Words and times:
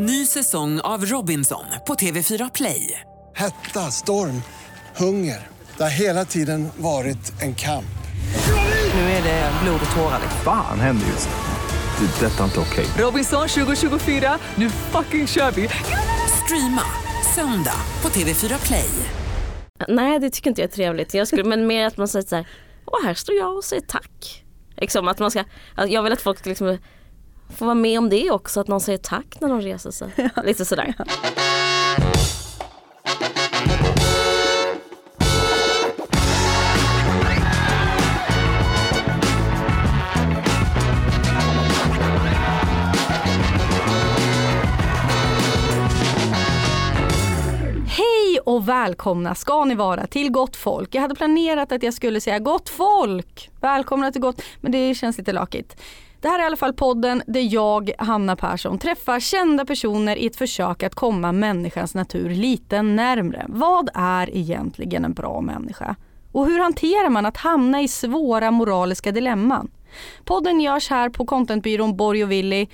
Ny 0.00 0.26
säsong 0.26 0.80
av 0.80 1.04
Robinson 1.04 1.64
på 1.86 1.94
TV4 1.94 2.50
Play. 2.54 3.00
Hetta, 3.36 3.80
storm, 3.80 4.42
hunger. 4.96 5.46
Det 5.76 5.82
har 5.82 5.90
hela 5.90 6.24
tiden 6.24 6.68
varit 6.76 7.42
en 7.42 7.54
kamp. 7.54 7.98
Nu 8.94 9.00
är 9.00 9.22
det 9.22 9.52
blod 9.62 9.80
och 9.90 9.96
tårar. 9.96 10.20
Fan 10.44 10.80
händer 10.80 11.06
just 11.06 11.28
nu. 11.28 12.06
Det. 12.06 12.26
är 12.26 12.30
Detta 12.30 12.40
är 12.40 12.44
inte 12.44 12.60
okej. 12.60 12.86
Robinson 12.98 13.48
2024, 13.48 14.38
nu 14.54 14.70
fucking 14.70 15.26
kör 15.26 15.50
vi! 15.50 15.68
Streama 16.44 16.82
söndag 17.34 17.80
på 18.02 18.08
TV4 18.08 18.66
Play. 18.66 18.90
Nej 19.88 20.18
det 20.18 20.30
tycker 20.30 20.50
inte 20.50 20.60
jag 20.60 20.68
är 20.68 20.74
trevligt. 20.74 21.14
Jag 21.14 21.28
skulle, 21.28 21.44
men 21.44 21.66
mer 21.66 21.86
att 21.86 21.96
man 21.96 22.08
säger 22.08 22.26
så 22.26 22.36
här, 22.36 22.48
åh 22.86 23.04
här 23.04 23.14
står 23.14 23.34
jag 23.34 23.56
och 23.56 23.64
säger 23.64 23.82
tack. 23.82 24.44
Liksom 24.76 25.08
att 25.08 25.18
man 25.18 25.30
ska, 25.30 25.44
jag 25.88 26.02
vill 26.02 26.12
att 26.12 26.20
folk 26.20 26.46
liksom 26.46 26.78
får 27.56 27.66
vara 27.66 27.74
med 27.74 27.98
om 27.98 28.08
det 28.08 28.30
också, 28.30 28.60
att 28.60 28.68
någon 28.68 28.80
säger 28.80 28.98
tack 28.98 29.40
när 29.40 29.48
de 29.48 29.60
reser 29.60 29.90
sig. 29.90 30.08
Lite 30.44 30.64
sådär. 30.64 30.94
Hej 47.86 48.40
och 48.44 48.68
välkomna 48.68 49.34
ska 49.34 49.64
ni 49.64 49.74
vara 49.74 50.06
till 50.06 50.30
Gott 50.30 50.56
Folk. 50.56 50.94
Jag 50.94 51.02
hade 51.02 51.14
planerat 51.14 51.72
att 51.72 51.82
jag 51.82 51.94
skulle 51.94 52.20
säga 52.20 52.38
Gott 52.38 52.68
Folk, 52.68 53.50
välkomna 53.60 54.12
till 54.12 54.20
Gott, 54.20 54.42
men 54.60 54.72
det 54.72 54.94
känns 54.94 55.18
lite 55.18 55.32
lakigt. 55.32 55.76
Det 56.20 56.28
här 56.28 56.38
är 56.38 56.42
i 56.42 56.46
alla 56.46 56.56
fall 56.56 56.72
podden 56.72 57.22
där 57.26 57.54
jag, 57.54 57.90
Hanna 57.98 58.36
Persson, 58.36 58.78
träffar 58.78 59.20
kända 59.20 59.64
personer 59.64 60.16
i 60.16 60.26
ett 60.26 60.36
försök 60.36 60.82
att 60.82 60.94
komma 60.94 61.32
människans 61.32 61.94
natur 61.94 62.30
lite 62.30 62.82
närmre. 62.82 63.46
Vad 63.48 63.90
är 63.94 64.36
egentligen 64.36 65.04
en 65.04 65.12
bra 65.12 65.40
människa? 65.40 65.96
Och 66.32 66.46
hur 66.46 66.58
hanterar 66.58 67.08
man 67.08 67.26
att 67.26 67.36
hamna 67.36 67.82
i 67.82 67.88
svåra 67.88 68.50
moraliska 68.50 69.12
dilemman? 69.12 69.70
Podden 70.24 70.60
görs 70.60 70.90
här 70.90 71.08
på 71.08 71.26
contentbyrån 71.26 71.96
Borg 71.96 72.24
och 72.24 72.32
Willy 72.32 72.66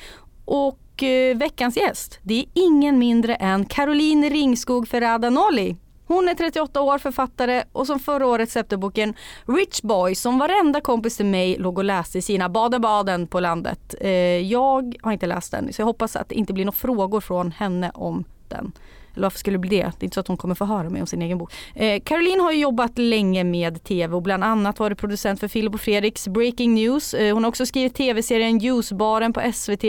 och 0.45 1.03
eh, 1.03 1.37
veckans 1.37 1.77
gäst, 1.77 2.19
det 2.23 2.39
är 2.39 2.47
ingen 2.55 2.99
mindre 2.99 3.35
än 3.35 3.65
Caroline 3.65 4.31
Ringskog 4.31 4.89
Ferrada-Nolli. 4.89 5.77
Hon 6.07 6.29
är 6.29 6.35
38 6.35 6.81
år, 6.81 6.99
författare 6.99 7.65
och 7.73 7.87
som 7.87 7.99
förra 7.99 8.27
året 8.27 8.51
släppte 8.51 8.77
boken 8.77 9.15
Rich 9.47 9.83
Boy 9.83 10.15
som 10.15 10.39
varenda 10.39 10.81
kompis 10.81 11.17
till 11.17 11.27
mig 11.27 11.57
låg 11.59 11.79
och 11.79 11.85
läste 11.85 12.19
i 12.19 12.23
sina 12.23 12.49
baden-baden 12.49 13.27
på 13.27 13.41
landet. 13.41 13.95
Eh, 14.01 14.11
jag 14.39 14.97
har 15.03 15.13
inte 15.13 15.27
läst 15.27 15.51
den 15.53 15.73
så 15.73 15.81
jag 15.81 15.87
hoppas 15.87 16.17
att 16.17 16.29
det 16.29 16.35
inte 16.35 16.53
blir 16.53 16.65
några 16.65 16.77
frågor 16.77 17.21
från 17.21 17.51
henne 17.51 17.91
om 17.95 18.25
den. 18.49 18.73
Eller 19.15 19.23
varför 19.23 19.39
skulle 19.39 19.55
det 19.55 19.59
bli 19.59 19.71
det? 19.71 19.83
Det 19.83 20.03
är 20.03 20.05
inte 20.05 20.15
så 20.15 20.21
att 20.21 20.29
hon 20.29 20.37
kommer 20.37 20.55
få 20.55 20.65
höra 20.65 20.91
mig 20.91 21.01
om 21.01 21.07
sin 21.07 21.23
egen 21.23 21.39
bok. 21.39 21.53
Eh, 21.75 22.03
Caroline 22.05 22.41
har 22.41 22.53
ju 22.53 22.59
jobbat 22.59 22.99
länge 22.99 23.45
med 23.45 23.85
tv 23.85 24.17
och 24.17 24.23
bland 24.23 24.45
annat 24.45 24.79
varit 24.79 24.99
producent 24.99 25.41
för 25.41 25.49
Filip 25.49 25.75
och 25.75 25.81
Fredriks 25.81 26.29
Breaking 26.29 26.75
News. 26.75 27.15
Eh, 27.15 27.35
hon 27.35 27.45
har 27.45 27.49
också 27.49 27.67
skrivit 27.67 27.95
tv-serien 27.95 28.59
Ljusbaren 28.59 29.33
på 29.33 29.53
SVT. 29.55 29.85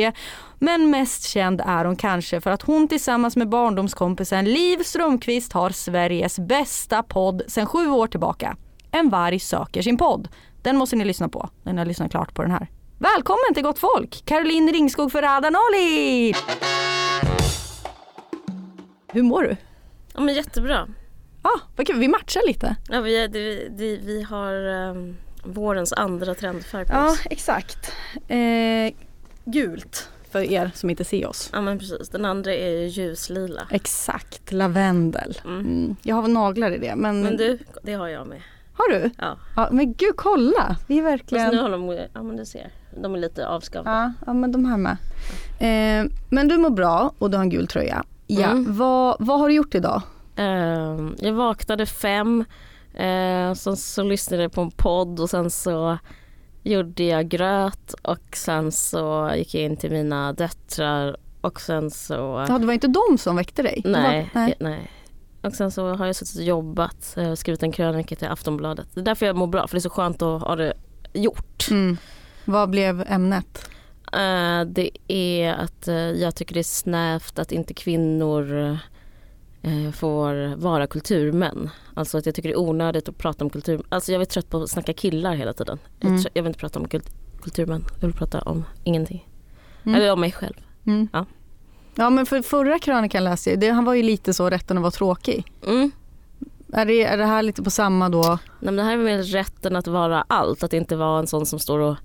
Men 0.60 0.90
mest 0.90 1.24
känd 1.24 1.62
är 1.66 1.86
hon 1.86 1.96
kanske 1.96 2.42
för 2.42 2.52
att 2.52 2.62
hon 2.62 2.88
tillsammans 2.88 3.36
med 3.36 3.50
barndomskompisen 3.50 4.46
Liv 4.46 4.84
Strömqvist 4.84 5.54
har 5.54 5.70
Sveriges 5.70 6.40
bästa 6.40 7.04
podd 7.04 7.42
sedan 7.48 7.66
sju 7.66 7.90
år 7.90 8.08
tillbaka. 8.08 8.58
En 8.92 9.10
varg 9.10 9.40
söker 9.40 9.82
sin 9.82 9.98
podd. 9.98 10.28
Den 10.62 10.78
måste 10.78 10.96
ni 10.96 11.06
lyssna 11.06 11.30
på 11.30 11.50
när 11.64 11.74
ni 11.74 11.80
har 11.80 11.86
lyssnat 11.86 12.12
klart 12.12 12.34
på 12.34 12.42
den 12.42 12.52
här. 12.52 12.68
Välkommen 13.00 13.54
till 13.54 13.64
Gott 13.64 13.80
Folk! 13.80 14.26
Caroline 14.26 14.72
Ringskog 14.72 15.12
Ferrada-Nali! 15.12 16.34
Hur 19.16 19.24
mår 19.24 19.44
du? 19.44 19.56
Ja 20.14 20.22
men 20.22 20.36
jättebra. 20.36 20.88
Ja, 21.44 21.50
ah, 21.50 21.60
vad 21.76 21.88
kul. 21.88 22.00
Vi 22.00 22.08
matchar 22.08 22.48
lite. 22.48 22.76
Ja, 22.90 23.02
vi, 23.02 23.28
det, 23.28 23.70
det, 23.70 23.98
vi 23.98 24.22
har 24.24 24.54
um, 24.68 25.16
vårens 25.44 25.94
andra 25.94 26.36
trendfärg 26.36 26.86
på 26.86 26.94
Ja, 26.94 27.12
oss. 27.12 27.22
exakt. 27.30 27.92
Eh, 28.28 28.94
gult 29.46 30.10
för 30.32 30.40
er 30.52 30.72
som 30.74 30.90
inte 30.90 31.04
ser 31.04 31.28
oss. 31.28 31.50
Ja 31.54 31.62
men 31.62 31.80
precis, 31.80 32.10
den 32.10 32.26
andra 32.26 32.54
är 32.54 32.70
ju 32.70 32.88
ljuslila. 32.88 33.62
Exakt, 33.72 34.52
lavendel. 34.52 35.38
Mm. 35.46 35.60
Mm. 35.60 35.96
Jag 36.04 36.16
har 36.16 36.28
naglar 36.28 36.72
i 36.72 36.78
det. 36.78 36.96
Men, 36.96 37.22
Men 37.22 37.38
du, 37.38 37.60
det 37.84 37.94
har 37.94 38.08
jag 38.08 38.28
med. 38.28 38.42
Har 38.74 38.90
du? 38.90 39.10
Ja. 39.18 39.38
Ja, 39.56 39.70
men 39.72 39.94
gud 39.94 40.16
kolla. 40.16 40.78
Vi 40.88 40.98
är 41.00 41.04
Fast 41.04 41.14
verkligen... 41.14 41.50
nu 41.50 41.62
har 41.62 41.70
de, 41.70 42.08
ja 42.14 42.24
men 42.24 42.38
du 42.38 42.46
ser, 42.46 42.72
de 43.02 43.16
är 43.16 43.20
lite 43.20 43.48
avskavda. 43.48 43.92
Ja, 43.92 44.14
ja, 44.26 44.34
men 44.34 44.52
de 44.52 44.66
här 44.66 44.78
med. 44.78 44.98
Eh, 45.60 46.12
men 46.30 46.48
du 46.48 46.58
mår 46.58 46.70
bra 46.70 47.14
och 47.18 47.32
du 47.32 47.38
har 47.38 47.44
en 47.44 47.50
gul 47.50 47.68
tröja. 47.68 48.04
Ja, 48.28 48.50
Mm. 48.52 48.78
vad, 48.78 49.16
vad 49.20 49.40
har 49.40 49.50
du 49.50 49.56
gjort 49.56 49.76
idag? 49.76 50.02
Ehm, 50.36 51.16
jag 51.20 51.34
vaknade 51.34 51.86
fem, 51.86 52.46
uh, 53.00 53.54
sen 53.54 53.78
så 53.78 54.04
lyssnade 54.04 54.44
jag 54.44 54.52
på 54.52 54.62
en 54.62 54.72
podd 54.72 55.20
och 55.20 55.30
sen 55.30 55.50
så 55.52 55.98
gjorde 56.64 57.04
jag 57.04 57.28
gröt 57.28 57.94
och 57.94 58.36
sen 58.36 58.72
så 58.72 59.32
gick 59.36 59.54
jag 59.56 59.64
in 59.64 59.78
till 59.78 59.92
mina 59.92 60.34
döttrar 60.34 61.18
och 61.42 61.62
sen 61.62 61.92
så... 61.92 62.46
Ja, 62.50 62.58
det 62.60 62.66
var 62.66 62.74
inte 62.74 62.88
de 62.88 63.18
som 63.18 63.36
väckte 63.36 63.62
dig? 63.64 63.82
Nej, 63.86 64.30
Var, 64.34 64.42
nej. 64.42 64.56
nej. 64.60 64.92
Och 65.42 65.54
sen 65.54 65.72
så 65.72 65.94
har 65.96 66.06
jag 66.06 66.16
suttit 66.16 66.36
och 66.36 66.44
jobbat, 66.44 67.14
eh, 67.18 67.34
skrivit 67.34 67.64
en 67.64 67.72
krönika 67.72 68.16
till 68.16 68.28
Aftonbladet. 68.28 68.88
Det 68.94 69.00
är 69.00 69.06
därför 69.06 69.26
jag 69.26 69.36
mår 69.36 69.48
bra, 69.48 69.68
för 69.68 69.76
det 69.76 69.80
är 69.80 69.82
så 69.82 69.90
skönt 69.90 70.22
att 70.22 70.42
ha 70.42 70.56
det 70.56 70.74
gjort. 71.14 71.68
Mm. 71.72 71.98
Vad 72.46 72.70
blev 72.70 73.04
ämnet? 73.08 73.70
Eh, 74.16 74.66
det 74.66 74.90
är 75.08 75.54
att 75.54 75.88
eh, 75.88 75.96
jag 75.96 76.36
tycker 76.36 76.54
det 76.54 76.62
är 76.62 76.64
snävt 76.64 77.40
att 77.40 77.52
inte 77.52 77.74
kvinnor 77.74 78.78
eh, 79.62 79.92
får 79.92 80.56
vara 80.56 80.88
kulturmän. 80.88 81.70
Alltså 81.94 82.18
att 82.18 82.26
jag 82.26 82.36
tycker 82.36 82.50
det 82.50 82.56
är 82.56 82.60
onödigt 82.60 83.10
att 83.10 83.18
prata 83.18 83.44
om 83.44 83.50
kultur. 83.50 83.82
Alltså 83.90 84.12
jag 84.12 84.22
är 84.22 84.26
trött 84.26 84.50
på 84.50 84.58
att 84.58 84.70
snacka 84.70 84.94
killar 84.94 85.36
hela 85.36 85.54
tiden. 85.54 85.80
Mm. 86.02 86.22
jag 86.34 86.44
vill 86.44 86.48
inte 86.48 86.60
prata 86.60 86.80
om 86.80 86.88
kult- 86.88 87.16
kulturmän. 87.42 87.86
Jag 88.02 88.08
vill 88.08 88.18
prata 88.18 88.42
om 88.42 88.66
ingenting. 88.84 89.30
Mm. 89.84 89.96
Eller 89.96 90.12
om 90.12 90.20
mig 90.20 90.32
själv. 90.32 90.56
Mm. 90.86 91.08
Ja. 91.14 91.26
Ja 91.96 92.10
men 92.10 92.26
för 92.26 92.42
förra 92.42 92.80
krönikan 92.80 93.24
läste 93.24 93.50
jag, 93.50 93.60
det, 93.60 93.70
han 93.70 93.86
var 93.86 93.94
ju 93.94 94.04
lite 94.04 94.34
så 94.34 94.50
rätten 94.50 94.78
att 94.78 94.82
vara 94.82 94.92
tråkig. 94.92 95.52
Mm. 95.68 95.92
Är 96.74 96.86
det, 96.86 97.04
är 97.04 97.18
det 97.18 97.26
här 97.26 97.44
lite 97.44 97.64
på 97.64 97.70
samma 97.70 98.10
då? 98.10 98.24
Nej, 98.24 98.40
men 98.60 98.76
det 98.76 98.84
här 98.84 98.94
är 98.98 99.04
väl 99.04 99.24
rätten 99.24 99.76
att 99.76 99.88
vara 99.88 100.26
allt. 100.28 100.64
Att 100.64 100.74
inte 100.74 100.96
vara 100.96 101.20
en 101.20 101.28
sån 101.28 101.46
som 101.46 101.60
står 101.60 101.80
och... 101.80 101.96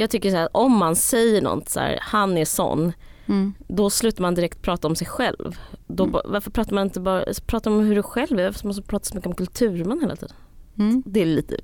Jag 0.00 0.10
tycker 0.10 0.30
så 0.30 0.36
här, 0.36 0.48
om 0.52 0.72
man 0.72 0.96
säger 0.96 1.42
något 1.42 1.68
så 1.68 1.80
här, 1.80 1.98
han 2.02 2.38
är 2.38 2.44
sån. 2.44 2.92
Mm. 3.26 3.54
Då 3.68 3.90
slutar 3.90 4.22
man 4.22 4.34
direkt 4.34 4.62
prata 4.62 4.88
om 4.88 4.96
sig 4.96 5.06
själv. 5.06 5.58
Då, 5.86 6.06
ba- 6.06 6.22
Varför 6.24 6.50
pratar 6.50 6.74
man 6.74 6.84
inte 6.86 7.00
bara 7.00 7.24
prata 7.46 7.70
om 7.70 7.80
hur 7.80 7.94
du 7.94 8.02
själv 8.02 8.38
är? 8.40 8.44
Varför 8.44 8.66
måste 8.66 8.80
man 8.82 8.86
prata 8.88 9.04
så 9.04 9.14
mycket 9.14 9.26
om 9.26 9.34
kulturmän 9.34 10.00
hela 10.00 10.16
tiden? 10.16 10.36
Mm. 10.78 11.02
Det 11.06 11.20
är 11.22 11.26
lite 11.26 11.56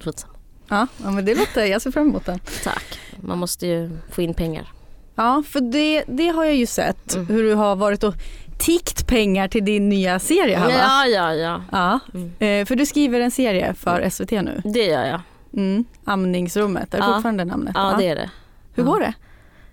skitsamma. 0.00 0.34
Ja, 0.68 0.86
ja 1.04 1.10
men 1.10 1.24
det 1.24 1.34
låter, 1.38 1.64
jag 1.66 1.82
ser 1.82 1.90
fram 1.90 2.08
emot 2.08 2.26
den. 2.26 2.38
Tack. 2.64 2.98
Man 3.20 3.38
måste 3.38 3.66
ju 3.66 3.90
få 4.10 4.22
in 4.22 4.34
pengar. 4.34 4.72
Ja 5.14 5.42
för 5.48 5.60
det, 5.60 6.04
det 6.08 6.28
har 6.28 6.44
jag 6.44 6.54
ju 6.56 6.66
sett 6.66 7.14
Mm. 7.14 7.26
hur 7.26 7.42
du 7.42 7.54
har 7.54 7.76
varit 7.76 8.04
och 8.04 8.14
tickt 8.58 9.06
pengar 9.06 9.48
till 9.48 9.64
din 9.64 9.88
nya 9.88 10.18
serie 10.18 10.58
va? 10.60 10.66
Ja, 10.70 11.06
ja, 11.06 11.34
ja. 11.34 11.62
Ja, 11.72 11.98
Mm. 12.14 12.32
eh, 12.38 12.66
för 12.66 12.76
du 12.76 12.86
skriver 12.86 13.20
en 13.20 13.30
serie 13.30 13.74
för 13.74 14.08
SVT 14.10 14.30
nu. 14.42 14.62
Det 14.64 14.84
gör 14.86 15.04
jag. 15.06 15.20
Mm. 15.52 15.84
Amningsrummet, 16.04 16.94
är 16.94 16.98
det 16.98 17.04
Ja. 17.04 17.14
fortfarande 17.14 17.44
namnet? 17.44 17.72
Ja, 17.74 17.94
det 17.98 18.08
är 18.08 18.16
det. 18.16 18.30
Hur 18.74 18.82
Ja. 18.84 18.90
går 18.90 19.00
det? 19.00 19.14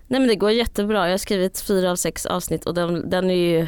Nej 0.06 0.20
men 0.20 0.28
det 0.28 0.36
går 0.36 0.50
jättebra. 0.50 1.04
Jag 1.06 1.12
har 1.12 1.18
skrivit 1.18 1.60
fyra 1.60 1.90
av 1.90 1.96
sex 1.96 2.26
avsnitt 2.26 2.66
och 2.66 2.74
den, 2.74 3.10
den 3.10 3.30
är 3.30 3.34
ju 3.34 3.66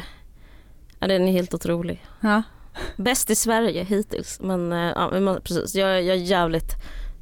ja, 0.99 1.07
den 1.07 1.27
är 1.27 1.31
helt 1.31 1.53
otrolig. 1.53 2.05
Ja. 2.19 2.43
Bäst 2.97 3.29
i 3.29 3.35
Sverige 3.35 3.83
hittills. 3.83 4.39
Men, 4.41 4.73
eh, 4.73 4.91
ja, 4.95 5.19
men 5.19 5.41
precis. 5.41 5.75
Jag, 5.75 6.03
jag 6.03 6.15
är 6.17 6.21
jävligt 6.21 6.71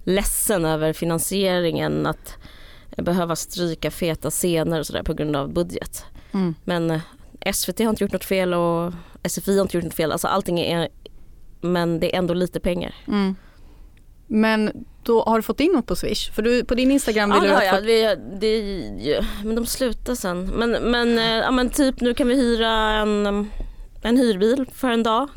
ledsen 0.04 0.66
över 0.66 0.94
finansieringen. 0.94 2.06
Att 2.06 2.38
behöva 2.98 3.36
stryka 3.36 3.92
feta 3.92 4.30
scener 4.30 4.80
och 4.80 4.86
sådär 4.88 5.04
på 5.04 5.14
grund 5.14 5.36
av 5.36 5.54
budget. 5.54 6.06
Mm. 6.32 6.56
Men 6.64 6.92
eh, 6.92 7.02
SVT 7.54 7.80
har 7.80 7.90
inte 7.90 8.04
gjort 8.04 8.14
något 8.14 8.24
fel 8.26 8.54
och 8.54 8.94
SFI 9.30 9.56
har 9.56 9.62
inte 9.62 9.78
gjort 9.78 9.84
något 9.84 9.94
fel. 9.94 10.12
Alltså 10.12 10.28
allting 10.28 10.60
är 10.60 10.90
men 11.62 12.00
det 12.00 12.16
är 12.16 12.18
ändå 12.20 12.34
lite 12.34 12.60
pengar. 12.60 12.96
Mm. 13.08 13.36
Men 14.34 14.86
då 15.04 15.24
har 15.24 15.36
du 15.38 15.42
fått 15.42 15.60
in 15.60 15.72
något 15.72 15.86
på 15.86 15.96
Swish? 15.96 16.32
För 16.32 16.42
du, 16.42 16.64
på 16.64 16.76
din 16.76 16.92
Instagram 16.92 17.30
Ja 17.32 17.40
vill 17.40 17.50
det 17.50 17.60
du 17.60 17.70
folk- 17.70 17.86
Vi, 17.86 18.16
det, 18.40 18.58
ju- 19.06 19.22
men 19.44 19.56
de 19.56 19.66
slutar 19.66 20.16
sen. 20.16 20.44
Men, 20.46 20.72
men, 20.72 21.18
eh, 21.18 21.24
ja, 21.26 21.52
men 21.52 21.70
typ 21.70 22.02
nu 22.02 22.14
kan 22.14 22.28
vi 22.28 22.36
hyra 22.36 22.70
en, 22.70 23.26
en 24.02 24.18
hyrbil 24.18 24.66
för 24.74 24.90
en 24.90 25.04
dag. 25.04 25.28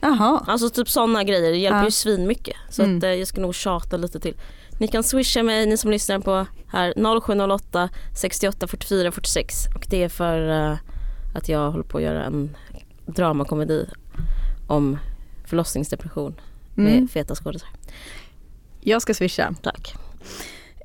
Jaha. 0.00 0.44
Alltså 0.46 0.70
typ 0.70 0.88
sådana 0.88 1.24
grejer. 1.24 1.50
Det 1.50 1.56
hjälper 1.58 1.78
Ja. 1.78 1.84
ju 1.84 1.90
svinmycket. 1.90 2.56
Så 2.70 2.82
Mm. 2.82 2.98
att, 2.98 3.04
eh, 3.04 3.10
jag 3.10 3.28
ska 3.28 3.40
nog 3.40 3.54
tjata 3.54 3.96
lite 3.96 4.20
till. 4.20 4.34
Ni 4.80 4.88
kan 4.88 5.02
swisha 5.02 5.42
mig, 5.42 5.66
ni 5.66 5.76
som 5.76 5.90
lyssnar 5.90 6.18
på 6.18 6.46
här 6.68 6.92
0708 6.96 7.88
68 8.16 8.66
44 8.66 9.12
46 9.12 9.54
och 9.74 9.86
det 9.90 10.02
är 10.02 10.08
för 10.08 10.48
eh, 10.70 10.76
att 11.34 11.48
jag 11.48 11.70
håller 11.70 11.84
på 11.84 11.98
att 11.98 12.04
göra 12.04 12.24
en 12.24 12.56
dramakomedi 13.06 13.86
om 14.66 14.98
förlossningsdepression 15.46 16.34
med 16.74 16.92
Mm. 16.92 17.08
feta 17.08 17.34
skådisar. 17.34 17.68
Jag 18.84 19.02
ska 19.02 19.14
swisha. 19.14 19.54
Tack. 19.62 19.94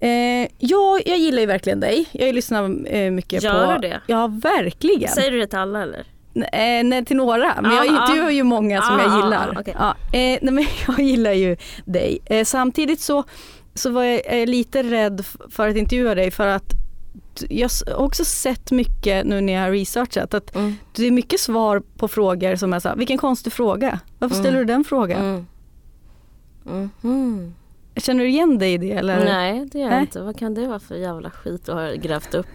Eh, 0.01 0.48
ja, 0.57 1.00
jag 1.06 1.18
gillar 1.18 1.40
ju 1.40 1.46
verkligen 1.46 1.80
dig. 1.80 2.06
Jag 2.12 2.36
lyssnar 2.36 2.88
eh, 2.94 3.12
mycket 3.12 3.44
Gör 3.44 3.66
på... 3.75 3.81
du 3.81 3.88
det? 3.88 4.01
Ja, 4.07 4.28
verkligen. 4.28 5.10
Säger 5.12 5.31
du 5.31 5.40
det 5.40 5.48
till 5.48 5.60
alla 5.60 5.84
eller? 5.84 6.00
Eh, 6.36 6.84
nej, 6.84 7.06
till 7.06 7.18
några, 7.18 7.62
men 7.62 7.72
Ja, 7.72 7.78
jag 7.86 7.96
ja. 7.96 8.01
intervjuar 8.01 8.30
ju 8.30 8.44
många 8.44 8.81
som 8.81 8.96
Ja, 9.00 9.04
jag 9.04 9.12
ja, 9.12 9.24
gillar. 9.24 9.57
okej. 9.60 9.75
Ja, 9.80 9.90
eh, 9.90 10.40
nej, 10.42 10.54
men 10.54 10.66
jag 10.88 11.00
gillar 11.00 11.31
ju 11.34 11.57
dig. 11.86 12.19
Eh, 12.25 12.44
samtidigt 12.46 13.00
så, 13.01 13.24
så 13.74 13.90
var 13.90 14.04
jag 14.04 14.50
lite 14.50 14.84
rädd 14.84 15.25
för 15.50 15.68
att 15.69 15.75
intervjua 15.75 16.16
dig 16.16 16.31
för 16.31 16.48
att 16.48 16.74
jag 17.50 17.69
har 17.88 17.96
också 17.96 18.25
sett 18.25 18.72
mycket 18.72 19.25
nu 19.25 19.42
när 19.42 19.54
jag 19.54 19.62
har 19.62 19.72
researchat 19.72 20.34
att 20.34 20.56
Mm. 20.56 20.75
det 20.96 21.07
är 21.07 21.12
mycket 21.12 21.40
svar 21.40 21.81
på 21.98 22.07
frågor 22.07 22.56
som 22.56 22.74
är 22.74 22.80
så 22.80 22.90
här, 22.90 22.96
vilken 22.96 23.18
konstig 23.18 23.54
fråga. 23.54 24.00
Varför 24.19 24.36
Mm. 24.36 24.44
ställer 24.44 24.60
du 24.60 24.66
den 24.66 24.84
frågan? 24.84 25.46
Mm. 26.66 26.90
Mhm. 27.01 27.54
Känner 28.00 28.24
du 28.24 28.30
igen 28.30 28.57
dig 28.57 28.74
i 28.74 28.78
det 28.78 28.92
eller? 28.92 29.25
Nej 29.25 29.66
det 29.72 29.80
gör 29.80 29.92
jag 29.92 30.01
inte. 30.01 30.22
Vad 30.22 30.40
kan 30.40 30.54
det 30.54 30.68
vara 30.68 30.80
för 30.80 30.96
jävla 30.96 31.30
skit 31.30 31.66
du 31.66 31.72
har 31.72 31.94
grävt 31.94 32.34
upp? 32.34 32.48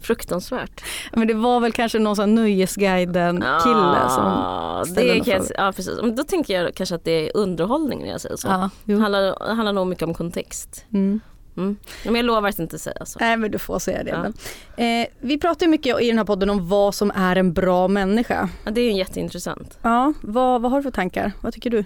Fruktansvärt. 0.00 0.84
Men 1.12 1.28
det 1.28 1.34
var 1.34 1.60
väl 1.60 1.72
kanske 1.72 1.98
någon 1.98 2.16
sån 2.16 2.28
här 2.28 2.34
Nöjesguiden-kille 2.36 4.08
som 4.08 4.24
Ja, 4.24 4.82
ställde 4.86 5.14
det 5.14 5.20
kan 5.20 5.34
jag, 5.34 5.44
ja 5.56 5.72
precis. 5.72 6.00
Men 6.02 6.16
då 6.16 6.24
tänker 6.24 6.62
jag 6.62 6.74
kanske 6.74 6.94
att 6.94 7.04
det 7.04 7.10
är 7.28 7.36
underhållning 7.36 8.00
när 8.02 8.08
jag 8.10 8.20
säger 8.20 8.36
så. 8.36 8.48
Ja, 8.48 8.70
Det 8.84 8.94
handlar, 8.94 9.54
handlar 9.54 9.72
nog 9.72 9.86
mycket 9.86 10.04
om 10.08 10.14
kontext. 10.14 10.84
Mm. 10.92 11.20
Mm. 11.56 11.76
Men 12.04 12.14
jag 12.14 12.24
lovar 12.24 12.48
att 12.48 12.58
inte 12.58 12.78
säga 12.78 13.04
så. 13.06 13.18
Nej 13.18 13.36
men 13.36 13.50
du 13.50 13.58
får 13.58 13.78
säga 13.78 14.04
det. 14.04 14.32
Ja. 14.76 14.84
Eh, 14.84 15.06
vi 15.20 15.38
pratar 15.38 15.66
ju 15.66 15.70
mycket 15.70 16.00
i 16.02 16.06
den 16.08 16.18
här 16.18 16.24
podden 16.24 16.50
om 16.50 16.68
vad 16.68 16.94
som 16.94 17.12
är 17.14 17.36
en 17.36 17.52
bra 17.52 17.88
människa. 17.88 18.48
Ja, 18.64 18.70
det 18.70 18.80
är 18.80 18.84
ju 18.84 18.98
jätteintressant. 18.98 19.78
Ja, 19.82 20.12
vad, 20.20 20.62
vad 20.62 20.70
har 20.70 20.78
du 20.78 20.82
för 20.82 20.90
tankar? 20.90 21.32
Vad 21.40 21.54
tycker 21.54 21.70
du? 21.70 21.84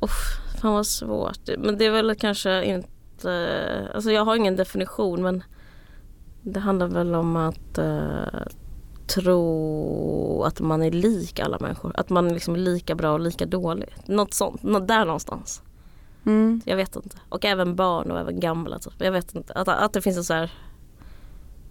Uff, 0.00 0.12
fan 0.60 0.72
vad 0.72 0.86
svårt. 0.86 1.48
Men 1.58 1.78
det 1.78 1.86
är 1.86 1.90
väl 1.90 2.14
kanske 2.14 2.64
inte, 2.64 3.90
alltså 3.94 4.10
jag 4.10 4.24
har 4.24 4.36
ingen 4.36 4.56
definition 4.56 5.22
men 5.22 5.42
det 6.42 6.60
handlar 6.60 6.86
väl 6.86 7.14
om 7.14 7.36
att 7.36 7.78
eh, 7.78 8.46
tro 9.06 10.42
att 10.46 10.60
man 10.60 10.82
är 10.82 10.90
lik 10.90 11.40
alla 11.40 11.58
människor. 11.58 11.92
Att 11.94 12.10
man 12.10 12.28
liksom 12.28 12.54
är 12.54 12.58
lika 12.58 12.94
bra 12.94 13.12
och 13.12 13.20
lika 13.20 13.46
dålig. 13.46 13.88
Något 14.06 14.34
sånt, 14.34 14.62
nå- 14.62 14.80
där 14.80 15.04
någonstans. 15.04 15.62
Mm. 16.26 16.60
Jag 16.64 16.76
vet 16.76 16.96
inte. 16.96 17.16
Och 17.28 17.44
även 17.44 17.76
barn 17.76 18.10
och 18.10 18.18
även 18.18 18.40
gamla. 18.40 18.78
Typ. 18.78 18.92
Jag 18.98 19.12
vet 19.12 19.34
inte. 19.34 19.52
Att, 19.52 19.68
att 19.68 19.92
det 19.92 20.02
finns 20.02 20.16
en 20.16 20.24
så 20.24 20.34
här 20.34 20.52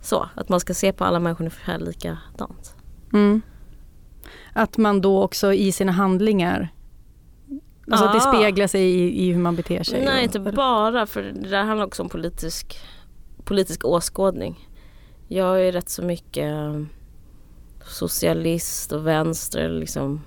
så, 0.02 0.30
att 0.36 0.50
man 0.50 0.60
ska 0.60 0.74
se 0.74 0.94
på 0.94 1.06
alla 1.06 1.20
människor 1.20 1.42
ungefär 1.42 1.80
likadant. 1.80 2.76
Mm. 3.14 3.42
Att 4.54 4.78
man 4.78 5.02
då 5.02 5.24
också 5.24 5.54
i 5.54 5.72
sina 5.72 5.92
handlingar, 5.92 6.70
alltså 7.92 8.06
att 8.06 8.12
det 8.12 8.18
Ja. 8.18 8.34
speglar 8.34 8.68
sig 8.68 8.82
i, 8.82 9.24
i 9.28 9.32
hur 9.32 9.40
man 9.42 9.56
beter 9.56 9.84
sig. 9.84 10.06
Nej 10.06 10.18
och- 10.18 10.24
inte 10.24 10.38
eller- 10.40 10.52
bara 10.52 11.06
för 11.06 11.24
det 11.24 11.50
där 11.50 11.64
handlar 11.64 11.86
också 11.88 12.04
om 12.04 12.10
politisk, 12.10 12.80
politisk 13.44 13.86
åskådning. 13.86 14.70
Jag 15.28 15.62
är 15.68 15.72
rätt 15.72 15.90
så 15.90 16.02
mycket 16.02 16.44
eh, 16.52 16.82
socialist 17.86 18.92
och 18.92 19.08
vänster 19.08 19.70
liksom 19.70 20.22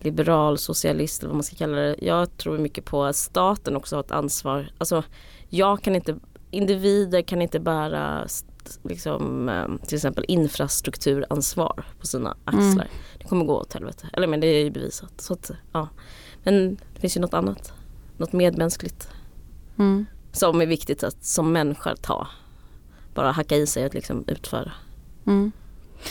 liberal 0.00 0.58
socialist 0.58 1.22
eller 1.22 1.28
vad 1.30 1.36
man 1.36 1.42
ska 1.42 1.56
kalla 1.56 1.76
det. 1.76 1.96
Jag 2.02 2.36
tror 2.36 2.58
mycket 2.58 2.84
på 2.84 3.04
att 3.04 3.16
staten 3.16 3.76
också 3.76 3.96
har 3.96 4.00
ett 4.00 4.10
ansvar. 4.10 4.72
Alltså 4.78 5.02
jag 5.48 5.82
kan 5.82 5.94
inte, 5.94 6.16
individer 6.50 7.22
kan 7.22 7.42
inte 7.42 7.60
bära 7.60 8.26
liksom, 8.82 9.48
eh, 9.48 9.86
till 9.86 9.94
exempel 9.96 10.24
infrastrukturansvar 10.28 11.84
på 12.00 12.06
sina 12.06 12.36
axlar. 12.44 12.88
Det 13.18 13.24
kommer 13.24 13.44
gå 13.44 13.54
åt 13.60 13.72
helvete. 13.72 14.08
Eller 14.12 14.26
men 14.26 14.40
det 14.40 14.46
är 14.46 14.64
ju 14.64 14.70
bevisat. 14.70 15.20
Så 15.20 15.32
att, 15.32 15.50
ja. 15.72 15.88
Men 16.44 16.74
det 16.94 17.00
finns 17.00 17.16
ju 17.16 17.20
något 17.20 17.34
annat. 17.34 17.72
Något 18.16 18.32
medmänskligt 18.32 19.08
Mm. 19.78 20.06
som 20.32 20.60
är 20.60 20.66
viktigt 20.66 21.04
att 21.04 21.24
som 21.24 21.52
människa 21.52 21.96
ta. 21.96 22.26
Bara 23.14 23.30
hacka 23.30 23.56
i 23.56 23.66
sig 23.66 23.84
att 23.84 23.94
liksom 23.94 24.24
utföra. 24.26 24.72
Mm. 25.26 25.52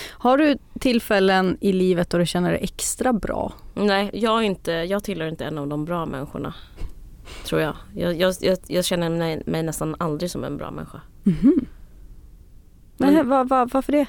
Har 0.09 0.37
du 0.37 0.57
tillfällen 0.79 1.57
i 1.61 1.73
livet 1.73 2.09
då 2.09 2.17
du 2.17 2.25
känner 2.25 2.51
dig 2.51 2.59
extra 2.63 3.13
bra? 3.13 3.53
Nej, 3.73 4.09
jag, 4.13 4.37
är 4.39 4.41
inte, 4.41 4.71
jag 4.71 5.03
tillhör 5.03 5.27
inte 5.27 5.45
en 5.45 5.57
av 5.57 5.67
de 5.67 5.85
bra 5.85 6.05
människorna. 6.05 6.53
Tror 7.45 7.61
jag. 7.61 7.75
Jag, 7.95 8.13
jag, 8.19 8.35
jag, 8.41 8.57
jag 8.67 8.85
känner 8.85 9.09
mig, 9.09 9.43
mig 9.45 9.63
nästan 9.63 9.95
aldrig 9.99 10.31
som 10.31 10.43
en 10.43 10.57
bra 10.57 10.71
människa. 10.71 11.01
Nej, 12.97 13.11
Men- 13.13 13.29
va, 13.29 13.43
va, 13.43 13.67
varför 13.73 13.91
det? 13.91 14.05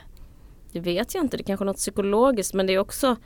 Det 0.72 0.80
vet 0.80 1.14
jag 1.14 1.24
inte. 1.24 1.36
Det 1.36 1.42
är 1.42 1.44
kanske 1.44 1.64
är 1.64 1.66
något 1.66 1.76
psykologiskt 1.76 2.54
men 2.54 2.66
det 2.66 2.72
är 2.74 2.78
också 2.78 3.16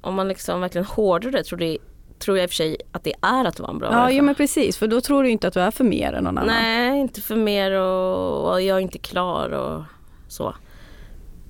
om 0.00 0.14
man 0.14 0.28
liksom 0.28 0.60
verkligen 0.60 0.84
hårdrar 0.84 1.30
det 1.32 1.44
tror, 1.44 1.58
det, 1.58 1.78
tror 2.22 2.36
jag 2.38 2.44
i 2.44 2.46
och 2.46 2.50
för 2.50 2.54
sig 2.54 2.76
att 2.92 3.04
det 3.04 3.12
är 3.22 3.44
att 3.44 3.60
vara 3.60 3.70
en 3.70 3.78
bra 3.78 3.88
Ja, 3.88 3.96
människa. 3.96 4.16
jo, 4.16 4.24
men 4.24 4.34
precis, 4.34 4.76
för 4.76 4.86
då 4.88 5.00
tror 5.00 5.22
du 5.22 5.30
inte 5.30 5.48
att 5.48 5.54
du 5.54 5.60
är 5.60 5.70
för 5.70 5.84
mer 5.84 6.12
än 6.12 6.24
någon 6.24 6.38
annan. 6.38 6.54
Nej, 6.54 7.00
inte 7.00 7.20
för 7.20 7.36
mer 7.36 7.72
och, 7.80 8.50
och 8.52 8.62
jag 8.62 8.76
är 8.76 8.80
inte 8.80 8.98
klar 8.98 9.48
och 9.50 9.82
så. 10.28 10.54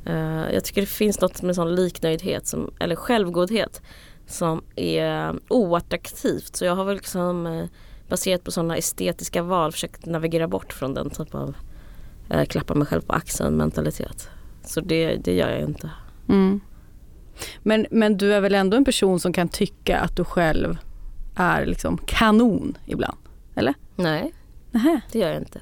Eh, 0.06 0.52
jag 0.54 0.64
tycker 0.64 0.80
det 0.80 0.86
finns 0.86 1.20
något 1.20 1.42
med 1.42 1.54
sån 1.54 1.74
liknöjdhet 1.74 2.46
som, 2.46 2.70
eller 2.80 2.96
självgodhet 2.96 3.82
som 4.26 4.62
är 4.76 5.34
oattraktivt. 5.48 6.56
Så 6.56 6.64
jag 6.64 6.74
har 6.76 6.84
väl 6.84 6.94
liksom 6.96 7.46
eh, 7.46 7.64
baserat 8.08 8.44
på 8.44 8.50
sådana 8.50 8.76
estetiska 8.76 9.42
val 9.42 9.72
försökt 9.72 10.06
navigera 10.06 10.48
bort 10.48 10.72
från 10.72 10.94
den 10.94 11.10
typ 11.10 11.34
av 11.34 11.54
eh, 12.30 12.44
klappa 12.44 12.74
mig 12.74 12.86
själv 12.86 13.00
på 13.02 13.12
axeln 13.12 13.56
mentalitet. 13.56 14.28
Så 14.64 14.80
det, 14.80 15.16
det 15.16 15.34
gör 15.34 15.50
jag 15.50 15.60
inte. 15.60 15.90
Mm. 16.28 16.60
Men, 17.62 17.86
men 17.90 18.16
du 18.16 18.34
är 18.34 18.40
väl 18.40 18.54
ändå 18.54 18.76
en 18.76 18.84
person 18.84 19.20
som 19.20 19.32
kan 19.32 19.48
tycka 19.48 19.98
att 19.98 20.16
du 20.16 20.24
själv 20.24 20.78
är 21.36 21.66
liksom 21.66 21.98
kanon 21.98 22.78
ibland? 22.86 23.18
Eller? 23.54 23.74
Nej, 23.96 24.32
Nähä. 24.70 25.00
det 25.12 25.18
gör 25.18 25.28
jag 25.28 25.38
inte. 25.38 25.60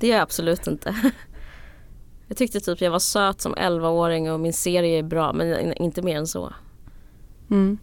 Det 0.00 0.06
gör 0.06 0.14
jag 0.14 0.22
absolut 0.22 0.66
inte. 0.66 0.94
Jag 2.28 2.36
tyckte 2.36 2.60
typ 2.60 2.80
jag 2.80 2.90
var 2.90 2.98
söt 2.98 3.40
som 3.40 3.54
11-åring 3.54 4.30
och 4.30 4.40
min 4.40 4.52
serie 4.52 4.98
är 4.98 5.02
bra 5.02 5.32
men 5.32 5.72
inte 5.72 6.02
mer 6.02 6.16
än 6.16 6.26
så. 6.26 6.52
Mm. 7.50 7.78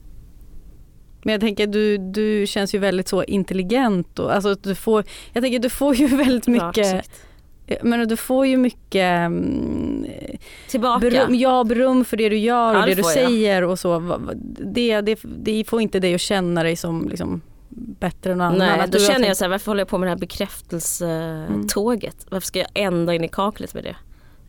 Men 1.23 1.31
jag 1.31 1.41
tänker 1.41 1.67
du, 1.67 1.97
du 1.97 2.47
känns 2.47 2.75
ju 2.75 2.79
väldigt 2.79 3.07
så 3.07 3.23
intelligent 3.23 4.19
och 4.19 4.35
alltså 4.35 4.55
du 4.55 4.75
får, 4.75 5.03
jag 5.33 5.43
tänker 5.43 5.59
du 5.59 5.69
får 5.69 5.95
ju 5.95 6.07
väldigt 6.17 6.47
mycket, 6.47 6.87
sagt. 6.87 7.25
Men 7.83 8.07
du 8.07 8.17
får 8.17 8.47
ju 8.47 8.57
mycket 8.57 9.03
mm, 9.19 10.05
Tillbaka. 10.69 10.99
beröm, 10.99 11.35
ja, 11.35 11.63
beröm 11.63 12.05
för 12.05 12.17
det 12.17 12.29
du 12.29 12.37
gör 12.37 12.75
och 12.75 12.81
Ja, 12.81 12.85
det 12.85 12.91
det 12.91 12.95
du 12.95 13.01
jag. 13.01 13.11
säger 13.13 13.63
och 13.63 13.79
så. 13.79 14.19
Det, 14.73 15.01
det, 15.01 15.19
det 15.23 15.63
får 15.67 15.81
inte 15.81 15.99
dig 15.99 16.15
att 16.15 16.21
känna 16.21 16.63
dig 16.63 16.75
som 16.75 17.09
liksom 17.09 17.41
bättre 17.99 18.31
än 18.31 18.37
någon 18.37 18.47
annan. 18.47 18.59
Nej, 18.59 18.79
Att 18.79 18.91
då 18.91 18.99
känner 18.99 19.27
jag 19.27 19.37
så 19.37 19.43
här, 19.43 19.49
varför 19.49 19.65
håller 19.71 19.81
jag 19.81 19.87
på 19.87 19.97
med 19.97 20.07
det 20.07 20.11
här 20.11 20.19
bekräftelsetåget? 20.19 22.25
Varför 22.29 22.47
ska 22.47 22.59
jag 22.59 22.67
ända 22.73 23.15
in 23.15 23.23
i 23.23 23.27
kaklet 23.27 23.73
med 23.73 23.83
det? 23.83 23.95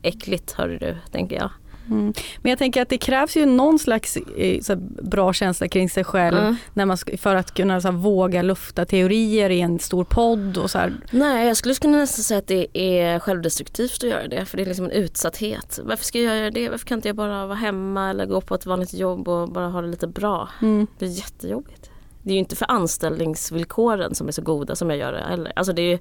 Äckligt 0.02 0.52
hörru 0.52 0.78
du, 0.78 0.96
tänker 1.12 1.36
jag. 1.36 1.50
Mm. 1.90 2.12
Men 2.42 2.50
jag 2.50 2.58
tänker 2.58 2.82
att 2.82 2.88
det 2.88 2.98
krävs 2.98 3.36
ju 3.36 3.46
någon 3.46 3.78
slags 3.78 4.16
eh, 4.16 4.60
så 4.60 4.76
bra 5.02 5.32
känsla 5.32 5.68
kring 5.68 5.90
sig 5.90 6.04
själv 6.04 6.38
Mm. 6.38 6.56
när 6.74 6.86
man 6.86 6.96
för 7.18 7.36
att 7.36 7.54
kunna 7.54 7.80
så 7.80 7.88
här, 7.88 7.94
våga 7.96 8.42
lufta 8.42 8.84
teorier 8.84 9.50
i 9.50 9.60
en 9.60 9.78
stor 9.78 10.04
podd 10.04 10.56
och 10.58 10.70
så 10.70 10.78
här. 10.78 10.92
Nej, 11.10 11.46
jag 11.46 11.56
skulle 11.56 11.74
kunna 11.74 11.98
nästan 11.98 12.22
säga 12.22 12.38
att 12.38 12.46
det 12.46 12.66
är 12.78 13.18
självdestruktivt 13.18 14.04
att 14.04 14.10
göra 14.10 14.28
det. 14.28 14.44
För 14.44 14.56
det 14.56 14.62
är 14.62 14.66
liksom 14.66 14.84
en 14.84 14.90
utsatthet. 14.90 15.78
Varför 15.84 16.04
ska 16.04 16.18
jag 16.18 16.36
göra 16.36 16.50
det? 16.50 16.68
Varför 16.68 16.86
kan 16.86 16.98
inte 16.98 17.08
jag 17.08 17.16
bara 17.16 17.46
vara 17.46 17.58
hemma 17.58 18.10
eller 18.10 18.26
gå 18.26 18.40
på 18.40 18.54
ett 18.54 18.66
vanligt 18.66 18.94
jobb 18.94 19.28
och 19.28 19.48
bara 19.52 19.68
ha 19.68 19.80
det 19.82 19.88
lite 19.88 20.06
bra? 20.06 20.48
Mm. 20.62 20.86
Det 20.98 21.04
är 21.04 21.08
jättejobbigt. 21.08 21.90
Det 22.22 22.30
är 22.30 22.34
ju 22.34 22.38
inte 22.38 22.56
för 22.56 22.70
anställningsvillkoren 22.70 24.14
som 24.14 24.28
är 24.28 24.32
så 24.32 24.42
goda 24.42 24.76
som 24.76 24.90
jag 24.90 24.98
gör 24.98 25.12
det 25.12 25.20
heller. 25.28 25.52
Alltså 25.56 25.72
det 25.72 25.82
är 25.82 25.90
ju, 25.90 25.98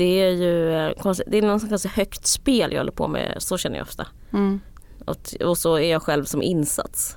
det 0.00 0.20
är 0.20 0.30
ju 0.30 0.74
eh, 0.74 0.92
konstigt. 0.92 1.26
Det 1.30 1.38
är 1.38 1.42
någon 1.42 1.60
slags 1.60 1.86
högt 1.86 2.26
spel 2.26 2.72
jag 2.72 2.80
håller 2.80 2.92
på 2.92 3.08
med. 3.08 3.34
Så 3.38 3.58
känner 3.58 3.76
jag 3.76 3.82
ofta. 3.82 4.06
Mm. 4.32 4.60
Och, 5.04 5.34
och 5.44 5.58
så 5.58 5.74
är 5.74 5.90
jag 5.90 6.02
själv 6.02 6.24
som 6.24 6.42
insats. 6.42 7.16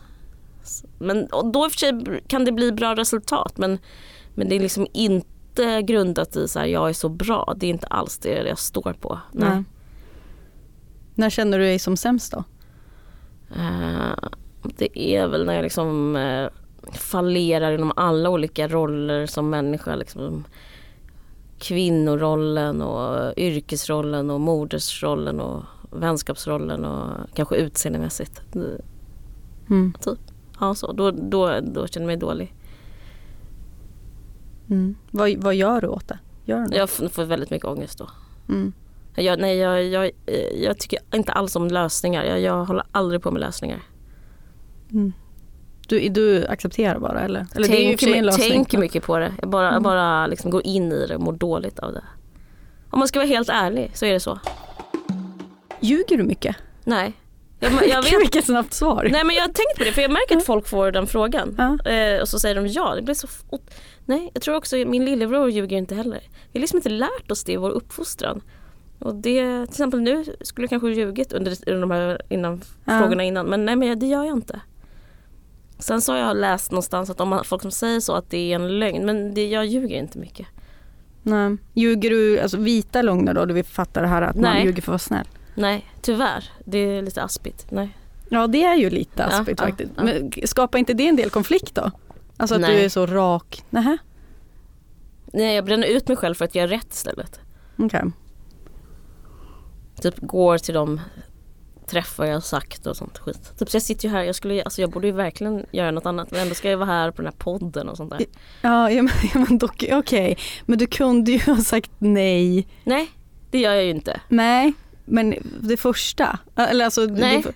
Men 1.00 1.28
då 1.28 1.66
i 1.66 1.68
och 1.68 1.72
för 1.72 1.78
sig 1.78 2.22
kan 2.28 2.46
det 2.46 2.52
bli 2.52 2.72
bra 2.72 2.96
resultat 2.96 3.58
men, 3.58 3.78
men 4.36 4.50
det 4.50 4.56
är 4.56 4.60
liksom 4.60 4.88
inte 4.94 5.82
grundat 5.82 6.36
i 6.36 6.48
så 6.48 6.60
här, 6.60 6.66
jag 6.66 6.90
är 6.90 6.94
så 6.94 7.10
bra. 7.10 7.54
Det 7.58 7.66
är 7.66 7.70
inte 7.70 7.88
alls 7.88 8.18
det 8.18 8.48
jag 8.48 8.60
står 8.60 8.94
på. 8.94 9.20
Nej. 9.32 9.50
Nej. 9.50 9.64
När 11.16 11.30
känner 11.30 11.60
du 11.60 11.64
dig 11.64 11.80
som 11.80 11.98
sämst 11.98 12.32
då? 12.32 12.44
Eh, 13.56 14.30
det 14.78 15.00
är 15.00 15.28
väl 15.28 15.46
när 15.46 15.54
jag 15.54 15.64
liksom 15.64 16.16
uh, 16.16 16.50
fallerar 16.94 17.72
inom 17.72 17.94
alla 17.96 18.30
olika 18.30 18.68
roller 18.68 19.26
som 19.26 19.50
människa. 19.50 19.96
Liksom, 19.96 20.46
kvinnorollen 21.64 22.82
och 22.82 23.34
yrkesrollen 23.38 24.30
och 24.30 24.42
modersrollen 24.42 25.40
och 25.40 25.64
vänskapsrollen 25.90 26.86
och 26.86 27.10
kanske 27.34 27.56
utseendemässigt. 27.56 28.42
Mm. 29.70 29.94
Ja, 30.60 30.76
så. 30.76 30.92
Då, 30.92 31.12
då, 31.12 31.60
då 31.62 31.88
känner 31.88 32.06
jag 32.06 32.08
mig 32.08 32.18
dålig. 32.18 32.56
Mm. 34.70 34.96
Vad, 35.12 35.38
vad 35.38 35.56
gör 35.56 35.82
du 35.82 35.88
åt 35.88 36.08
det? 36.08 36.20
Gör 36.46 36.58
du 36.58 36.64
något? 36.64 36.76
Jag 36.76 36.90
får 36.90 37.24
väldigt 37.24 37.50
mycket 37.50 37.68
ångest 37.68 37.98
då. 37.98 38.10
Mm. 38.50 38.74
Jag, 39.16 39.40
nej, 39.40 39.58
jag, 39.58 39.84
jag, 39.84 40.12
jag 40.56 40.78
tycker 40.78 41.00
inte 41.14 41.32
alls 41.32 41.56
om 41.56 41.68
lösningar. 41.68 42.24
Jag, 42.24 42.40
jag 42.40 42.66
håller 42.66 42.84
aldrig 42.92 43.22
på 43.22 43.32
med 43.32 43.40
lösningar. 43.40 43.82
Du, 45.94 46.10
du 46.10 46.46
accepterar 46.48 47.00
bara 47.00 47.20
eller? 47.20 47.46
eller 47.56 47.68
det 47.68 47.86
är 47.86 47.92
en 47.92 47.98
tänker, 47.98 48.22
lösning. 48.22 48.66
mycket 48.80 49.04
på 49.04 49.18
det. 49.18 49.32
Jag 49.42 49.50
bara, 49.50 49.70
Mm. 49.70 49.84
bara 49.84 50.28
liksom 50.28 50.52
går 50.52 50.66
in 50.68 50.92
i 50.92 51.08
det 51.08 51.16
och 51.16 51.22
mår 51.22 51.34
dåligt 51.34 51.80
av 51.80 51.94
det. 51.94 52.04
Om 52.90 53.00
man 53.00 53.08
ska 53.08 53.20
vara 53.20 53.28
helt 53.28 53.50
ärlig 53.50 53.92
så 53.94 54.06
är 54.06 54.14
det 54.14 54.20
så. 54.20 54.40
Ljuger 55.80 56.18
du 56.18 56.24
mycket? 56.24 56.56
Nej. 56.84 57.14
Jag, 57.60 57.72
jag 57.88 58.04
vet 58.04 58.22
Vilket 58.22 58.46
snabbt 58.46 58.74
svar. 58.74 59.08
Nej 59.12 59.24
men 59.24 59.36
jag 59.36 59.44
har 59.44 59.48
tänkt 59.54 59.78
på 59.78 59.84
det 59.84 59.92
för 59.92 60.02
jag 60.02 60.12
märker 60.12 60.38
att 60.38 60.46
folk 60.46 60.68
får 60.68 60.92
den 60.92 61.08
frågan. 61.08 61.56
Ja. 61.58 61.92
Eh, 61.92 62.22
och 62.22 62.28
så 62.30 62.40
säger 62.40 62.56
de 62.56 62.68
ja. 62.68 62.96
Det 62.96 63.02
blir 63.02 63.16
så 63.16 63.28
Nej 64.06 64.32
jag 64.34 64.44
tror 64.44 64.56
också 64.56 64.76
min 64.76 65.06
lillebror 65.06 65.50
ljuger 65.50 65.78
inte 65.78 65.96
heller. 65.96 66.20
Vi 66.52 66.60
har 66.60 66.62
liksom 66.62 66.78
inte 66.78 66.90
lärt 66.90 67.32
oss 67.32 67.44
det 67.44 67.52
i 67.52 67.58
vår 67.58 67.70
uppfostran. 67.70 68.42
Och 69.00 69.16
det, 69.16 69.42
till 69.66 69.70
exempel 69.70 70.02
nu 70.02 70.26
skulle 70.42 70.64
jag 70.66 70.70
kanske 70.70 70.90
ljugit 70.90 71.34
under, 71.34 71.58
under 71.68 71.82
de 71.82 71.92
här 71.92 72.22
innan, 72.30 72.62
Ja. 72.86 73.00
frågorna 73.00 73.24
innan 73.24 73.46
men 73.46 73.66
nej 73.66 73.76
men 73.76 74.00
det 74.00 74.06
gör 74.06 74.24
jag 74.24 74.38
inte. 74.38 74.60
Sen 75.80 76.02
så 76.02 76.12
har 76.12 76.20
jag 76.20 76.38
läst 76.38 76.72
någonstans 76.72 77.10
att 77.10 77.20
om 77.22 77.30
man, 77.30 77.44
folk 77.44 77.62
som 77.62 77.72
säger 77.72 78.00
så 78.00 78.16
att 78.16 78.30
det 78.30 78.38
är 78.52 78.56
en 78.56 78.80
lögn 78.80 79.06
men 79.06 79.34
det, 79.34 79.48
jag 79.50 79.66
ljuger 79.66 79.98
inte 80.00 80.18
mycket. 80.18 80.48
Nej. 81.24 81.58
Ljuger 81.74 82.10
du 82.10 82.40
alltså, 82.40 82.58
vita 82.58 83.02
lögner 83.02 83.34
då? 83.34 83.46
Du 83.46 83.54
vill 83.54 83.64
fatta 83.66 84.02
det 84.02 84.08
här 84.08 84.22
att 84.22 84.36
man 84.36 84.44
Nej. 84.44 84.66
ljuger 84.66 84.82
för 84.82 84.82
att 84.82 84.88
vara 84.88 85.00
snäll? 85.00 85.28
Nej 85.56 85.86
tyvärr, 86.02 86.50
det 86.66 86.78
är 86.78 87.02
lite 87.02 87.24
aspigt. 87.24 87.66
Nej. 87.72 87.98
Ja 88.30 88.48
det 88.48 88.64
är 88.64 88.76
ju 88.76 88.90
lite 88.90 89.12
Ja, 89.32 89.40
aspigt 89.40 89.60
ja, 89.60 89.66
faktiskt. 89.68 89.92
ja. 89.98 90.04
Men 90.04 90.32
skapar 90.46 90.80
inte 90.80 90.94
det 90.94 91.08
en 91.08 91.16
del 91.16 91.30
konflikt 91.30 91.76
då? 91.76 91.92
Alltså 92.38 92.56
att 92.56 92.62
Nej. 92.62 92.76
du 92.78 92.82
är 92.86 92.90
så 92.90 93.06
rak? 93.06 93.64
Nähä, 93.70 93.98
nej 95.26 95.56
jag 95.56 95.66
bränner 95.66 95.88
ut 95.88 96.08
mig 96.08 96.18
själv 96.18 96.36
för 96.36 96.46
att 96.46 96.56
göra 96.56 96.68
rätt 96.68 96.94
istället. 96.94 97.40
okej. 97.78 98.02
typ 100.02 100.16
går 100.18 100.58
till 100.58 100.74
de 100.74 101.02
träffar 101.94 102.26
jag 102.26 102.44
sagt 102.44 102.88
och 102.88 102.98
sånt 102.98 103.18
skit. 103.18 103.58
Typ 103.60 103.70
så 103.70 103.76
jag 103.76 103.84
sitter 103.84 104.08
ju 104.08 104.12
här, 104.16 104.24
jag, 104.24 104.36
skulle, 104.36 104.64
alltså 104.64 104.82
jag 104.82 104.90
borde 104.90 105.08
ju 105.08 105.14
verkligen 105.14 105.66
göra 105.72 105.92
något 105.92 106.06
annat 106.06 106.32
men 106.32 106.40
ändå 106.40 106.56
ska 106.56 106.70
jag 106.70 106.78
vara 106.78 106.90
här 106.90 107.12
på 107.12 107.22
den 107.22 107.26
här 107.26 107.38
podden 107.38 107.90
och 107.90 107.98
sånt 107.98 108.10
där. 108.10 108.26
Ja, 108.62 108.92
ja, 108.92 109.02
men, 109.02 109.14
ja 109.34 109.40
men 109.40 109.58
dock, 109.58 109.84
okej. 109.92 110.38
Men 110.66 110.80
du 110.80 110.88
kunde 110.88 111.32
ju 111.32 111.40
ha 111.40 111.58
sagt 111.58 111.92
nej. 111.98 112.68
Nej, 112.84 113.12
det 113.52 113.60
gör 113.60 113.74
jag 113.74 113.84
ju 113.84 113.90
inte. 113.90 114.22
Nej, 114.28 114.74
men 115.06 115.36
det 115.62 115.78
första? 115.78 116.40
Eller 116.56 116.86
alltså, 116.86 117.02
Nej. 117.02 117.42
Det, 117.44 117.52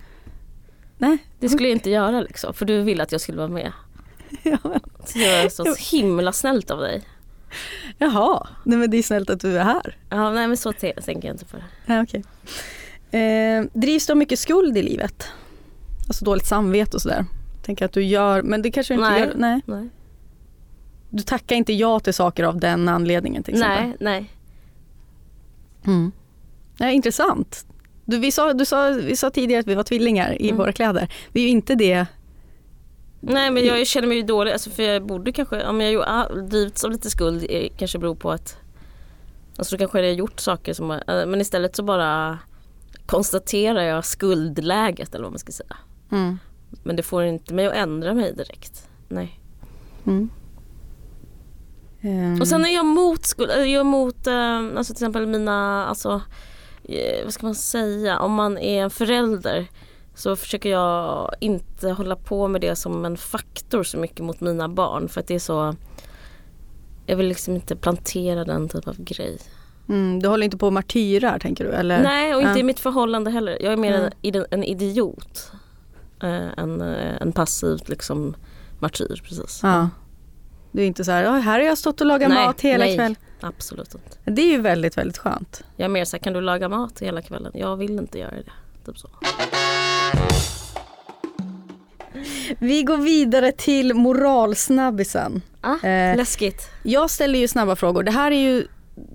nej. 0.98 1.18
Det 1.40 1.48
skulle 1.48 1.68
jag 1.68 1.76
inte 1.76 1.90
göra 1.90 2.20
liksom 2.20 2.54
för 2.54 2.64
du 2.64 2.82
ville 2.82 3.02
att 3.02 3.12
jag 3.12 3.20
skulle 3.20 3.38
vara 3.38 3.48
med. 3.48 3.72
Ja. 4.42 4.58
Så 5.06 5.18
det 5.18 5.42
var 5.42 5.48
så 5.48 5.96
himla 5.96 6.32
snällt 6.32 6.70
av 6.70 6.80
dig. 6.80 7.02
Jaha, 7.98 8.48
nej 8.64 8.78
men 8.78 8.90
det 8.90 8.96
är 8.96 9.02
snällt 9.02 9.30
att 9.30 9.40
du 9.40 9.58
är 9.58 9.64
här. 9.64 9.96
Ja, 10.10 10.30
nej 10.30 10.48
men 10.48 10.56
så 10.56 10.72
tänker 10.72 11.28
jag 11.28 11.34
inte 11.34 11.44
på 11.44 11.56
det. 11.56 11.64
Ja, 11.86 12.02
okej. 12.02 12.24
Eh, 13.10 13.64
drivs 13.72 14.06
du 14.06 14.12
av 14.12 14.16
mycket 14.16 14.38
skuld 14.38 14.78
i 14.78 14.82
livet? 14.82 15.24
Alltså 16.08 16.24
dåligt 16.24 16.46
samvete 16.46 16.96
och 16.96 17.02
sådär? 17.02 17.24
Tänker 17.62 17.84
att 17.84 17.92
du 17.92 18.02
gör, 18.04 18.42
men 18.42 18.62
det 18.62 18.70
kanske 18.70 18.94
du 18.94 18.98
inte 18.98 19.10
Nej. 19.10 19.20
gör? 19.20 19.32
Nej. 19.36 19.60
Nej, 19.66 19.88
Du 21.10 21.22
tackar 21.22 21.56
inte 21.56 21.72
ja 21.72 22.00
till 22.00 22.14
saker 22.14 22.44
av 22.44 22.60
den 22.60 22.88
anledningen 22.88 23.42
till 23.42 23.54
exempel? 23.54 23.84
nej, 23.86 23.96
nej. 24.00 24.30
Mm. 25.86 26.12
Ja, 26.78 26.90
intressant. 26.90 27.66
Du, 28.04 28.18
vi, 28.18 28.32
sa, 28.32 28.52
du 28.52 28.64
sa, 28.64 28.88
vi 28.90 29.16
sa 29.16 29.30
tidigare 29.30 29.60
att 29.60 29.66
vi 29.66 29.74
var 29.74 29.82
tvillingar 29.82 30.42
i 30.42 30.44
Mm. 30.48 30.56
våra 30.58 30.72
kläder. 30.72 31.08
Vi 31.32 31.40
är 31.40 31.44
ju 31.44 31.50
inte 31.50 31.74
det. 31.74 32.06
Nej 33.20 33.50
men 33.50 33.64
jag 33.64 33.86
känner 33.86 34.08
mig 34.08 34.16
ju 34.16 34.22
dålig, 34.22 34.52
alltså 34.52 34.70
för 34.70 34.82
jag 34.82 35.06
borde 35.06 35.32
kanske, 35.32 35.64
om 35.66 35.80
jag 35.80 36.04
drivits 36.50 36.84
av 36.84 36.90
lite 36.90 37.10
skuld 37.10 37.46
eh, 37.50 37.68
kanske 37.76 37.98
beror 37.98 38.14
på 38.14 38.30
att 38.30 38.56
Alltså 39.56 39.76
då 39.76 39.78
kanske 39.78 39.98
jag 40.00 40.06
har 40.06 40.12
gjort 40.18 40.40
saker 40.40 40.72
som, 40.74 40.90
eh, 40.90 40.98
men 41.06 41.40
istället 41.40 41.76
så 41.76 41.82
bara 41.82 42.38
konstaterar 43.08 43.82
jag 43.82 44.04
skuldläget 44.04 45.14
eller 45.14 45.24
vad 45.24 45.32
man 45.32 45.38
ska 45.38 45.52
säga. 45.52 45.76
Mm. 46.10 46.38
Men 46.82 46.96
det 46.96 47.02
får 47.02 47.24
inte 47.24 47.54
mig 47.54 47.66
att 47.66 47.74
ändra 47.74 48.14
mig 48.14 48.32
direkt. 48.32 48.88
Nej. 49.08 49.40
Mm. 52.02 52.40
Och 52.40 52.48
sen 52.48 52.64
är 52.64 52.68
jag 52.68 52.84
emot 52.84 53.26
skuld, 53.26 53.50
jag 53.50 53.68
är 53.68 53.80
emot 53.80 54.26
eh, 54.26 54.56
alltså 54.76 54.94
till 54.94 55.04
exempel 55.04 55.26
mina, 55.26 55.86
alltså 55.86 56.22
eh, 56.84 57.24
vad 57.24 57.32
ska 57.32 57.46
man 57.46 57.54
säga, 57.54 58.18
om 58.18 58.32
man 58.32 58.58
är 58.58 58.82
en 58.82 58.90
förälder 58.90 59.66
så 60.14 60.36
försöker 60.36 60.70
jag 60.70 61.34
inte 61.40 61.90
hålla 61.90 62.16
på 62.16 62.48
med 62.48 62.60
det 62.60 62.76
som 62.76 63.04
en 63.04 63.16
faktor 63.16 63.82
så 63.82 63.98
mycket 63.98 64.24
mot 64.24 64.40
mina 64.40 64.68
barn 64.68 65.08
för 65.08 65.20
att 65.20 65.26
det 65.26 65.34
är 65.34 65.38
så 65.38 65.74
jag 67.06 67.16
vill 67.16 67.28
liksom 67.28 67.54
inte 67.54 67.76
plantera 67.76 68.44
den 68.44 68.68
typ 68.68 68.88
av 68.88 68.96
grej. 68.98 69.38
Mm, 69.88 70.20
du 70.22 70.28
håller 70.28 70.44
inte 70.44 70.56
på 70.56 70.66
och 70.66 70.72
martyrar 70.72 71.38
tänker 71.38 71.64
du? 71.64 71.70
Eller? 71.70 72.02
Nej 72.02 72.34
och 72.34 72.40
inte 72.40 72.52
Ja. 72.52 72.58
i 72.58 72.62
mitt 72.62 72.80
förhållande 72.80 73.30
heller. 73.30 73.58
Jag 73.60 73.72
är 73.72 73.76
mer 73.76 74.10
en, 74.22 74.46
en 74.50 74.64
idiot. 74.64 75.52
Eh, 76.22 76.58
en, 76.58 76.80
eh, 76.80 77.16
en 77.22 77.32
passivt 77.32 77.88
liksom 77.88 78.36
martyr 78.78 79.20
precis. 79.24 79.60
Ja. 79.62 79.88
Du 80.72 80.82
är 80.82 80.86
inte 80.86 81.04
så 81.04 81.10
här, 81.10 81.34
"Oj, 81.34 81.40
här 81.40 81.52
har 81.60 81.66
jag 81.66 81.78
stått 81.78 82.00
och 82.00 82.06
lagat 82.06 82.28
Nej, 82.28 82.46
mat 82.46 82.60
hela 82.60 82.84
nej. 82.84 82.96
kväll. 82.96 83.16
Absolut 83.40 83.94
inte. 83.94 84.30
Det 84.30 84.42
är 84.42 84.50
ju 84.50 84.60
väldigt, 84.60 84.96
väldigt 84.98 85.18
skönt. 85.18 85.64
Jag 85.76 85.84
är 85.84 85.88
mer 85.88 86.04
så 86.04 86.16
här, 86.16 86.22
kan 86.22 86.32
du 86.32 86.40
laga 86.40 86.68
mat 86.68 87.00
hela 87.02 87.22
kvällen? 87.22 87.52
Jag 87.54 87.76
vill 87.76 87.90
inte 87.98 88.18
göra 88.18 88.30
det. 88.30 88.52
Typ 88.86 88.98
så. 88.98 89.08
Vi 92.58 92.82
går 92.82 92.96
vidare 92.96 93.52
till 93.52 93.94
moralsnabbisen. 93.94 95.42
Ah, 95.60 95.86
Eh, 95.86 96.16
läskigt. 96.16 96.70
Jag 96.82 97.10
ställer 97.10 97.38
ju 97.38 97.48
snabba 97.48 97.76
frågor. 97.76 98.02
Det 98.02 98.10
här 98.10 98.30
är 98.30 98.40
ju 98.52 98.66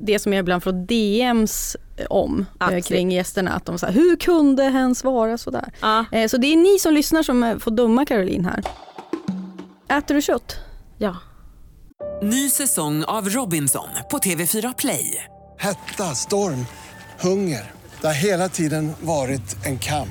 det 0.01 0.19
som 0.19 0.33
jag 0.33 0.39
ibland 0.39 0.63
får 0.63 0.71
DMs 0.87 1.77
om 2.09 2.39
eh, 2.39 2.45
Absolut. 2.65 2.85
kring 2.85 3.11
gästerna. 3.11 3.51
Att 3.51 3.65
de 3.65 3.77
säger, 3.79 3.93
hur 3.93 4.15
kunde 4.15 4.63
hen 4.63 4.95
svara 4.95 5.37
sådär? 5.37 5.73
Ja, 5.81 6.05
Eh, 6.11 6.27
Så 6.27 6.37
det 6.37 6.47
är 6.47 6.57
ni 6.57 6.79
som 6.79 6.93
lyssnar 6.93 7.23
som 7.23 7.43
eh, 7.43 7.57
får 7.57 7.71
döma 7.71 8.05
Caroline 8.05 8.45
här. 8.45 8.63
Äter 9.97 10.15
du 10.15 10.21
kött? 10.21 10.55
ja. 10.97 11.15
Ny 12.23 12.49
säsong 12.49 13.03
av 13.03 13.29
Robinson 13.29 13.87
på 14.11 14.17
TV4 14.17 14.73
Play. 14.77 15.23
Hetta, 15.59 16.03
storm, 16.03 16.65
hunger. 17.19 17.71
Det 18.01 18.07
har 18.07 18.13
hela 18.13 18.49
tiden 18.49 18.93
varit 19.01 19.65
en 19.65 19.79
kamp. 19.79 20.09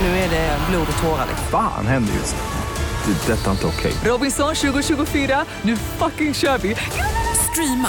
Nu 0.00 0.06
är 0.08 0.30
det 0.30 0.58
blod 0.70 0.86
och 0.96 1.02
tårar. 1.02 1.26
Fan 1.50 1.86
händer 1.86 2.14
just 2.14 2.34
nu. 2.36 3.12
Det. 3.26 3.32
är 3.32 3.36
Detta 3.36 3.46
är 3.46 3.52
inte 3.52 3.66
okej. 3.66 3.92
Robinson 4.04 4.54
2024, 4.54 5.44
nu 5.62 5.76
fucking 5.76 6.34
kör 6.34 6.58
vi! 6.58 6.76
Streama 7.52 7.88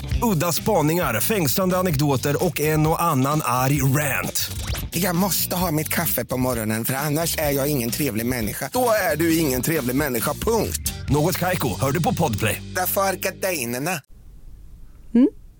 Udda 0.23 0.51
spaningar, 0.51 1.19
fängslande 1.19 1.77
anekdoter 1.77 2.45
och 2.45 2.59
en 2.61 2.87
och 2.87 3.03
annan 3.03 3.41
arg 3.45 3.81
rant. 3.81 4.51
Jag 4.91 5.15
måste 5.15 5.55
ha 5.55 5.71
mitt 5.71 5.89
kaffe 5.89 6.25
på 6.25 6.37
morgonen 6.37 6.85
för 6.85 6.93
annars 6.93 7.37
är 7.37 7.51
jag 7.51 7.67
ingen 7.67 7.89
trevlig 7.89 8.25
människa. 8.25 8.69
Då 8.73 8.89
är 9.11 9.17
du 9.17 9.37
ingen 9.37 9.61
trevlig 9.61 9.95
människa, 9.95 10.33
punkt. 10.33 10.93
Något 11.09 11.37
Kaiko, 11.37 11.79
hör 11.79 11.91
du 11.91 12.03
på 12.03 12.13
Podplay. 12.13 12.61
Därför 12.75 13.01
är 13.01 13.13
gardinerna. 13.13 14.01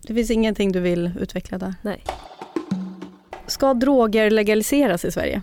Det 0.07 0.13
finns 0.13 0.31
ingenting 0.31 0.71
du 0.71 0.79
vill 0.79 1.11
utveckla 1.19 1.57
där. 1.57 1.75
Nej. 1.81 2.03
Ska 3.47 3.73
droger 3.73 4.29
legaliseras 4.29 5.05
i 5.05 5.11
Sverige? 5.11 5.41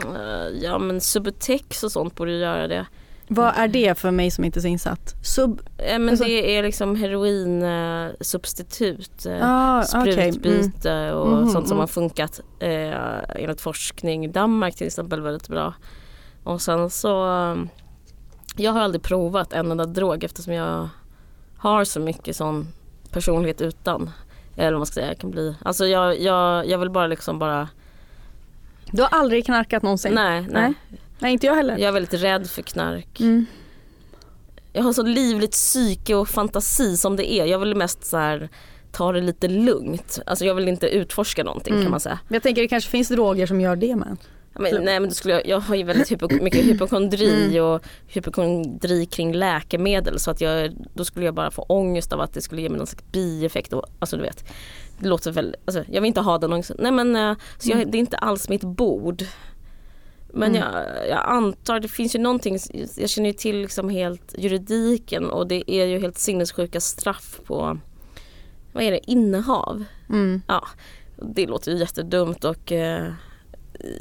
Eh, 0.00 0.62
ja 0.62 0.78
men 0.78 1.00
Subutex 1.00 1.82
och 1.82 1.92
sånt 1.92 2.14
borde 2.14 2.32
göra 2.32 2.68
det. 2.68 2.86
Vad 3.28 3.52
är 3.56 3.68
det 3.68 3.98
för 3.98 4.10
mig 4.10 4.30
som 4.30 4.44
inte 4.44 4.58
är 4.58 4.60
så 4.60 4.66
insatt? 4.68 5.14
Sub... 5.22 5.60
Eh, 5.78 5.98
men 5.98 6.08
Alltså- 6.08 6.24
det 6.24 6.56
är 6.56 6.62
liksom 6.62 6.96
heroinsubstitut. 6.96 9.26
Eh, 9.26 9.38
Ah, 9.42 9.84
okej. 9.94 10.32
sprutbyte 10.32 11.12
och 11.12 11.28
Mhm, 11.28 11.48
sånt 11.48 11.68
som 11.68 11.76
mm. 11.76 11.80
har 11.80 11.86
funkat 11.86 12.40
eh, 12.60 12.98
enligt 13.42 13.60
forskning. 13.60 14.32
Danmark 14.32 14.74
till 14.76 14.86
exempel 14.86 15.20
väldigt 15.20 15.48
bra. 15.48 15.74
Och 16.44 16.62
sen 16.62 16.90
så 16.90 17.24
eh, 17.52 17.56
jag 18.56 18.72
har 18.72 18.80
aldrig 18.80 19.02
provat 19.02 19.52
en 19.52 19.70
enda 19.70 19.86
drog 19.86 20.24
eftersom 20.24 20.52
jag 20.54 20.88
har 21.56 21.84
så 21.84 22.00
mycket 22.00 22.36
sån 22.36 22.68
personlighet 23.10 23.60
utan. 23.60 24.10
Eller 24.56 24.72
vad 24.72 24.80
man 24.80 24.86
ska 24.86 24.94
säga, 24.94 25.06
jag 25.08 25.18
kan 25.18 25.30
bli. 25.30 25.54
Alltså 25.62 25.86
jag, 25.86 26.20
jag, 26.20 26.66
jag 26.68 26.78
vill 26.78 26.90
bara 26.90 27.06
liksom 27.06 27.38
bara, 27.38 27.68
Du 28.90 29.02
har 29.02 29.08
aldrig 29.12 29.44
knarkat 29.46 29.82
någonsin? 29.82 30.14
nej, 30.14 30.40
nej. 30.40 30.50
Nej. 30.52 30.74
Nej, 31.18 31.32
inte 31.32 31.46
jag 31.46 31.54
heller. 31.54 31.78
Jag 31.78 31.88
är 31.88 31.92
väldigt 31.92 32.14
rädd 32.22 32.46
för 32.50 32.62
knark. 32.62 33.20
Mm. 33.20 33.46
Jag 34.72 34.82
har 34.82 34.92
så 34.92 35.02
livligt 35.02 35.50
psyke 35.52 36.14
och 36.14 36.28
fantasi 36.28 36.96
som 36.96 37.16
det 37.16 37.32
är. 37.32 37.44
Jag 37.46 37.58
vill 37.58 37.74
mest 37.74 38.04
så 38.04 38.16
här 38.16 38.48
ta 38.92 39.12
det 39.12 39.20
lite 39.20 39.48
lugnt. 39.48 40.18
Alltså 40.26 40.44
jag 40.44 40.54
vill 40.54 40.68
inte 40.68 40.86
utforska 40.88 41.44
någonting 41.44 41.72
Mm. 41.72 41.84
kan 41.84 41.90
man 41.90 42.00
säga. 42.00 42.18
Jag 42.28 42.42
tänker 42.42 42.62
det 42.62 42.68
kanske 42.68 42.90
finns 42.90 43.08
droger 43.08 43.46
som 43.46 43.60
gör 43.60 43.76
det 43.76 43.96
med. 43.96 44.16
Men, 44.58 44.84
nej 44.84 45.00
men 45.00 45.08
då 45.08 45.14
skulle 45.14 45.34
jag, 45.34 45.46
jag 45.46 45.60
har 45.60 45.74
ju 45.74 45.82
väldigt 45.82 46.12
hypo, 46.12 46.28
mycket 46.42 46.64
hypokondri 46.64 47.44
Mm. 47.56 47.64
och 47.64 47.82
hypokondri 48.06 49.06
kring 49.06 49.32
läkemedel 49.34 50.18
så 50.20 50.30
att 50.30 50.40
jag, 50.40 50.72
då 50.94 51.04
skulle 51.04 51.26
jag 51.26 51.34
bara 51.34 51.50
få 51.50 51.62
ångest 51.62 52.12
av 52.12 52.20
att 52.20 52.32
det 52.34 52.40
skulle 52.42 52.62
ge 52.62 52.68
mig 52.68 52.78
någon 52.78 52.86
slags 52.86 53.04
bieffekt. 53.12 53.72
Och, 53.72 53.84
alltså 53.98 54.16
du 54.16 54.22
vet, 54.22 54.44
det 54.98 55.08
låter 55.08 55.32
väl, 55.32 55.56
alltså, 55.64 55.84
jag 55.88 56.00
vill 56.00 56.08
inte 56.08 56.20
ha 56.20 56.38
den 56.38 56.52
ångesten. 56.52 56.76
Nej 56.80 56.92
men 56.92 57.16
eh, 57.16 57.34
så 57.58 57.68
Mm. 57.70 57.78
jag, 57.82 57.90
det 57.92 57.98
är 57.98 58.00
inte 58.00 58.16
alls 58.16 58.48
mitt 58.48 58.62
bord. 58.64 59.24
Men 60.36 60.54
jag, 60.54 60.74
jag 61.08 61.24
antar, 61.26 61.80
det 61.80 61.88
finns 61.88 62.14
ju 62.14 62.18
någonting, 62.18 62.58
jag 62.96 63.10
känner 63.10 63.28
ju 63.28 63.32
till 63.32 63.56
liksom 63.56 63.88
helt 63.88 64.34
juridiken 64.38 65.30
och 65.30 65.46
det 65.46 65.70
är 65.70 65.86
ju 65.86 65.98
helt 65.98 66.18
sinnessjuka 66.18 66.80
straff 66.80 67.40
på, 67.44 67.78
vad 68.72 68.84
är 68.84 68.90
det, 68.90 69.10
innehav. 69.10 69.84
Mm. 70.08 70.42
Ja, 70.48 70.64
det 71.16 71.46
låter 71.46 71.72
ju 71.72 71.78
jättedumt 71.78 72.44
och 72.44 72.72
eh, 72.72 73.12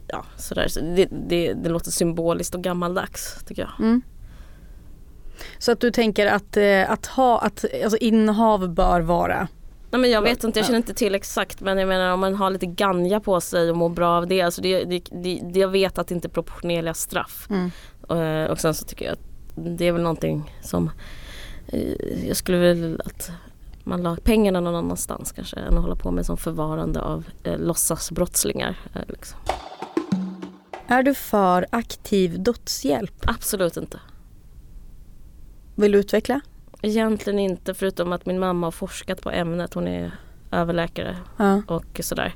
ja, 0.08 0.26
sådär. 0.38 0.68
Så 0.68 0.80
det, 0.80 1.08
det, 1.30 1.54
det 1.54 1.70
låter 1.70 1.92
symboliskt 1.92 2.56
och 2.56 2.64
gammaldags 2.64 3.44
tycker 3.48 3.62
jag. 3.62 3.80
Mm. 3.80 4.02
Så 5.58 5.72
att 5.72 5.80
du 5.80 5.92
tänker 5.92 6.28
att, 6.28 6.58
eh, 6.58 6.92
att 6.92 7.06
ha, 7.06 7.40
att, 7.40 7.66
alltså 7.84 7.98
innehav 7.98 8.74
bör 8.74 9.02
vara 9.02 9.48
Nej 9.94 10.00
men 10.00 10.12
jag 10.12 10.22
vet 10.22 10.44
inte, 10.44 10.60
jag 10.60 10.66
känner 10.66 10.78
inte 10.78 10.94
till 10.94 11.16
exakt 11.16 11.62
men 11.62 11.78
jag 11.78 11.88
menar 11.88 12.14
om 12.14 12.20
man 12.20 12.36
har 12.36 12.50
lite 12.50 12.66
ganja 12.66 13.20
på 13.20 13.42
sig 13.42 13.70
och 13.70 13.78
mår 13.78 13.90
bra 13.90 14.18
av 14.18 14.28
det. 14.28 14.42
Alltså 14.42 14.62
det, 14.62 14.84
det, 14.84 15.04
det, 15.12 15.60
jag 15.60 15.68
vet 15.68 15.98
att 15.98 16.08
det 16.08 16.16
inte 16.16 16.28
är 16.28 16.30
proportionerliga 16.30 16.94
straff. 16.94 17.48
Mm. 17.50 17.72
Och, 18.02 18.52
och 18.52 18.60
sen 18.60 18.74
så 18.74 18.86
tycker 18.86 19.06
jag 19.06 19.14
att 19.14 19.20
det 19.56 19.88
är 19.88 19.92
väl 19.92 20.02
någonting 20.02 20.58
som 20.62 20.92
eh, 21.68 22.28
jag 22.28 22.38
skulle 22.38 22.58
väl 22.58 23.02
att 23.06 23.32
man 23.84 24.04
la 24.04 24.18
pengarna 24.24 24.60
någon 24.60 24.76
annanstans 24.76 25.32
kanske 25.32 25.56
än 25.56 25.78
att 25.78 25.82
hålla 25.82 25.96
på 25.96 26.12
med 26.12 26.26
som 26.26 26.38
förvarande 26.38 27.02
av 27.02 27.26
eh, 27.44 27.60
låtsasbrottslingar. 27.60 28.78
Eh, 28.94 29.02
liksom. 29.08 29.40
Är 30.88 31.04
du 31.04 31.14
för 31.14 31.66
aktiv 31.70 32.44
dödshjälp? 32.44 33.26
Absolut 33.26 33.78
inte. 33.78 34.00
Vill 35.76 35.92
du 35.92 36.00
utveckla? 36.00 36.42
Egentligen 36.86 37.40
inte 37.40 37.74
förutom 37.74 38.12
att 38.14 38.26
min 38.26 38.40
mamma 38.40 38.68
har 38.68 38.72
forskat 38.72 39.22
på 39.22 39.32
ämnet. 39.32 39.74
Hon 39.74 39.88
är 39.88 40.12
överläkare 40.52 41.18
Ja. 41.38 41.62
och 41.68 42.00
sådär. 42.04 42.34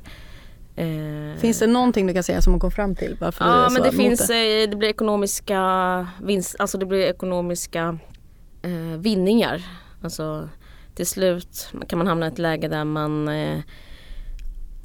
Eh, 0.76 1.38
Finns 1.40 1.58
det 1.58 1.66
någonting 1.66 2.06
du 2.06 2.14
kan 2.14 2.22
säga 2.22 2.40
som 2.42 2.52
hon 2.52 2.60
kom 2.60 2.70
fram 2.70 2.94
till? 2.94 3.16
Varför 3.20 3.44
Ja 3.44 3.68
men 3.70 3.82
det 3.82 3.92
finns, 3.92 4.26
det? 4.26 4.62
eh, 4.62 4.70
det 4.70 4.76
blir 4.76 4.88
ekonomiska 4.88 5.60
vinst, 6.22 6.56
alltså 6.58 6.78
det 6.78 6.86
blir 6.86 6.98
ekonomiska 7.06 7.98
eh, 8.62 8.98
vinningar. 8.98 9.62
Alltså 10.02 10.48
till 10.94 11.06
slut 11.06 11.68
kan 11.88 11.98
man 11.98 12.06
hamna 12.06 12.26
i 12.26 12.28
ett 12.28 12.38
läge 12.38 12.68
där 12.68 12.84
man 12.84 13.28
eh, 13.28 13.60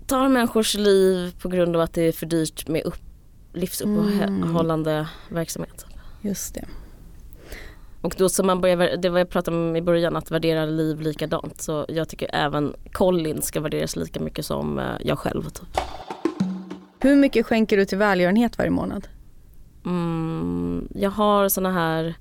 tar 0.08 0.30
människors 0.30 0.76
liv 0.76 1.36
på 1.42 1.50
grund 1.50 1.76
av 1.76 1.82
att 1.82 1.94
det 1.94 2.02
är 2.02 2.12
för 2.12 2.26
dyrt 2.26 2.68
med 2.68 2.84
upp, 2.84 3.00
livsuppehållande 3.54 5.08
verksamhet. 5.30 5.86
Just 6.22 6.56
det. 6.56 6.66
Och 8.04 8.16
då 8.18 8.30
så 8.30 8.44
man 8.44 8.62
börjar, 8.62 8.98
det 8.98 9.10
var 9.10 9.18
jag 9.18 9.30
pratade 9.30 9.58
om 9.58 9.76
i 9.76 9.82
början, 9.82 10.16
att 10.16 10.32
värdera 10.32 10.66
liv 10.66 11.02
likadant. 11.02 11.62
Så 11.62 11.86
jag 11.88 12.10
tycker 12.10 12.30
även 12.34 12.74
Colin 12.92 13.42
ska 13.42 13.60
värderas 13.60 13.96
lika 13.96 14.20
mycket 14.20 14.46
som 14.46 14.80
eh, 14.80 14.86
jag 15.02 15.20
själv. 15.20 15.50
Typ. 15.50 15.78
Hur 17.00 17.16
mycket 17.16 17.46
skänker 17.46 17.78
du 17.78 17.86
till 17.86 17.98
välgörenhet 17.98 18.58
varje 18.58 18.72
månad? 18.72 19.08
Mm, 19.86 20.88
jag 20.96 21.10
har 21.10 21.50
såna 21.50 21.72
här 21.72 22.16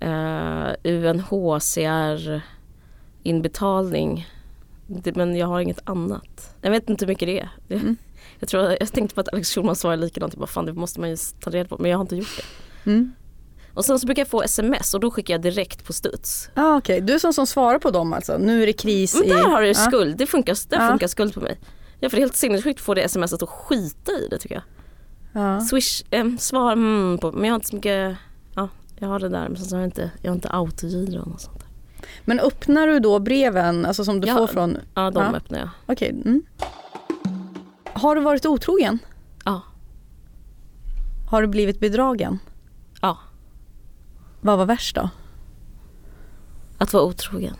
eh, 0.00 0.74
UNHCR 0.84 2.42
inbetalning. 3.22 4.26
Det, 4.86 5.16
men 5.16 5.36
jag 5.36 5.46
har 5.46 5.60
inget 5.60 5.88
annat. 5.88 6.54
Jag 6.60 6.70
vet 6.70 6.90
inte 6.90 7.04
hur 7.04 7.12
mycket 7.12 7.28
det 7.28 7.40
är. 7.40 7.50
Mm. 7.68 7.96
jag, 8.38 8.48
tror, 8.48 8.76
jag 8.80 8.92
tänkte 8.92 9.14
på 9.14 9.20
att 9.20 9.32
Alex 9.32 9.54
Schulman 9.54 9.76
svarade 9.76 10.02
likadant. 10.02 10.34
Typ, 10.34 10.48
fan 10.48 10.66
det 10.66 10.72
måste 10.72 11.00
man 11.00 11.10
ju 11.10 11.16
ta 11.40 11.50
reda 11.50 11.68
på. 11.68 11.78
Men 11.78 11.90
jag 11.90 11.98
har 11.98 12.02
inte 12.02 12.16
gjort 12.16 12.36
det. 12.36 12.90
Mm. 12.90 13.12
Och 13.74 13.84
sen 13.84 13.98
så 14.00 14.06
brukar 14.06 14.20
jag 14.20 14.28
få 14.28 14.42
sms 14.42 14.94
och 14.94 15.00
då 15.00 15.10
skickar 15.10 15.34
jag 15.34 15.42
direkt 15.42 15.84
på 15.84 15.92
studs. 15.92 16.50
Ah, 16.54 16.76
Okej, 16.76 17.00
du 17.00 17.14
är 17.14 17.18
sån 17.18 17.34
som 17.34 17.46
svarar 17.46 17.78
på 17.78 17.90
dem 17.90 18.12
alltså. 18.12 18.38
Nu 18.38 18.62
är 18.62 18.66
det 18.66 18.72
kris 18.72 19.14
Men 19.14 19.24
i... 19.24 19.28
där 19.28 19.42
har 19.48 19.60
du 19.62 19.68
Ja. 19.68 19.74
skuld. 19.74 20.16
Det 20.16 20.26
funkar, 20.26 20.56
där 20.68 20.80
Ja. 20.84 20.88
funkar 20.88 21.06
skuld 21.06 21.34
på 21.34 21.40
mig. 21.40 21.58
Ja, 22.00 22.08
för 22.08 22.16
det 22.16 22.20
är 22.20 22.24
helt 22.24 22.36
sinnessjukt 22.36 22.80
att 22.80 22.84
få 22.84 22.94
det 22.94 23.08
smset 23.08 23.42
och 23.42 23.50
skita 23.50 24.12
i 24.12 24.28
det 24.30 24.38
tycker 24.38 24.54
jag. 24.54 24.64
Ja. 25.42 25.60
Swish, 25.60 26.02
eh, 26.10 26.24
svar 26.38 26.72
mm, 26.72 27.18
på, 27.18 27.32
men 27.32 27.44
jag 27.44 27.50
har 27.50 27.54
inte 27.54 27.68
så 27.68 27.74
mycket, 27.76 28.16
ja 28.54 28.68
jag 28.98 29.08
har 29.08 29.18
det 29.20 29.28
där 29.28 29.48
men 29.48 29.56
sen 29.56 29.66
så 29.66 29.76
har 29.76 29.80
jag 29.80 29.86
inte, 29.86 30.10
jag 30.22 30.30
har 30.30 30.34
inte 30.34 30.48
autogiron 30.50 31.32
och 31.32 31.40
sånt 31.40 31.58
där. 31.58 31.68
Men 32.24 32.40
öppnar 32.40 32.86
du 32.86 32.98
då 33.00 33.18
breven 33.18 33.86
alltså 33.86 34.04
som 34.04 34.20
du 34.20 34.28
Ja. 34.28 34.36
får 34.36 34.46
från... 34.46 34.78
Ja 34.94 35.10
de 35.10 35.22
Ja. 35.22 35.36
öppnar 35.36 35.58
jag. 35.58 35.68
Okej. 35.86 36.10
Mm. 36.10 36.42
Har 37.92 38.14
du 38.16 38.20
varit 38.22 38.46
otrogen? 38.46 38.98
Ja. 39.44 39.60
Har 41.30 41.42
du 41.42 41.48
blivit 41.48 41.80
bedragen? 41.80 42.38
Vad 44.44 44.58
var 44.58 44.66
värst 44.66 44.96
då? 44.96 45.10
Att 46.78 46.92
vara 46.92 47.04
otrogen. 47.04 47.56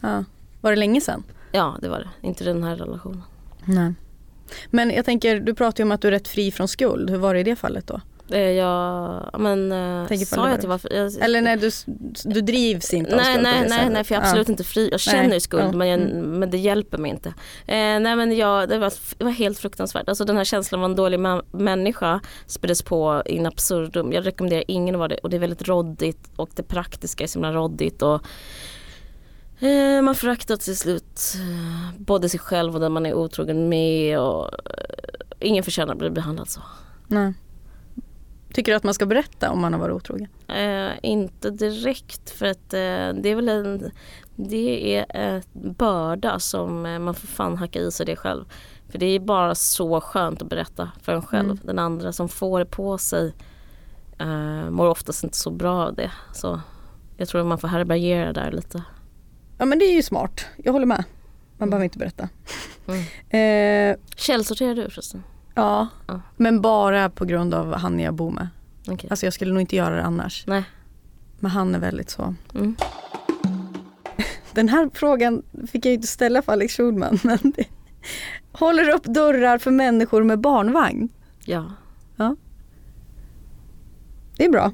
Ja. 0.00 0.24
Var 0.60 0.70
det 0.70 0.76
länge 0.76 1.00
sedan? 1.00 1.22
Ja 1.52 1.76
det 1.82 1.88
var 1.88 1.98
det, 1.98 2.26
inte 2.26 2.44
den 2.44 2.64
här 2.64 2.76
relationen. 2.76 3.22
Nej. 3.64 3.94
Men 4.70 4.90
jag 4.90 5.04
tänker, 5.04 5.40
du 5.40 5.54
pratar 5.54 5.84
ju 5.84 5.86
om 5.86 5.92
att 5.92 6.00
du 6.00 6.08
är 6.08 6.12
rätt 6.12 6.28
fri 6.28 6.50
från 6.50 6.68
skuld. 6.68 7.10
Hur 7.10 7.18
var 7.18 7.34
det 7.34 7.40
i 7.40 7.42
det 7.42 7.56
fallet 7.56 7.86
då? 7.86 8.00
Eh, 8.30 8.40
jag, 8.50 9.30
men 9.38 9.72
eh, 9.72 10.06
Tänker 10.08 10.26
på 10.26 10.34
sa 10.34 10.48
jag 10.48 10.54
att 10.54 10.62
jag 10.62 10.70
var 10.70 10.80
jag, 10.90 11.14
Eller 11.20 11.40
nej, 11.42 11.56
du, 11.56 11.70
du 12.24 12.40
drivs 12.40 12.94
inte 12.94 13.10
av 13.10 13.16
Nej, 13.16 13.24
skuld 13.34 13.46
på 13.46 13.50
nej, 13.50 13.66
nej, 13.68 13.90
nej, 13.90 14.04
för 14.04 14.14
jag 14.14 14.22
är 14.22 14.26
absolut 14.26 14.48
Ja. 14.48 14.52
inte 14.52 14.64
fri. 14.64 14.88
Jag 14.92 15.00
känner 15.00 15.28
Nej, 15.28 15.40
skuld 15.40 15.64
ja, 15.64 15.76
men, 15.76 15.88
jag, 15.88 16.00
mm. 16.00 16.38
men 16.38 16.50
det 16.50 16.58
hjälper 16.58 16.98
mig 16.98 17.10
inte. 17.10 17.28
Eh, 17.28 17.34
nej 18.00 18.16
men 18.16 18.36
jag, 18.36 18.68
det, 18.68 18.78
var, 18.78 18.92
det 19.18 19.24
var 19.24 19.30
helt 19.30 19.58
fruktansvärt. 19.58 20.08
Alltså 20.08 20.24
den 20.24 20.36
här 20.36 20.44
känslan 20.44 20.80
av 20.80 20.90
en 20.90 20.96
dålig 20.96 21.18
ma- 21.18 21.44
människa 21.52 22.20
sprids 22.46 22.82
på 22.82 23.22
in 23.26 23.46
absurdum. 23.46 24.12
Jag 24.12 24.26
rekommenderar 24.26 24.64
ingen 24.68 24.94
att 24.94 24.98
vara 24.98 25.08
det 25.08 25.18
och 25.18 25.30
det 25.30 25.36
är 25.36 25.40
väldigt 25.40 25.68
roddigt 25.68 26.30
och 26.36 26.50
det 26.54 26.62
praktiska 26.62 27.24
är 27.24 27.28
så 27.28 27.38
himla 27.38 27.52
roddigt. 27.52 28.02
Och, 28.02 28.22
eh, 29.66 30.02
man 30.02 30.14
föraktar 30.14 30.56
till 30.56 30.76
slut 30.76 31.34
eh, 31.34 31.98
både 31.98 32.28
sig 32.28 32.40
själv 32.40 32.74
och 32.74 32.80
den 32.80 32.92
man 32.92 33.06
är 33.06 33.14
otrogen 33.14 33.68
med. 33.68 34.18
Och, 34.20 34.44
eh, 34.44 34.94
ingen 35.40 35.64
förtjänar 35.64 35.92
att 35.92 35.98
bli 35.98 36.10
behandlad 36.10 36.48
så. 36.50 36.60
Nej. 37.06 37.32
Tycker 38.52 38.72
du 38.72 38.76
att 38.76 38.84
man 38.84 38.94
ska 38.94 39.06
berätta 39.06 39.50
om 39.50 39.60
man 39.60 39.72
har 39.72 39.80
varit 39.80 39.94
otrogen? 39.94 40.28
Eh, 40.48 40.92
inte 41.02 41.50
direkt 41.50 42.30
för 42.30 42.46
att 42.46 42.74
eh, 42.74 43.08
det 43.22 43.28
är 43.28 43.34
väl 43.34 43.48
en 43.48 43.90
Det 44.36 44.96
är 44.96 45.06
en 45.08 45.42
börda 45.52 46.38
som 46.38 46.86
eh, 46.86 46.98
man 46.98 47.14
får 47.14 47.26
fan 47.26 47.56
hacka 47.56 47.80
i 47.80 47.90
sig 47.90 48.06
det 48.06 48.16
själv. 48.16 48.44
För 48.88 48.98
det 48.98 49.06
är 49.06 49.20
bara 49.20 49.54
så 49.54 50.00
skönt 50.00 50.42
att 50.42 50.48
berätta 50.48 50.90
för 51.02 51.12
en 51.12 51.22
själv. 51.22 51.50
Mm. 51.50 51.58
Den 51.62 51.78
andra 51.78 52.12
som 52.12 52.28
får 52.28 52.58
det 52.58 52.66
på 52.66 52.98
sig 52.98 53.34
eh, 54.18 54.70
mår 54.70 54.88
oftast 54.88 55.24
inte 55.24 55.36
så 55.36 55.50
bra 55.50 55.86
av 55.86 55.94
det. 55.94 56.10
Så 56.34 56.60
jag 57.16 57.28
tror 57.28 57.40
att 57.40 57.46
man 57.46 57.58
får 57.58 57.68
härbärgera 57.68 58.32
där 58.32 58.52
lite. 58.52 58.82
Ja 59.58 59.64
men 59.64 59.78
det 59.78 59.84
är 59.84 59.94
ju 59.94 60.02
smart, 60.02 60.46
jag 60.56 60.72
håller 60.72 60.86
med. 60.86 61.04
Man 61.58 61.70
behöver 61.70 61.84
inte 61.84 61.98
berätta. 61.98 62.28
Mm. 62.86 63.04
Eh, 63.30 63.96
Källsorterar 64.16 64.74
du 64.74 64.90
förresten? 64.90 65.22
Ja, 65.62 65.88
Ja. 66.06 66.20
men 66.36 66.60
bara 66.60 67.10
på 67.10 67.24
grund 67.24 67.54
av 67.54 67.74
han 67.74 68.00
jag 68.00 68.14
bor 68.14 68.30
med. 68.30 68.48
Okej. 68.88 69.10
Alltså 69.10 69.26
jag 69.26 69.32
skulle 69.32 69.52
nog 69.52 69.60
inte 69.60 69.76
göra 69.76 69.96
det 69.96 70.02
annars. 70.02 70.44
Nej. 70.46 70.64
Men 71.38 71.50
han 71.50 71.74
är 71.74 71.78
väldigt 71.78 72.10
så. 72.10 72.34
Mm. 72.54 72.76
Den 74.52 74.68
här 74.68 74.90
frågan 74.94 75.42
fick 75.72 75.84
jag 75.86 75.90
ju 75.90 75.94
inte 75.94 76.06
ställa 76.06 76.42
för 76.42 76.52
Alex 76.52 76.76
Schulman. 76.76 77.18
Men 77.24 77.38
det, 77.56 77.64
håller 78.52 78.88
upp 78.88 79.04
dörrar 79.04 79.58
för 79.58 79.70
människor 79.70 80.22
med 80.22 80.38
barnvagn. 80.40 81.08
Ja. 81.44 81.64
Det 84.36 84.44
är 84.44 84.50
bra. 84.50 84.72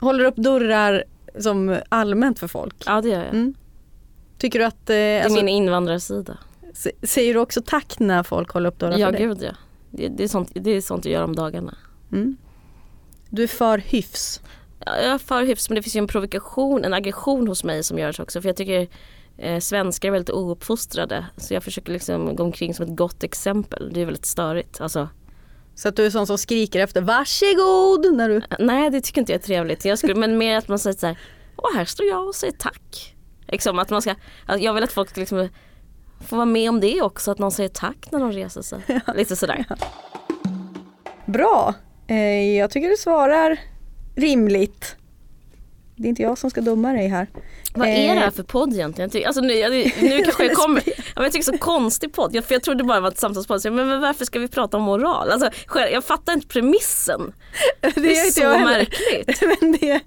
Håller 0.00 0.24
upp 0.24 0.36
dörrar 0.36 1.04
som 1.38 1.78
allmänt 1.88 2.38
för 2.38 2.48
folk. 2.48 2.74
ja, 2.86 3.00
det 3.00 3.08
gör 3.08 3.18
jag. 3.24 3.34
Mm. 3.34 3.54
Tycker 4.38 4.58
du 4.58 4.64
att, 4.64 4.74
eh, 4.74 4.86
Det 4.86 4.94
är 4.94 5.24
alltså, 5.24 5.36
min 5.44 5.48
invandrarsida. 5.48 6.38
säger 7.02 7.34
du 7.34 7.40
också 7.40 7.62
tack 7.66 7.98
när 7.98 8.22
folk 8.22 8.50
håller 8.50 8.68
upp 8.68 8.78
dörrar 8.78 8.98
Ja, 8.98 9.06
för 9.06 9.12
dig? 9.12 9.22
gud 9.26 9.38
ja. 9.42 9.50
Det, 9.90 10.08
det, 10.08 10.24
är 10.24 10.28
sånt, 10.28 10.50
det 10.54 10.70
är 10.70 10.80
sånt 10.80 11.04
jag 11.04 11.12
gör 11.12 11.24
om 11.24 11.36
dagarna. 11.36 11.74
Mm. 12.12 12.36
Du 13.30 13.42
är 13.42 13.46
för 13.46 13.78
hyfs. 13.78 14.40
Ja, 14.86 14.96
Jag 14.96 15.14
är 15.14 15.18
för 15.18 15.42
hyfs 15.42 15.70
men 15.70 15.76
det 15.76 15.82
finns 15.82 15.96
ju 15.96 15.98
en 15.98 16.06
provokation, 16.06 16.84
en 16.84 16.94
aggression 16.94 17.48
hos 17.48 17.64
mig 17.64 17.82
som 17.82 17.98
görs 17.98 18.20
också. 18.20 18.42
För 18.42 18.48
jag 18.48 18.56
tycker 18.56 18.88
eh, 19.38 19.60
svenskar 19.60 20.08
är 20.08 20.12
väldigt 20.12 20.30
ouppfostrade. 20.34 21.26
Så 21.36 21.54
jag 21.54 21.62
försöker 21.62 21.92
liksom 21.92 22.36
gå 22.36 22.42
omkring 22.42 22.74
som 22.74 22.84
ett 22.84 22.96
gott 22.96 23.22
exempel. 23.22 23.90
Det 23.92 24.00
är 24.00 24.04
väldigt 24.04 24.26
störigt. 24.26 24.80
Alltså, 24.80 25.08
Så 25.74 25.88
att 25.88 25.96
du 25.96 26.06
är 26.06 26.10
sån 26.10 26.26
som 26.26 26.38
skriker 26.38 26.80
efter 26.80 27.00
varsågod 27.00 28.16
när 28.16 28.28
du... 28.28 28.42
nej 28.58 28.90
det 28.90 29.00
tycker 29.00 29.20
inte 29.20 29.32
jag 29.32 29.40
är 29.40 29.46
trevligt. 29.46 29.84
Jag 29.84 29.98
skulle, 29.98 30.14
men 30.14 30.38
mer 30.38 30.56
att 30.56 30.68
man 30.68 30.78
säger 30.78 30.96
så 30.96 31.06
här, 31.06 31.18
åh 31.56 31.76
här 31.76 31.84
står 31.84 32.06
jag 32.06 32.28
och 32.28 32.34
säger 32.34 32.52
tack. 32.52 33.14
Liksom 33.48 33.78
att 33.78 33.90
man 33.90 34.02
ska, 34.02 34.14
jag 34.58 34.74
vill 34.74 34.84
att 34.84 34.92
folk 34.92 35.16
liksom 35.16 35.48
får 36.26 36.36
vara 36.36 36.46
med 36.46 36.68
om 36.68 36.80
det 36.80 37.02
också. 37.02 37.30
Att 37.30 37.38
någon 37.38 37.52
säger 37.52 37.68
tack 37.68 38.08
när 38.12 38.18
de 38.18 38.32
reser 38.32 38.62
sig. 38.62 38.78
Lite 39.14 39.36
sådär. 39.36 39.64
Bra. 41.26 41.74
Eh, 42.06 42.56
jag 42.56 42.70
tycker 42.70 42.88
du 42.88 42.96
svarar 42.96 43.60
rimligt. 44.16 44.96
Det 45.96 46.06
är 46.06 46.08
inte 46.08 46.22
jag 46.22 46.38
som 46.38 46.50
ska 46.50 46.60
döma 46.60 46.92
dig 46.92 47.08
här. 47.08 47.26
Vad 47.74 47.88
är 47.88 48.14
det 48.14 48.20
här 48.20 48.26
Eh, 48.26 48.30
för 48.32 48.42
podd 48.42 48.72
egentligen? 48.72 49.10
Alltså 49.26 49.40
nu, 49.40 49.68
nu 50.00 50.22
kanske 50.24 50.44
jag 50.44 50.56
kommer, 50.56 50.82
ja, 50.86 51.22
jag 51.22 51.32
tycker 51.32 51.44
så 51.52 51.58
konstig 51.58 52.12
podd. 52.12 52.34
Jag, 52.34 52.44
för 52.44 52.54
jag 52.54 52.62
trodde 52.62 52.84
bara 52.84 52.94
det 52.94 53.00
var 53.00 53.08
ett 53.08 53.18
samtalspodd. 53.18 53.60
Men, 53.64 53.88
men 53.88 54.00
varför 54.00 54.24
ska 54.24 54.38
vi 54.38 54.48
prata 54.48 54.76
om 54.76 54.82
moral? 54.82 55.30
Alltså, 55.30 55.50
jag 55.92 56.04
fattar 56.04 56.32
inte 56.32 56.46
premissen. 56.46 57.32
Det, 57.80 57.90
Det 58.00 58.18
är 58.18 58.30
så 58.30 58.40
jag 58.40 58.60
märkligt. 58.60 59.42
Men 59.60 59.72
det, 59.72 60.00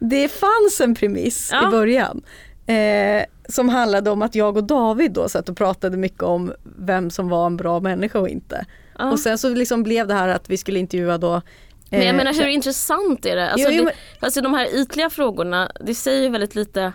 det 0.00 0.28
fanns 0.28 0.80
en 0.80 0.94
premiss 0.94 1.48
Ja. 1.52 1.68
i 1.68 1.70
början. 1.70 2.22
Eh, 2.66 3.24
som 3.50 3.68
handlade 3.68 4.10
om 4.10 4.22
att 4.22 4.34
jag 4.34 4.56
och 4.56 4.64
David 4.64 5.12
då 5.12 5.28
satt 5.28 5.48
och 5.48 5.56
pratade 5.56 5.96
mycket 5.96 6.22
om 6.22 6.52
vem 6.78 7.10
som 7.10 7.28
var 7.28 7.46
en 7.46 7.56
bra 7.56 7.80
människa 7.80 8.18
och 8.20 8.28
inte. 8.28 8.64
Ja. 8.98 9.10
Och 9.10 9.18
sen 9.20 9.38
så 9.38 9.48
liksom 9.48 9.82
blev 9.82 10.06
det 10.06 10.14
här 10.14 10.28
att 10.28 10.50
vi 10.50 10.56
skulle 10.56 10.78
intervjua 10.78 11.18
då 11.18 11.42
Men 11.90 12.00
jag 12.00 12.08
Eh, 12.08 12.16
menar 12.16 12.32
hur 12.32 12.46
intressant 12.46 13.26
är 13.26 13.36
det? 13.36 13.50
Alltså, 13.50 13.70
Jo, 13.70 13.76
jo, 13.78 13.84
det 13.84 14.26
alltså 14.26 14.40
de 14.40 14.54
här 14.54 14.74
ytliga 14.74 15.10
frågorna, 15.10 15.70
det 15.80 15.94
säger 15.94 16.22
ju 16.22 16.28
väldigt 16.28 16.54
lite 16.54 16.92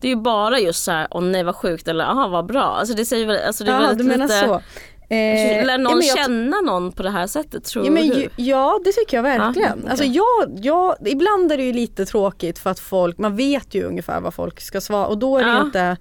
det 0.00 0.08
är 0.08 0.10
ju 0.10 0.16
bara 0.16 0.58
just 0.58 0.84
så 0.84 0.90
här, 0.90 1.08
åh 1.10 1.22
nej 1.22 1.44
vad 1.44 1.56
sjukt 1.56 1.88
eller 1.88 2.04
aha 2.04 2.28
vad 2.28 2.46
bra. 2.46 2.62
Alltså 2.64 2.94
det 2.94 3.04
säger 3.04 3.26
väl, 3.26 3.40
alltså 3.46 3.64
det 3.64 3.70
är 3.70 3.74
Jaha, 3.74 3.86
väldigt 3.86 3.98
du 3.98 4.04
menar 4.12 4.26
lite, 4.26 4.40
så. 4.40 4.62
Eh, 5.10 5.66
Lär 5.66 5.78
någon 5.78 5.92
ja, 6.00 6.02
jag- 6.06 6.16
känna 6.18 6.60
någon 6.60 6.92
på 6.92 7.02
det 7.02 7.10
här 7.10 7.26
sättet 7.26 7.64
tror 7.64 7.84
Ja, 7.84 7.90
men, 7.90 8.08
du? 8.08 8.28
ja 8.36 8.80
det 8.84 8.92
tycker 8.92 9.16
jag 9.16 9.22
verkligen. 9.22 9.82
Ja, 9.84 9.90
alltså, 9.90 10.04
jag, 10.04 10.58
jag, 10.62 10.96
ibland 11.06 11.52
är 11.52 11.56
det 11.56 11.62
ju 11.62 11.72
lite 11.72 12.06
tråkigt 12.06 12.58
för 12.58 12.70
att 12.70 12.78
folk, 12.80 13.18
man 13.18 13.36
vet 13.36 13.74
ju 13.74 13.84
ungefär 13.84 14.20
vad 14.20 14.34
folk 14.34 14.60
ska 14.60 14.80
svara 14.80 15.06
och 15.06 15.18
då 15.18 15.38
är 15.38 15.44
det 15.44 15.50
Ja. 15.50 15.60
inte 15.62 15.96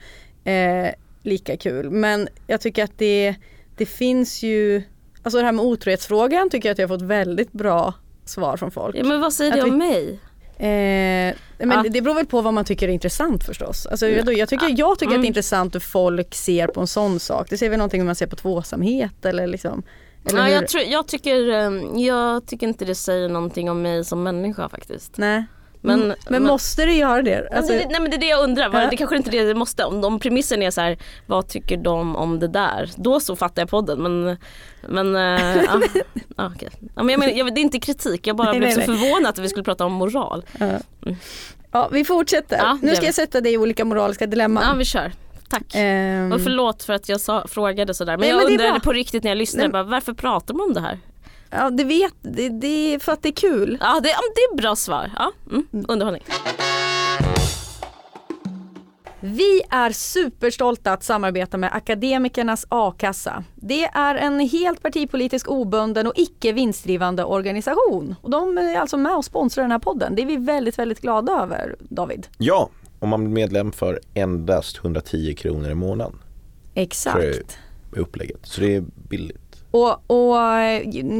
eh, 0.51 0.89
lika 1.23 1.57
kul. 1.57 1.89
Men 1.89 2.27
jag 2.47 2.61
tycker 2.61 2.83
att 2.83 2.97
det, 2.97 3.35
det 3.77 3.85
finns 3.85 4.43
ju, 4.43 4.83
alltså 5.23 5.39
det 5.39 5.45
här 5.45 5.51
med 5.51 5.65
otrohetsfrågan 5.65 6.49
tycker 6.49 6.69
jag 6.69 6.73
att 6.73 6.79
jag 6.79 6.87
har 6.87 6.97
fått 6.97 7.07
väldigt 7.07 7.51
bra 7.51 7.93
svar 8.25 8.57
från 8.57 8.71
folk. 8.71 8.95
Ja, 8.95 9.03
men 9.03 9.21
vad 9.21 9.33
säger 9.33 9.51
Att 9.51 9.57
det 9.57 9.63
vi- 9.63 9.71
om 9.71 9.77
mig? 9.77 10.19
Eh, 10.59 11.35
men 11.59 11.69
Ja. 11.69 11.83
det 11.89 12.01
beror 12.01 12.15
väl 12.15 12.25
på 12.25 12.41
vad 12.41 12.53
man 12.53 12.65
tycker 12.65 12.87
är 12.87 12.91
intressant 12.93 13.43
förstås. 13.43 13.85
Alltså, 13.85 14.07
jag, 14.07 14.33
jag 14.33 14.49
tycker, 14.49 14.73
jag 14.79 14.99
tycker 14.99 15.15
att 15.15 15.21
det 15.21 15.25
är 15.25 15.27
intressant 15.27 15.75
hur 15.75 15.79
folk 15.79 16.35
ser 16.35 16.67
på 16.67 16.81
en 16.81 16.87
sån 16.87 17.19
sak. 17.19 17.47
Det 17.49 17.57
ser 17.57 17.69
väl 17.69 17.77
någonting 17.77 18.01
hur 18.01 18.05
man 18.05 18.15
ser 18.15 18.27
på 18.27 18.35
tvåsamhet 18.35 19.25
eller 19.25 19.47
liksom. 19.47 19.83
Eller 20.25 20.39
Ja, 20.39 20.49
jag, 20.49 20.67
tror, 20.67 20.83
jag, 20.83 21.07
tycker, 21.07 21.49
eh, 21.49 22.01
jag 22.01 22.45
tycker 22.45 22.67
inte 22.67 22.85
det 22.85 22.95
säger 22.95 23.29
någonting 23.29 23.69
om 23.69 23.81
mig 23.81 24.05
som 24.05 24.23
människa 24.23 24.69
faktiskt. 24.69 25.17
Nej. 25.17 25.45
Men- 25.81 25.99
Men, 26.07 26.15
men 26.29 26.43
måste 26.43 26.85
det 26.85 26.93
göra 26.93 27.21
det? 27.21 27.49
Alltså, 27.55 27.73
det, 27.73 27.85
nej 27.89 28.01
men 28.01 28.09
det 28.11 28.15
är 28.17 28.19
det 28.19 28.25
jag 28.27 28.43
undrar, 28.43 28.69
Var- 28.69 28.81
Ja. 28.81 28.89
det 28.89 28.97
kanske 28.97 29.15
inte 29.17 29.29
är 29.37 29.41
det 29.41 29.47
det 29.47 29.55
måste. 29.55 29.83
Om, 29.85 30.03
om 30.03 30.19
premissen 30.19 30.61
är 30.61 30.71
så 30.71 30.81
här, 30.81 30.97
vad 31.27 31.47
tycker 31.47 31.77
de 31.77 32.15
om 32.15 32.39
det 32.39 32.47
där? 32.47 32.91
Då 32.95 33.19
så 33.19 33.35
fattar 33.35 33.61
jag 33.61 33.69
podden 33.69 33.99
men, 34.01 34.37
men 34.87 35.15
eh, 35.15 35.55
ja, 35.65 35.81
ja, 36.37 36.51
okej. 36.55 36.69
ja, 36.95 37.03
men 37.03 37.09
jag 37.09 37.19
menar, 37.19 37.33
jag, 37.33 37.55
det 37.55 37.61
är 37.61 37.63
inte 37.63 37.79
kritik, 37.79 38.27
jag 38.27 38.35
bara 38.35 38.51
Nej, 38.51 38.59
blev 38.59 38.75
nej, 38.77 38.85
så 38.85 38.91
nej. 38.91 38.99
förvånad 38.99 39.29
att 39.29 39.39
vi 39.39 39.49
skulle 39.49 39.63
prata 39.63 39.85
om 39.85 39.93
moral. 39.93 40.45
ja, 41.71 41.89
vi 41.91 42.05
fortsätter. 42.05 42.57
Ja, 42.57 42.77
nu 42.81 42.95
ska 42.95 43.05
jag 43.05 43.15
sätta 43.15 43.41
dig 43.41 43.53
i 43.53 43.57
olika 43.57 43.85
moraliska 43.85 44.27
dilemman. 44.27 44.63
Ja 44.67 44.73
vi 44.73 44.85
kör, 44.85 45.11
tack. 45.49 45.63
Ehm, 45.75 46.31
Och 46.31 46.41
förlåt 46.41 46.83
för 46.83 46.93
att 46.93 47.09
jag 47.09 47.21
sa, 47.21 47.47
frågade 47.47 47.93
sådär 47.93 48.11
men 48.13 48.19
Nej, 48.19 48.29
jag 48.29 48.37
men 48.43 48.51
undrade 48.51 48.79
på 48.79 48.93
riktigt 48.93 49.23
när 49.23 49.31
jag 49.31 49.37
lyssnade, 49.37 49.69
bara, 49.69 49.83
varför 49.83 50.13
pratar 50.13 50.53
man 50.53 50.67
om 50.67 50.73
det 50.73 50.81
här? 50.81 50.99
Ja, 51.49 51.69
det 51.69 51.83
vet, 51.83 52.13
det, 52.21 52.49
det 52.49 52.93
är 52.93 52.99
för 52.99 53.11
att 53.11 53.23
det 53.23 53.29
är 53.29 53.33
kul. 53.33 53.77
Ja 53.81 53.99
det, 54.03 54.09
det 54.35 54.41
är 54.41 54.57
bra 54.57 54.75
svar, 54.75 55.11
ja, 55.17 55.31
mm, 55.51 55.65
underhållning. 55.87 56.23
Vi 59.19 59.61
är 59.69 59.91
superstolta 59.91 60.93
att 60.93 61.03
samarbeta 61.03 61.57
med 61.57 61.73
Akademikernas 61.73 62.65
a-kassa. 62.69 63.43
Det 63.55 63.83
är 63.83 64.15
en 64.15 64.39
helt 64.39 64.83
partipolitisk 64.83 65.49
obunden 65.49 66.07
och 66.07 66.13
icke 66.15 66.53
vinstdrivande 66.53 67.23
organisation. 67.23 68.15
Och 68.21 68.29
de 68.29 68.57
är 68.57 68.79
alltså 68.79 68.97
med 68.97 69.15
och 69.15 69.25
sponsrar 69.25 69.63
den 69.63 69.71
här 69.71 69.79
podden. 69.79 70.15
Det 70.15 70.21
är 70.21 70.25
vi 70.25 70.37
väldigt, 70.37 70.79
väldigt 70.79 71.01
glada 71.01 71.31
över, 71.31 71.75
David. 71.79 72.27
Ja, 72.37 72.69
om 72.99 73.09
man 73.09 73.23
blir 73.23 73.33
medlem 73.33 73.71
för 73.71 73.99
endast 74.13 74.77
110 74.77 75.35
kronor 75.37 75.69
i 75.69 75.75
månaden. 75.75 76.19
För 76.73 76.81
Exakt. 76.81 77.57
upplägget. 77.91 78.39
Så 78.43 78.61
det 78.61 78.75
är 78.75 78.83
billigt. 79.09 79.46
Och, 79.71 79.91
och 80.07 80.35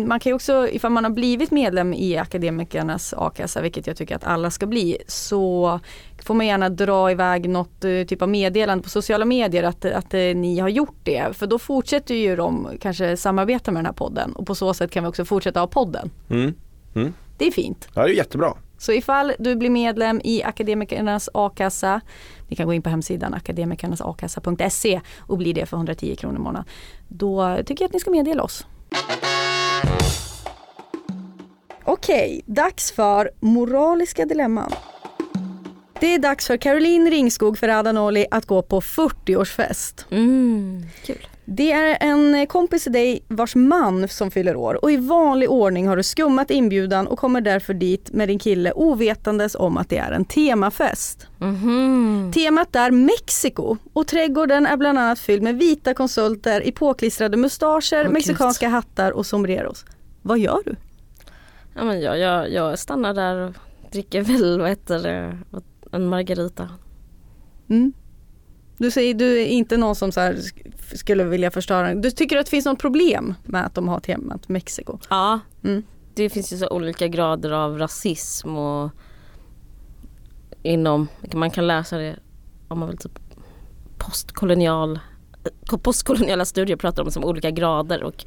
man 0.06 0.20
kan 0.20 0.30
ju 0.30 0.34
också, 0.34 0.68
ifall 0.68 0.92
man 0.92 1.04
har 1.04 1.12
blivit 1.12 1.52
medlem 1.52 1.94
i 1.94 2.18
Akademikernas 2.18 3.14
a-kassa, 3.18 3.62
vilket 3.62 3.88
jag 3.88 3.98
tycker 3.98 4.16
att 4.16 4.24
alla 4.24 4.52
ska 4.52 4.66
bli, 4.66 4.98
så 5.08 5.80
får 6.24 6.34
man 6.34 6.48
gärna 6.48 6.70
dra 6.70 7.12
iväg 7.12 7.50
något 7.50 7.84
eh, 7.84 8.04
typ 8.08 8.22
av 8.22 8.30
meddelande 8.30 8.84
på 8.84 8.90
sociala 8.90 9.26
medier 9.26 9.64
att, 9.64 9.86
att 9.86 10.14
eh, 10.14 10.20
ni 10.20 10.60
har 10.60 10.70
gjort 10.70 10.98
det. 11.04 11.36
För 11.38 11.48
då 11.48 11.60
fortsätter 11.60 12.16
ju 12.16 12.36
de 12.36 12.68
kanske 12.82 13.18
samarbeta 13.18 13.72
med 13.72 13.80
den 13.80 13.86
här 13.86 13.94
podden 13.94 14.34
och 14.34 14.48
på 14.48 14.56
så 14.56 14.74
sätt 14.74 14.92
kan 14.92 15.04
vi 15.04 15.10
också 15.10 15.26
fortsätta 15.26 15.60
ha 15.60 15.68
podden. 15.68 16.10
Mm. 16.30 16.54
Mm. 16.96 17.14
Det 17.38 17.48
är 17.48 17.52
fint. 17.52 17.88
Ja, 17.94 18.04
det 18.04 18.10
är 18.10 18.16
jättebra. 18.16 18.54
Så 18.78 18.92
ifall 18.92 19.34
du 19.40 19.56
blir 19.56 19.70
medlem 19.70 20.22
i 20.24 20.44
Akademikernas 20.44 21.30
a-kassa, 21.34 22.02
ni 22.48 22.56
kan 22.56 22.68
gå 22.68 22.74
in 22.74 22.82
på 22.82 22.90
hemsidan 22.90 23.34
akademikernasakassa.se 23.34 25.02
och 25.20 25.38
bli 25.38 25.54
det 25.54 25.66
för 25.66 25.78
110 25.78 26.16
kronor 26.16 26.36
i 26.36 26.40
månaden. 26.40 26.66
Då 27.08 27.58
tycker 27.66 27.84
jag 27.84 27.90
att 27.90 27.94
ni 27.94 28.00
ska 28.00 28.12
meddela 28.12 28.44
oss. 28.44 28.66
Okej, 31.84 32.42
dags 32.46 32.92
för 32.92 33.32
moraliska 33.40 34.26
dilemman. 34.26 34.72
Det 36.00 36.14
är 36.14 36.20
dags 36.20 36.48
för 36.48 36.58
Caroline 36.58 37.10
Ringskog 37.10 37.58
Ferrada 37.58 37.92
Noli 37.92 38.26
att 38.32 38.46
gå 38.46 38.62
på 38.62 38.82
40-årsfest. 38.82 40.06
Mm, 40.12 40.86
kul. 41.06 41.28
Det 41.50 41.72
är 41.72 41.98
en 42.00 42.48
kompis 42.48 42.84
till 42.84 42.92
dig 42.92 43.24
vars 43.28 43.56
man 43.56 44.08
som 44.08 44.32
fyller 44.32 44.56
år 44.56 44.84
och 44.84 44.92
i 44.92 44.98
vanlig 44.98 45.52
ordning 45.52 45.88
har 45.88 45.98
du 45.98 46.04
skummat 46.04 46.52
inbjudan 46.52 47.08
och 47.08 47.20
kommer 47.20 47.42
därför 47.42 47.74
dit 47.74 48.12
med 48.12 48.28
din 48.28 48.40
kille 48.40 48.72
ovetandes 48.72 49.56
om 49.56 49.78
att 49.78 49.90
det 49.90 49.98
är 49.98 50.12
en 50.12 50.26
temafest. 50.26 51.28
Mhm. 51.38 52.32
Temat 52.34 52.76
är 52.76 52.92
Mexiko 52.92 53.78
och 53.94 54.08
trädgården 54.08 54.66
är 54.66 54.78
bland 54.78 55.00
annat 55.00 55.20
fylld 55.20 55.44
med 55.44 55.56
vita 55.56 55.94
konsulter 55.94 56.68
i 56.68 56.72
påklistrade 56.72 57.38
mustascher, 57.38 58.06
Åh, 58.06 58.12
mexikanska 58.12 58.70
hattar 58.70 59.12
och 59.12 59.26
sombreros. 59.26 59.86
Vad 60.22 60.40
gör 60.40 60.60
du? 60.66 60.76
Ja, 61.76 61.84
men 61.84 62.02
jag, 62.02 62.20
jag, 62.20 62.52
jag 62.52 62.80
stannar 62.80 63.14
där 63.14 63.36
och 63.36 63.54
dricker 63.92 64.22
väl 64.40 64.60
vad 64.60 64.70
heter 64.70 65.00
det, 65.00 65.38
en 65.92 66.08
margarita. 66.08 66.70
Mm. 67.70 67.94
Du 68.78 68.92
säger 68.92 69.14
du 69.14 69.42
är 69.42 69.46
inte 69.46 69.78
någon 69.78 69.96
som 69.96 70.12
så 70.12 70.34
skulle 70.94 71.24
vilja 71.24 71.52
förstöra. 71.52 71.96
Du 71.96 72.12
tycker 72.12 72.38
att 72.38 72.46
det 72.46 72.50
finns 72.50 72.66
något 72.66 72.80
problem 72.80 73.34
med 73.44 73.66
att 73.66 73.76
de 73.76 73.88
har 73.88 74.00
temat 74.00 74.50
Mexiko? 74.50 75.00
Ja, 75.10 75.40
Mm. 75.64 75.84
det 76.14 76.30
finns 76.30 76.54
ju 76.54 76.58
så 76.58 76.70
olika 76.70 77.08
grader 77.08 77.52
av 77.52 77.78
rasism 77.78 78.56
och 78.56 78.92
inom, 80.64 81.08
man 81.34 81.52
kan 81.52 81.68
läsa 81.68 81.98
det 81.98 82.16
om 82.68 82.80
man 82.80 82.90
vill 82.90 82.98
typ 82.98 83.20
postkolonial 83.98 85.00
postkoloniala 85.84 86.46
studier 86.46 86.78
pratar 86.78 87.04
om 87.04 87.12
som 87.12 87.24
olika 87.26 87.52
grader 87.52 88.04
och 88.04 88.26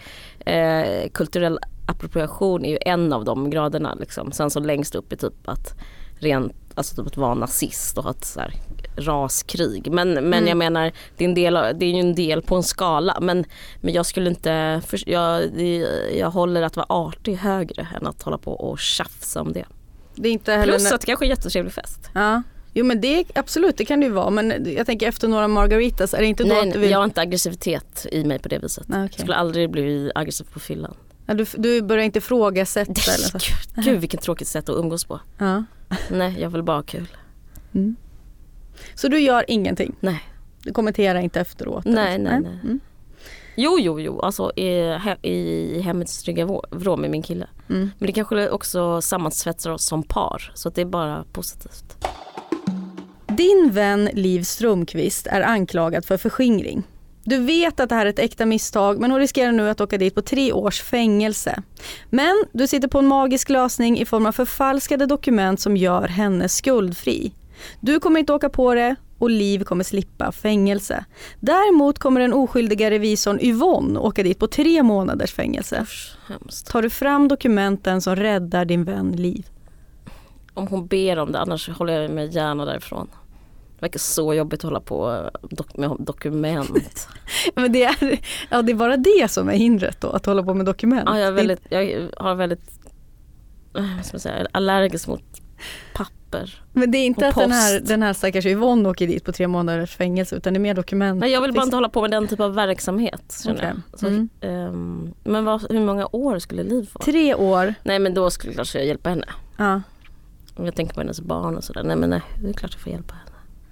eh, 0.48 1.08
kulturell 1.10 1.58
appropriation 1.86 2.64
är 2.64 2.70
ju 2.70 2.78
en 2.86 3.12
av 3.12 3.24
de 3.24 3.50
graderna 3.50 3.94
liksom. 3.94 4.32
Sen 4.32 4.50
så 4.50 4.60
längst 4.60 4.94
upp 4.94 5.12
är 5.12 5.16
typ 5.16 5.48
att 5.48 5.74
rent, 6.18 6.52
alltså 6.74 6.96
typ 6.96 7.06
att 7.06 7.16
vara 7.16 7.34
nazist 7.34 7.98
och 7.98 8.04
ha 8.04 8.10
ett 8.10 8.24
så 8.24 8.40
här 8.40 8.54
raskrig. 9.00 9.92
Men, 9.92 10.12
men 10.12 10.46
jag 10.46 10.56
menar 10.56 10.92
det 11.16 11.24
är, 11.24 11.28
en 11.28 11.34
del, 11.34 11.54
det 11.54 11.86
är 11.86 11.90
ju 11.90 12.00
en 12.00 12.14
del 12.14 12.42
på 12.42 12.56
en 12.56 12.62
skala 12.62 13.18
men, 13.20 13.44
men 13.80 13.94
jag 13.94 14.06
skulle 14.06 14.30
inte, 14.30 14.82
för, 14.86 15.08
jag, 15.08 15.60
jag 16.18 16.30
håller 16.30 16.62
att 16.62 16.76
vara 16.76 16.86
artig 16.88 17.36
högre 17.36 17.88
än 17.96 18.06
att 18.06 18.22
hålla 18.22 18.38
på 18.38 18.52
och 18.52 18.78
tjafsa 18.78 19.40
om 19.40 19.52
det. 19.52 19.64
Det 20.14 20.28
är 20.28 20.32
inte 20.32 20.52
heller... 20.52 20.72
Plus 20.72 20.92
att 20.92 21.00
det 21.00 21.06
kanske 21.06 21.24
är 21.24 21.26
en 21.26 21.30
jättetrevlig 21.30 21.72
fest. 21.72 22.10
Ja. 22.14 22.42
Jo 22.74 22.84
men 22.84 23.00
det 23.00 23.24
absolut, 23.34 23.76
det 23.76 23.84
kan 23.84 24.00
det 24.00 24.06
ju 24.06 24.12
vara. 24.12 24.30
Men 24.30 24.72
jag 24.76 24.86
tänker 24.86 25.08
efter 25.08 25.28
några 25.28 25.48
margaritas, 25.48 26.14
är 26.14 26.18
det 26.18 26.26
inte 26.26 26.42
då 26.42 26.48
Nej, 26.48 26.68
att 26.68 26.72
du 26.72 26.78
vill... 26.78 26.90
jag 26.90 26.98
har 26.98 27.04
inte 27.04 27.20
aggressivitet 27.20 28.06
i 28.12 28.24
mig 28.24 28.38
på 28.38 28.48
det 28.48 28.58
viset. 28.58 28.88
Nej, 28.88 29.00
Jag 29.00 29.12
skulle 29.12 29.34
aldrig 29.34 29.70
bli 29.70 30.12
aggressiv 30.14 30.46
på 30.52 30.60
fyllan. 30.60 30.94
ja, 31.26 31.34
du, 31.34 31.46
du 31.56 31.82
börjar 31.82 32.04
inte 32.04 32.18
ifrågasätta 32.18 32.92
eller 33.14 33.38
så? 33.38 33.38
Gud, 33.38 33.84
gud 33.84 34.00
vilket 34.00 34.22
tråkigt 34.22 34.48
sätt 34.48 34.68
att 34.68 34.76
umgås 34.76 35.04
på. 35.04 35.20
Ja. 35.38 35.64
Nej, 36.10 36.36
jag 36.40 36.50
vill 36.50 36.62
bara 36.62 36.76
ha 36.76 36.82
kul. 36.82 37.08
Så 38.94 39.08
du 39.08 39.20
gör 39.20 39.44
ingenting? 39.48 39.94
Nej. 40.00 40.20
Du 40.62 40.72
kommenterar 40.72 41.20
inte 41.20 41.40
efteråt? 41.40 41.84
Nej, 41.84 42.18
nej, 42.18 42.40
nej. 42.40 42.58
Mm. 42.64 42.80
Jo, 43.56 43.76
jo, 43.80 44.00
jo, 44.00 44.20
alltså 44.20 44.52
i, 44.56 44.68
he- 44.80 45.26
i 45.26 45.80
hemmets 45.80 46.22
trygga 46.22 46.46
vrå- 46.46 46.96
med 46.96 47.10
min 47.10 47.22
kille. 47.22 47.46
Mm. 47.70 47.90
Men 47.98 48.06
det 48.06 48.12
kanske 48.12 48.48
också 48.50 49.00
sammansvetsar 49.00 49.70
oss 49.70 49.84
som 49.84 50.02
par. 50.02 50.52
Så 50.54 50.70
det 50.70 50.80
är 50.80 50.84
bara 50.84 51.24
positivt. 51.32 52.06
Din 53.26 53.70
vän 53.72 54.08
Liv 54.12 54.42
Strömqvist 54.42 55.26
är 55.26 55.40
anklagad 55.40 56.04
för 56.04 56.16
förskingring. 56.16 56.82
Du 57.24 57.38
vet 57.38 57.80
att 57.80 57.88
det 57.88 57.94
här 57.94 58.06
är 58.06 58.10
ett 58.10 58.18
äkta 58.18 58.46
misstag 58.46 59.00
men 59.00 59.10
hon 59.10 59.20
riskerar 59.20 59.52
nu 59.52 59.68
att 59.70 59.80
åka 59.80 59.98
dit 59.98 60.14
på 60.14 60.22
tre 60.22 60.52
års 60.52 60.80
fängelse. 60.82 61.62
Men 62.10 62.44
du 62.52 62.66
sitter 62.66 62.88
på 62.88 62.98
en 62.98 63.06
magisk 63.06 63.48
lösning 63.48 63.98
i 63.98 64.04
form 64.04 64.26
av 64.26 64.32
förfalskade 64.32 65.06
dokument 65.06 65.60
som 65.60 65.76
gör 65.76 66.08
henne 66.08 66.48
skuldfri. 66.48 67.32
Du 67.80 68.00
kommer 68.00 68.20
inte 68.20 68.32
åka 68.32 68.48
på 68.48 68.74
det 68.74 68.96
och 69.18 69.30
Liv 69.30 69.64
kommer 69.64 69.84
slippa 69.84 70.32
fängelse. 70.32 71.04
Däremot 71.40 71.98
kommer 71.98 72.20
den 72.20 72.32
oskyldiga 72.32 72.90
revisorn 72.90 73.38
Yvonne 73.40 73.98
åka 73.98 74.22
dit 74.22 74.38
på 74.38 74.46
tre 74.46 74.82
månaders 74.82 75.32
fängelse. 75.32 75.82
Usch. 75.82 76.16
Tar 76.66 76.82
du 76.82 76.90
fram 76.90 77.28
dokumenten 77.28 78.00
som 78.02 78.16
räddar 78.16 78.64
din 78.64 78.84
vän 78.84 79.12
Liv? 79.12 79.46
Om 80.54 80.66
hon 80.66 80.86
ber 80.86 81.18
om 81.18 81.32
det, 81.32 81.38
annars 81.38 81.68
håller 81.68 82.00
jag 82.00 82.10
mig 82.10 82.28
gärna 82.34 82.64
därifrån. 82.64 83.08
Det 83.74 83.80
verkar 83.86 83.98
så 83.98 84.34
jobbigt 84.34 84.60
att 84.60 84.64
hålla 84.64 84.80
på 84.80 85.30
dok- 85.42 85.76
med 85.76 85.96
dokument. 85.98 87.08
Men 87.54 87.72
det 87.72 87.84
är, 87.84 88.20
ja, 88.50 88.62
det 88.62 88.72
är 88.72 88.76
bara 88.76 88.96
det 88.96 89.30
som 89.30 89.48
är 89.48 89.52
hindret 89.56 90.00
då, 90.00 90.10
att 90.10 90.26
hålla 90.26 90.42
på 90.42 90.54
med 90.54 90.66
dokument. 90.66 91.04
ja, 91.06 91.18
jag, 91.18 91.28
är 91.28 91.32
väldigt, 91.32 91.60
jag 91.68 92.08
har 92.16 92.34
väldigt, 92.34 92.70
eh, 93.76 93.96
vad 93.96 94.04
ska 94.06 94.14
man 94.14 94.20
säga, 94.20 94.46
allergisk 94.52 95.08
mot 95.08 95.22
papper 95.94 96.14
papper. 96.30 96.62
Men 96.72 96.90
det 96.90 96.98
är 96.98 97.06
inte 97.06 97.28
att 97.28 97.34
den 97.34 97.52
här, 97.52 97.80
den 97.80 98.02
här 98.02 98.12
stackars 98.12 98.46
Yvonne 98.46 98.88
åker 98.88 99.06
dit 99.06 99.24
på 99.24 99.32
tre 99.32 99.46
månaders 99.48 99.96
fängelse 99.96 100.36
utan 100.36 100.52
det 100.54 100.58
är 100.58 100.60
mer 100.60 100.74
dokument. 100.74 101.20
Nej 101.20 101.30
jag 101.32 101.40
vill 101.40 101.50
bara 101.52 101.60
Fix- 101.60 101.64
inte 101.66 101.76
hålla 101.76 101.88
på 101.88 102.00
med 102.02 102.10
den 102.10 102.28
typ 102.28 102.40
av 102.40 102.54
verksamhet. 102.54 103.22
jag. 103.62 103.98
Så, 104.00 104.06
Mm. 104.06 104.28
ehm, 104.40 105.14
men 105.24 105.44
vad, 105.44 105.70
hur 105.70 105.80
många 105.80 106.08
år 106.12 106.38
skulle 106.38 106.62
Liv 106.62 106.88
få? 106.92 106.98
Tre 106.98 107.34
år. 107.34 107.74
Nej 107.82 107.98
men 107.98 108.14
då 108.14 108.30
skulle 108.30 108.52
jag 108.52 108.56
klart 108.56 108.82
hjälpa 108.84 109.10
henne. 109.10 109.26
Ja. 109.56 109.80
Om 110.56 110.64
jag 110.64 110.74
tänker 110.74 110.94
på 110.94 111.00
hennes 111.00 111.20
barn 111.20 111.56
och 111.56 111.64
sådär. 111.64 111.82
Nej 111.82 111.96
men 111.96 112.10
nej, 112.10 112.22
det 112.42 112.48
är 112.48 112.52
klart 112.52 112.72
jag 112.72 112.80
får 112.80 112.92
hjälpa 112.92 113.14
henne. 113.14 113.26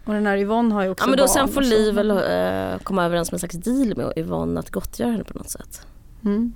Och 0.04 0.14
den 0.14 0.26
här 0.26 0.36
Yvonne 0.38 0.74
har 0.74 0.82
ju 0.82 0.90
också 0.90 1.04
Ja 1.04 1.08
men 1.08 1.16
då 1.18 1.22
barn 1.22 1.28
sen 1.28 1.48
får. 1.48 1.62
Liv 1.62 1.94
väl 1.94 2.10
eh, 2.10 2.78
komma 2.82 3.04
överens 3.04 3.30
med 3.32 3.34
en 3.34 3.38
slags 3.38 3.56
deal 3.56 3.96
med 3.96 4.12
Yvonne 4.16 4.60
att 4.60 4.70
gottgöra 4.70 5.10
henne 5.10 5.24
på 5.24 5.38
något 5.38 5.50
sätt. 5.50 5.86
Mm. 6.24 6.52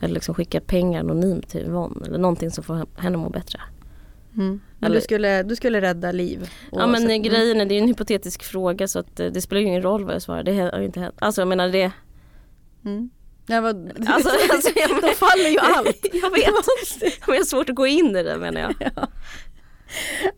Eller 0.00 0.14
liksom 0.14 0.34
skicka 0.34 0.60
pengar 0.60 1.00
anonymt 1.00 1.48
till 1.48 1.60
Yvonne 1.60 2.06
eller 2.06 2.18
någonting 2.18 2.50
som 2.50 2.64
får 2.64 2.86
henne 2.96 3.16
att 3.16 3.22
må 3.22 3.28
bättre. 3.28 3.60
Mm. 4.38 4.60
Men 4.78 4.92
du 4.92 5.00
skulle, 5.00 5.42
du 5.42 5.56
skulle 5.56 5.80
rädda 5.80 6.12
liv? 6.12 6.50
Ja 6.72 6.86
men 6.86 7.10
eh, 7.10 7.16
grejen 7.16 7.60
är, 7.60 7.66
det 7.66 7.74
är 7.74 7.78
en 7.78 7.88
hypotetisk 7.88 8.42
fråga 8.42 8.88
så 8.88 8.98
att 8.98 9.20
eh, 9.20 9.26
det 9.26 9.40
spelar 9.40 9.60
ju 9.60 9.66
ingen 9.66 9.82
roll 9.82 10.04
vad 10.04 10.14
jag 10.14 10.22
svarar. 10.22 10.42
Det 10.42 10.52
har 10.54 10.78
ju 10.78 10.84
inte 10.84 11.00
hänt. 11.00 11.14
Alltså 11.18 11.40
jag 11.40 11.48
menar 11.48 11.68
det. 11.68 11.90
Mm. 12.84 13.10
Ja, 13.46 13.60
vad, 13.60 13.76
Alltså, 14.06 14.30
alltså, 14.52 14.70
jag, 14.76 14.90
Då 14.90 15.08
faller 15.08 15.50
ju 15.50 15.58
allt. 15.58 16.06
jag 16.12 16.30
vet. 16.30 16.50
Men 17.26 17.34
jag 17.34 17.40
har 17.40 17.44
svårt 17.44 17.68
att 17.68 17.76
gå 17.76 17.86
in 17.86 18.16
i 18.16 18.22
det 18.22 18.38
menar 18.38 18.60
jag. 18.60 18.92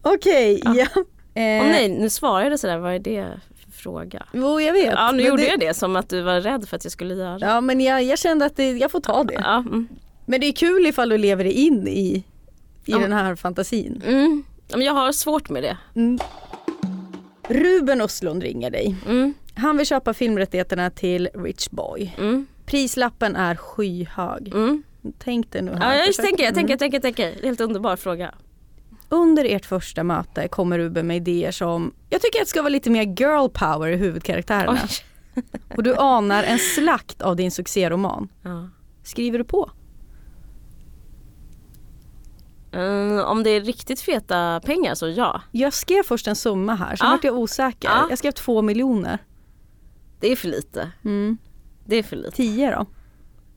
Okej, 0.02 0.62
ja. 0.64 0.86
Åh 0.96 1.02
Eh, 1.34 1.42
nej, 1.42 1.88
nu 1.88 2.10
svarade 2.10 2.50
jag 2.50 2.60
sådär, 2.60 2.78
vad 2.78 2.94
är 2.94 2.98
det 2.98 3.40
för 3.64 3.72
fråga? 3.72 4.26
Jo 4.32 4.60
jag 4.60 4.72
vet. 4.72 4.92
Ja 4.92 5.10
nu 5.10 5.16
men 5.16 5.26
gjorde 5.26 5.42
det, 5.42 5.48
jag 5.48 5.60
det 5.60 5.74
som 5.74 5.96
att 5.96 6.08
du 6.08 6.20
var 6.20 6.40
rädd 6.40 6.68
för 6.68 6.76
att 6.76 6.84
jag 6.84 6.92
skulle 6.92 7.14
göra. 7.14 7.38
Ja 7.40 7.60
men 7.60 7.80
jag, 7.80 8.02
jag 8.02 8.18
kände 8.18 8.44
att 8.44 8.56
det, 8.56 8.72
jag 8.72 8.90
får 8.90 9.00
ta 9.00 9.24
det. 9.24 9.34
Ja, 9.34 9.56
mm. 9.56 9.88
Men 10.26 10.40
det 10.40 10.46
är 10.46 10.52
kul 10.52 10.86
ifall 10.86 11.08
du 11.08 11.18
lever 11.18 11.44
in 11.44 11.88
i, 11.88 12.24
i 12.84 12.92
Ja. 12.92 12.98
den 12.98 13.12
här 13.12 13.34
fantasin. 13.36 14.02
Mm. 14.06 14.42
Ja, 14.68 14.76
Men 14.76 14.86
jag 14.86 14.92
har 14.94 15.12
svårt 15.12 15.48
med 15.50 15.62
det. 15.62 15.76
Ruben 17.48 18.00
Östlund 18.00 18.42
ringer 18.42 18.70
dig. 18.70 18.96
Mm. 19.08 19.34
Han 19.54 19.76
vill 19.76 19.86
köpa 19.86 20.14
filmrättigheterna 20.14 20.90
till 20.90 21.28
Rich 21.34 21.68
Boy. 21.70 22.14
Mm. 22.18 22.46
Prislappen 22.66 23.36
är 23.36 23.56
skyhög. 23.56 24.48
Mm. 24.54 24.82
Tänk 25.18 25.52
dig 25.52 25.62
nu 25.62 25.70
Ja, 25.70 25.78
här. 25.78 25.96
jag 25.96 26.06
Försök- 26.06 26.24
tänker, 26.26 26.44
jag 26.44 26.54
tänker, 26.54 26.60
Mm. 26.60 26.70
jag 26.70 26.78
tänker, 26.78 26.96
jag 26.96 27.02
tänker. 27.32 27.46
Helt 27.46 27.60
underbar 27.60 27.96
fråga. 27.96 28.34
Under 29.08 29.44
ert 29.44 29.66
första 29.66 30.04
möte 30.04 30.48
kommer 30.48 30.78
Ruben 30.78 31.06
med 31.06 31.16
idéer 31.16 31.50
som, 31.50 31.92
jag 32.10 32.22
tycker 32.22 32.38
att 32.38 32.44
det 32.46 32.50
ska 32.50 32.62
vara 32.62 32.68
lite 32.68 32.90
mer 32.90 33.02
girl 33.02 33.48
power 33.48 33.88
i 33.88 33.96
huvudkaraktärerna. 33.96 34.78
Oj. 35.36 35.42
Och 35.76 35.82
du 35.82 35.94
anar 35.96 36.42
en 36.42 36.58
slakt 36.58 37.22
av 37.22 37.36
din 37.36 37.50
succéroman. 37.50 38.28
Ja. 38.42 38.68
Skriver 39.02 39.38
du 39.38 39.44
på? 39.44 39.70
Mm, 42.72 43.18
om 43.24 43.42
det 43.42 43.50
är 43.50 43.61
riktigt 43.61 44.00
feta 44.00 44.61
pengar 44.64 44.94
så 44.94 45.09
ja. 45.09 45.42
Jag 45.52 45.72
skrev 45.72 46.02
först 46.02 46.26
en 46.28 46.37
summa 46.37 46.74
här, 46.74 46.96
sen 46.96 47.06
Ja. 47.06 47.11
vart 47.11 47.24
jag 47.24 47.38
osäker. 47.38 47.88
Ja. 47.88 48.06
Jag 48.11 48.18
skrev 48.18 48.33
två 48.33 48.62
miljoner. 48.62 49.18
Det 50.20 50.33
är 50.33 50.37
för 50.37 50.48
lite. 50.48 50.90
Mm. 51.04 51.38
Det 51.87 51.96
är 51.96 52.02
för 52.02 52.16
lite. 52.16 52.30
Tio 52.30 52.70
då? 52.76 52.87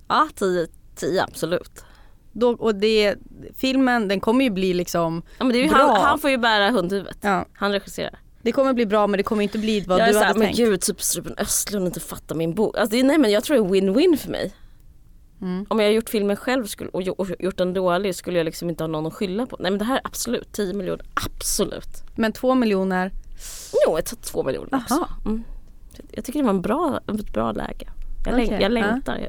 Ja, 0.07 0.27
10, 0.35 0.67
10 0.95 1.23
absolut. 1.23 1.85
då 2.31 2.49
och 2.49 2.75
det, 2.75 3.15
filmen 3.57 4.07
den 4.07 4.19
kommer 4.19 4.43
ju 4.43 4.49
bli 4.49 4.73
liksom, 4.73 5.21
Ja, 5.37 5.43
men 5.45 5.53
det 5.53 5.63
är 5.65 5.69
Bra. 5.69 5.77
han, 5.77 6.01
han 6.05 6.19
får 6.19 6.29
ju 6.29 6.37
bära 6.37 6.69
hundhuvudet. 6.71 7.17
ja, 7.21 7.45
Han 7.53 7.71
regisserar. 7.71 8.19
det 8.41 8.51
kommer 8.51 8.73
bli 8.73 8.85
bra 8.85 9.07
men 9.07 9.17
det 9.17 9.23
kommer 9.23 9.43
inte 9.43 9.57
bli 9.57 9.81
vad 9.81 9.99
jag 9.99 10.03
är 10.03 10.07
du 10.07 10.13
såhär, 10.13 10.25
hade 10.27 10.39
men 10.39 10.47
tänkt. 10.47 10.57
gud 10.57 10.81
typ 10.81 10.97
Ruben 11.17 11.35
Östlund 11.37 11.85
inte 11.85 11.99
fattar 11.99 12.35
min 12.35 12.53
bok. 12.55 12.77
Alltså, 12.77 12.95
det 12.95 13.03
nej 13.03 13.17
men 13.17 13.31
jag 13.31 13.43
tror 13.43 13.57
det 13.57 13.63
är 13.63 13.81
win-win 13.81 14.17
för 14.17 14.29
mig. 14.29 14.53
Mm. 15.43 15.65
Om 15.69 15.79
jag 15.79 15.87
har 15.87 15.91
gjort 15.93 16.09
filmen 16.09 16.35
själv 16.35 16.65
skulle, 16.65 16.89
och, 16.89 17.01
gjo- 17.01 17.15
och 17.17 17.27
gjort 17.39 17.57
den 17.57 17.73
dålig 17.73 18.15
skulle 18.15 18.37
jag 18.37 18.45
liksom 18.45 18.69
inte 18.69 18.83
ha 18.83 18.87
någon 18.87 19.05
att 19.05 19.13
skylla 19.13 19.45
på. 19.45 19.57
Nej 19.59 19.71
men 19.71 19.77
det 19.79 19.85
här 19.85 19.95
är 19.95 20.01
absolut 20.03 20.51
10 20.51 20.73
miljoner, 20.73 21.05
absolut. 21.25 22.03
Men 22.15 22.31
två 22.31 22.55
miljoner, 22.55 23.11
Jo 23.87 23.95
jag 23.97 24.05
tar 24.05 24.17
två 24.17 24.43
miljoner 24.43 24.75
också. 24.83 25.07
Mm. 25.25 25.43
Jag 26.11 26.25
tycker 26.25 26.39
det 26.39 26.43
var 26.45 26.53
en 26.53 26.61
bra, 26.61 26.99
ett 27.07 27.33
bra 27.33 27.51
läge. 27.51 27.89
Jag, 28.25 28.35
läng, 28.35 28.43
Okej, 28.45 28.53
jag 28.53 28.63
ja. 28.63 28.67
längtar. 28.67 29.27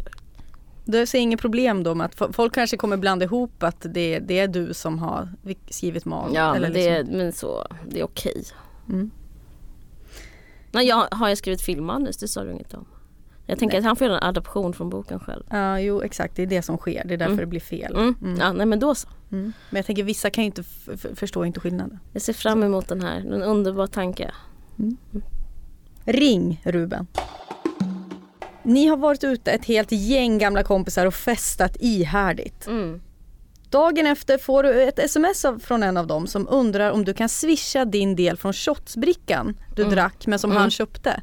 du 0.85 1.07
ser 1.07 1.19
inget 1.19 1.41
problem 1.41 1.83
då 1.83 1.95
med 1.95 2.05
att 2.05 2.17
fo- 2.17 2.33
folk 2.33 2.55
kanske 2.55 2.77
kommer 2.77 2.97
blanda 2.97 3.25
ihop 3.25 3.63
att 3.63 3.87
det, 3.95 4.19
det 4.19 4.39
är 4.39 4.49
du 4.49 4.75
som 4.75 4.99
har 4.99 5.29
skrivit 5.71 6.05
manus? 6.05 6.35
Ja 6.35 6.57
eller 6.57 6.69
men 6.69 6.73
det, 6.73 6.99
liksom- 7.03 7.17
men 7.19 7.33
så, 7.33 7.67
det 7.89 8.01
är 8.01 8.05
okej. 8.05 8.45
Mm. 8.89 9.11
Nej, 10.73 10.87
jag, 10.87 11.07
har 11.11 11.29
jag 11.29 11.39
skrivit 11.39 11.63
filmmanus? 11.63 12.17
Det 12.17 12.29
sa 12.29 12.45
du 12.45 12.53
inget 12.53 12.75
om. 12.75 12.87
Jag 13.47 13.59
tänker 13.59 13.79
att 13.79 13.85
han 13.85 13.97
får 13.97 14.07
göra 14.07 14.19
en 14.19 14.29
adaption 14.29 14.73
från 14.73 14.91
boken 14.91 15.21
själv. 15.21 15.43
Ja, 15.51 15.81
jo 15.81 16.03
exakt, 16.03 16.37
det 16.37 16.43
är 16.43 16.47
det 16.47 16.63
som 16.63 16.77
sker, 16.77 17.03
det 17.05 17.15
är 17.15 17.19
därför 17.19 17.33
Mm. 17.33 17.37
det 17.41 17.47
blir 17.47 17.61
fel. 17.61 17.93
Mm. 17.97 18.15
Mm. 18.23 18.41
Ja, 18.41 18.53
nej 18.53 18.67
men 18.67 18.79
då 18.81 18.95
så. 18.95 19.09
Mm. 19.33 19.53
Men 19.71 19.79
jag 19.79 19.87
tänker 19.87 20.03
vissa 20.03 20.31
kan 20.31 20.45
ju 20.45 20.47
inte 20.47 20.63
förstå 21.15 21.45
inte 21.45 21.61
skillnaden. 21.61 21.99
Jag 22.13 22.23
ser 22.23 22.33
fram 22.33 22.63
emot 22.63 22.89
den 22.89 23.01
här, 23.03 23.17
en 23.19 23.43
underbar 23.43 23.87
tanke. 23.87 24.31
Ring 26.05 26.61
Ruben. 26.65 27.07
Ni 28.63 28.87
har 28.87 28.97
varit 28.97 29.25
ute 29.25 29.51
ett 29.51 29.65
helt 29.65 29.93
gäng 29.93 30.39
gamla 30.39 30.63
kompisar 30.63 31.07
och 31.07 31.15
festat 31.15 31.77
ihärdigt. 31.81 32.67
Mm. 32.67 33.01
Dagen 33.71 34.07
efter 34.07 34.39
får 34.39 34.63
du 34.63 34.83
ett 34.83 34.99
sms 34.99 35.45
av, 35.45 35.59
från 35.59 35.83
en 35.83 35.97
av 35.97 36.07
dem 36.07 36.27
som 36.27 36.49
undrar 36.51 36.91
om 36.91 37.05
du 37.05 37.15
kan 37.15 37.29
swisha 37.29 37.85
din 37.85 38.17
del 38.17 38.37
från 38.37 38.53
shotsbrickan 38.53 39.57
du 39.77 39.83
Mm. 39.83 39.95
drack 39.95 40.27
men 40.27 40.39
som 40.39 40.51
Mm. 40.51 40.61
han 40.61 40.71
köpte. 40.71 41.23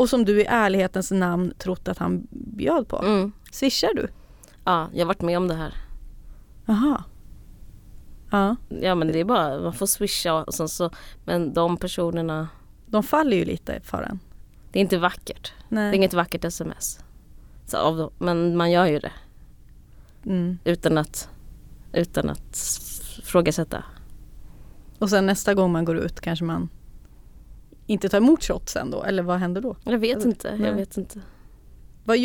Och 0.00 0.08
som 0.08 0.24
du 0.24 0.40
i 0.40 0.44
ärlighetens 0.48 1.10
namn 1.10 1.52
trott 1.58 1.88
att 1.88 1.98
han 1.98 2.26
bjöd 2.30 2.88
på. 2.88 2.98
Mm. 3.02 3.32
Swishar 3.52 3.94
du? 3.94 4.08
Ja, 4.64 4.88
jag 4.92 5.00
har 5.00 5.06
varit 5.06 5.22
med 5.22 5.36
om 5.36 5.48
det 5.48 5.54
här. 5.54 5.74
Aha. 6.66 7.04
Ja, 8.30 8.56
Ja 8.68 8.94
men 8.94 9.08
det 9.12 9.18
är 9.20 9.24
bara, 9.24 9.60
man 9.60 9.72
får 9.72 9.86
swisha 9.86 10.34
och 10.44 10.54
sen 10.54 10.68
så, 10.68 10.90
men 11.24 11.52
de 11.54 11.76
personerna, 11.76 12.48
de 12.86 13.02
faller 13.02 13.36
ju 13.36 13.44
lite 13.44 13.80
för 13.80 14.02
en. 14.02 14.20
det 14.72 14.78
är 14.78 14.80
inte 14.80 14.98
vackert. 14.98 15.52
Det 15.68 15.74
är 15.76 15.80
Nej. 15.80 15.96
inget 15.96 16.14
vackert 16.14 16.44
sms. 16.44 16.98
Så 17.66 17.76
av 17.76 18.12
men 18.18 18.56
man 18.56 18.70
gör 18.70 18.86
ju 18.86 18.98
det 18.98 19.12
Mm. 20.26 20.58
utan 20.64 20.98
att, 20.98 21.28
utan 21.92 22.30
att 22.30 22.56
frågasätta. 23.24 23.84
Och 24.98 25.10
sen 25.10 25.26
nästa 25.26 25.54
gång 25.54 25.72
man 25.72 25.84
går 25.84 25.96
ut 25.96 26.20
kanske 26.20 26.44
man 26.44 26.68
inte 27.90 28.08
tar 28.08 28.18
emot 28.18 28.44
shotsen 28.44 28.90
då, 28.90 29.02
eller 29.02 29.22
vad 29.22 29.38
händer 29.38 29.60
då? 29.60 29.76
Jag 29.84 29.98
vet 29.98 30.24
inte, 30.24 30.56
Nej. 30.56 30.68
jag 30.68 30.74
vet 30.76 30.96
inte. 30.96 31.20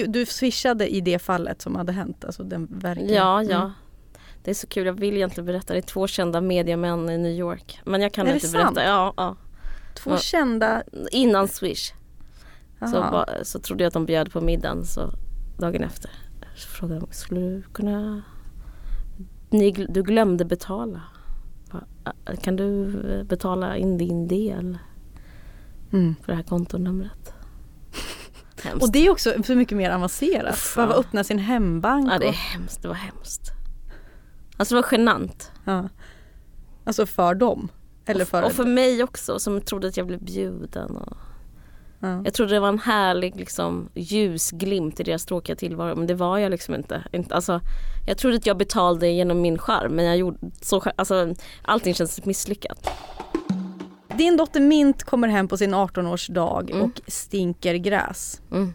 Du 0.07 0.25
swishade 0.25 0.87
i 0.95 1.01
det 1.01 1.19
fallet 1.19 1.61
som 1.61 1.75
hade 1.75 1.91
hänt, 1.91 2.25
alltså 2.25 2.43
den 2.43 2.67
verkligen. 2.71 3.13
Ja, 3.15 3.43
ja. 3.43 3.57
Mm. 3.61 3.71
Det 4.43 4.51
är 4.51 4.55
så 4.55 4.67
kul, 4.67 4.85
jag 4.85 4.93
vill 4.99 5.15
egentligen 5.15 5.45
berätta. 5.45 5.73
Det 5.73 5.79
är 5.79 5.81
två 5.81 6.07
kända 6.07 6.41
mediamän 6.41 7.09
i 7.09 7.17
New 7.17 7.31
York. 7.31 7.79
Men 7.85 8.01
jag 8.01 8.13
kan 8.13 8.25
Är 8.27 8.29
det 8.31 8.33
inte 8.35 8.47
sant? 8.47 8.75
berätta. 8.75 8.89
Ja, 8.89 9.13
ja. 9.17 9.35
Två 9.95 10.11
Ja. 10.11 10.17
kända, 10.17 10.83
Innan 11.11 11.47
Swish 11.47 11.93
så, 12.79 13.01
ba, 13.01 13.25
så 13.43 13.59
trodde 13.59 13.83
jag 13.83 13.87
att 13.87 13.93
de 13.93 14.05
bjöd 14.05 14.31
på 14.31 14.41
middagen 14.41 14.85
så 14.85 15.09
dagen 15.57 15.83
efter 15.83 16.11
så 16.55 16.67
frågade 16.67 16.99
de, 16.99 17.07
skulle 17.11 17.39
du 17.41 17.61
kunna 17.73 18.21
Ni, 19.49 19.71
Du 19.71 20.03
glömde 20.03 20.45
betala. 20.45 21.01
Bara, 21.71 21.85
"Ah, 22.03 22.35
Kan 22.41 22.55
du 22.55 22.91
betala 23.29 23.77
in 23.77 23.97
din 23.97 24.27
del 24.27 24.77
mm. 25.93 26.15
för 26.21 26.31
det 26.31 26.35
här 26.35 26.43
kontonumret? 26.43 27.33
Hemskt. 28.63 28.83
Och 28.83 28.91
det 28.91 29.05
är 29.05 29.09
också 29.09 29.43
så 29.43 29.55
mycket 29.55 29.77
mer 29.77 29.91
avancerat. 29.91 30.53
Uff, 30.53 30.75
Behöva 30.75 30.93
ja. 30.93 30.99
öppna 30.99 31.23
sin 31.23 31.39
hembank. 31.39 32.11
ja, 32.11 32.19
det 32.19 32.25
är 32.25 32.29
och, 32.29 32.35
hemskt. 32.35 32.81
Det 32.81 32.87
var 32.87 32.95
hemskt. 32.95 33.51
Alltså 34.57 34.75
det 34.75 34.81
var 34.81 34.87
genant. 34.91 35.51
ja. 35.65 35.89
Alltså 36.83 37.05
för 37.05 37.35
dem. 37.35 37.69
Eller 38.05 38.25
för, 38.25 38.43
och 38.43 38.51
för 38.51 38.65
mig 38.65 39.03
också 39.03 39.39
som 39.39 39.61
trodde 39.61 39.87
att 39.87 39.97
jag 39.97 40.07
blev 40.07 40.23
bjuden. 40.23 40.97
Och 40.97 41.17
ja. 41.99 42.21
jag 42.25 42.33
trodde 42.33 42.53
det 42.53 42.59
var 42.59 42.69
en 42.69 42.79
härlig 42.79 43.35
liksom, 43.35 43.89
ljusglimt 43.93 44.99
i 44.99 45.03
deras 45.03 45.25
tråkiga 45.25 45.55
tillvaro 45.55 45.95
men 45.95 46.07
det 46.07 46.13
var 46.13 46.37
jag 46.37 46.49
liksom 46.49 46.75
inte. 46.75 47.03
inte 47.11 47.35
alltså, 47.35 47.61
jag 48.07 48.17
trodde 48.17 48.37
att 48.37 48.45
jag 48.45 48.57
betalade 48.57 49.07
genom 49.09 49.41
min 49.41 49.57
charm 49.57 49.95
men 49.95 50.05
jag 50.05 50.17
gjorde 50.17 50.37
så, 50.61 50.83
alltså, 50.95 51.33
allting 51.61 51.93
känns 51.93 52.25
misslyckat. 52.25 52.89
Din 54.17 54.37
dotter 54.37 54.59
Mint 54.61 55.03
kommer 55.03 55.27
hem 55.27 55.47
på 55.47 55.57
sin 55.57 55.73
18-årsdag 55.75 56.69
Mm. 56.71 56.81
och 56.83 57.01
stinker 57.07 57.75
gräs. 57.75 58.41
Mm. 58.51 58.73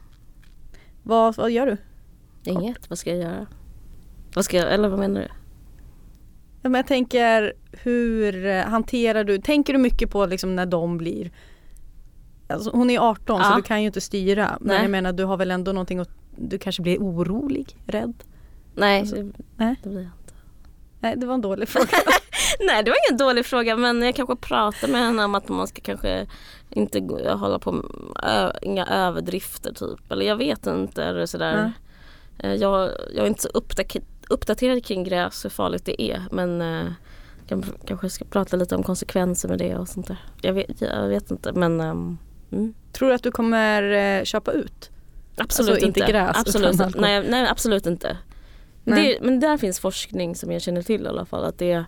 Vad, 1.03 1.37
vad 1.37 1.51
gör 1.51 1.67
du? 1.67 1.77
Inget, 2.45 2.91
vad 2.91 2.99
ska 2.99 3.11
jag 3.11 3.19
göra? 3.19 3.47
Vad 4.35 4.45
ska 4.45 4.57
jag, 4.57 4.73
eller 4.75 4.89
vad 4.89 4.99
menar 4.99 5.21
du? 5.21 5.27
Ja, 6.63 6.69
men 6.69 6.75
jag 6.75 6.87
tänker 6.87 7.53
hur 7.73 8.47
eh, 8.47 8.63
hanterar 8.65 9.25
du, 9.25 9.39
tänker 9.39 9.73
du 9.73 9.79
mycket 9.79 10.11
på 10.11 10.27
liksom 10.27 10.57
när 10.57 10.67
de 10.67 10.97
blir 10.99 11.31
alltså, 12.49 12.71
Hon 12.71 12.91
är 12.91 12.99
18 12.99 13.41
så 13.41 13.51
Ja. 13.51 13.57
du 13.57 13.63
kan 13.63 13.81
ju 13.81 13.87
inte 13.87 14.01
styra 14.01 14.59
men 14.61 14.69
Nej. 14.69 14.83
jag 14.83 14.91
menar 14.91 15.13
du 15.13 15.25
har 15.25 15.37
väl 15.37 15.51
ändå 15.51 15.73
någonting 15.73 15.99
att, 15.99 16.11
du 16.37 16.59
kanske 16.59 16.83
blir 16.83 16.99
orolig, 16.99 17.77
rädd? 17.87 18.15
Nej, 18.75 19.01
Alltså, 19.01 19.17
det, 19.17 19.33
nej. 19.57 19.75
det 19.83 19.89
blir 19.89 19.99
jag 20.01 20.11
inte. 20.23 20.35
Nej 21.01 21.15
det 21.17 21.27
var 21.27 21.35
en 21.35 21.41
dålig 21.41 21.69
fråga. 21.69 21.87
Nej 22.67 22.83
det 22.83 22.91
var 22.91 22.99
ingen 23.09 23.19
dålig 23.19 23.47
fråga 23.47 23.77
men 23.77 24.03
jag 24.03 24.15
kanske 24.15 24.37
pratar 24.37 24.89
med 24.89 25.01
henne 25.01 25.25
om 25.25 25.35
att 25.35 25.49
man 25.49 25.67
ska 25.67 25.81
kanske 25.81 26.27
inte 26.71 27.01
hålla 27.35 27.59
på 27.59 27.73
med 27.73 27.85
ö, 28.23 28.53
inga 28.63 28.87
överdrifter 28.87 29.73
typ. 29.73 30.13
Eller 30.13 30.27
jag 30.27 30.37
vet 30.37 30.67
inte. 30.67 31.05
Eller 31.05 31.27
sådär. 31.27 31.73
Eh, 32.39 32.55
Jag, 32.55 32.91
jag 33.15 33.25
är 33.25 33.27
inte 33.27 33.43
så 33.43 33.49
uppdaterad, 33.49 34.05
uppdaterad 34.29 34.85
kring 34.85 35.05
gräs 35.05 35.45
hur 35.45 35.51
farligt 35.51 35.85
det 35.85 36.03
är 36.03 36.23
men 36.31 36.61
eh, 36.63 36.93
jag 37.49 37.65
kanske 37.87 38.11
ska 38.11 38.25
prata 38.25 38.57
lite 38.57 38.77
om 38.77 38.83
konsekvenser 38.83 39.49
med 39.49 39.59
det 39.59 39.77
och 39.77 39.89
sånt 39.89 40.07
där. 40.07 40.17
Jag 40.43 40.53
vet, 40.53 40.81
jag 40.81 41.09
vet 41.09 41.31
inte 41.31 41.53
men 41.53 41.81
um, 41.81 42.19
mm. 42.53 42.75
Tror 42.93 43.09
du 43.09 43.15
att 43.15 43.23
du 43.23 43.31
kommer 43.31 43.83
eh, 43.83 44.25
köpa 44.25 44.53
ut? 44.53 44.91
Absolut 45.37 45.71
Alltså, 45.71 45.87
inte. 45.87 46.01
inte 46.01 46.13
gräs, 46.13 46.37
absolut, 46.39 46.75
utan 46.75 46.93
nej, 46.97 47.27
nej 47.29 47.49
absolut 47.49 47.87
inte. 47.87 48.17
Men, 48.85 48.95
Nej. 48.95 49.19
det, 49.21 49.27
men 49.27 49.41
där 49.41 49.57
finns 49.57 49.81
forskning 49.81 50.35
som 50.37 50.53
jag 50.53 50.63
känner 50.63 50.83
till 50.83 51.05
i 51.05 51.09
alla 51.09 51.25
fall. 51.25 51.45
Att 51.45 51.59
det, 51.59 51.85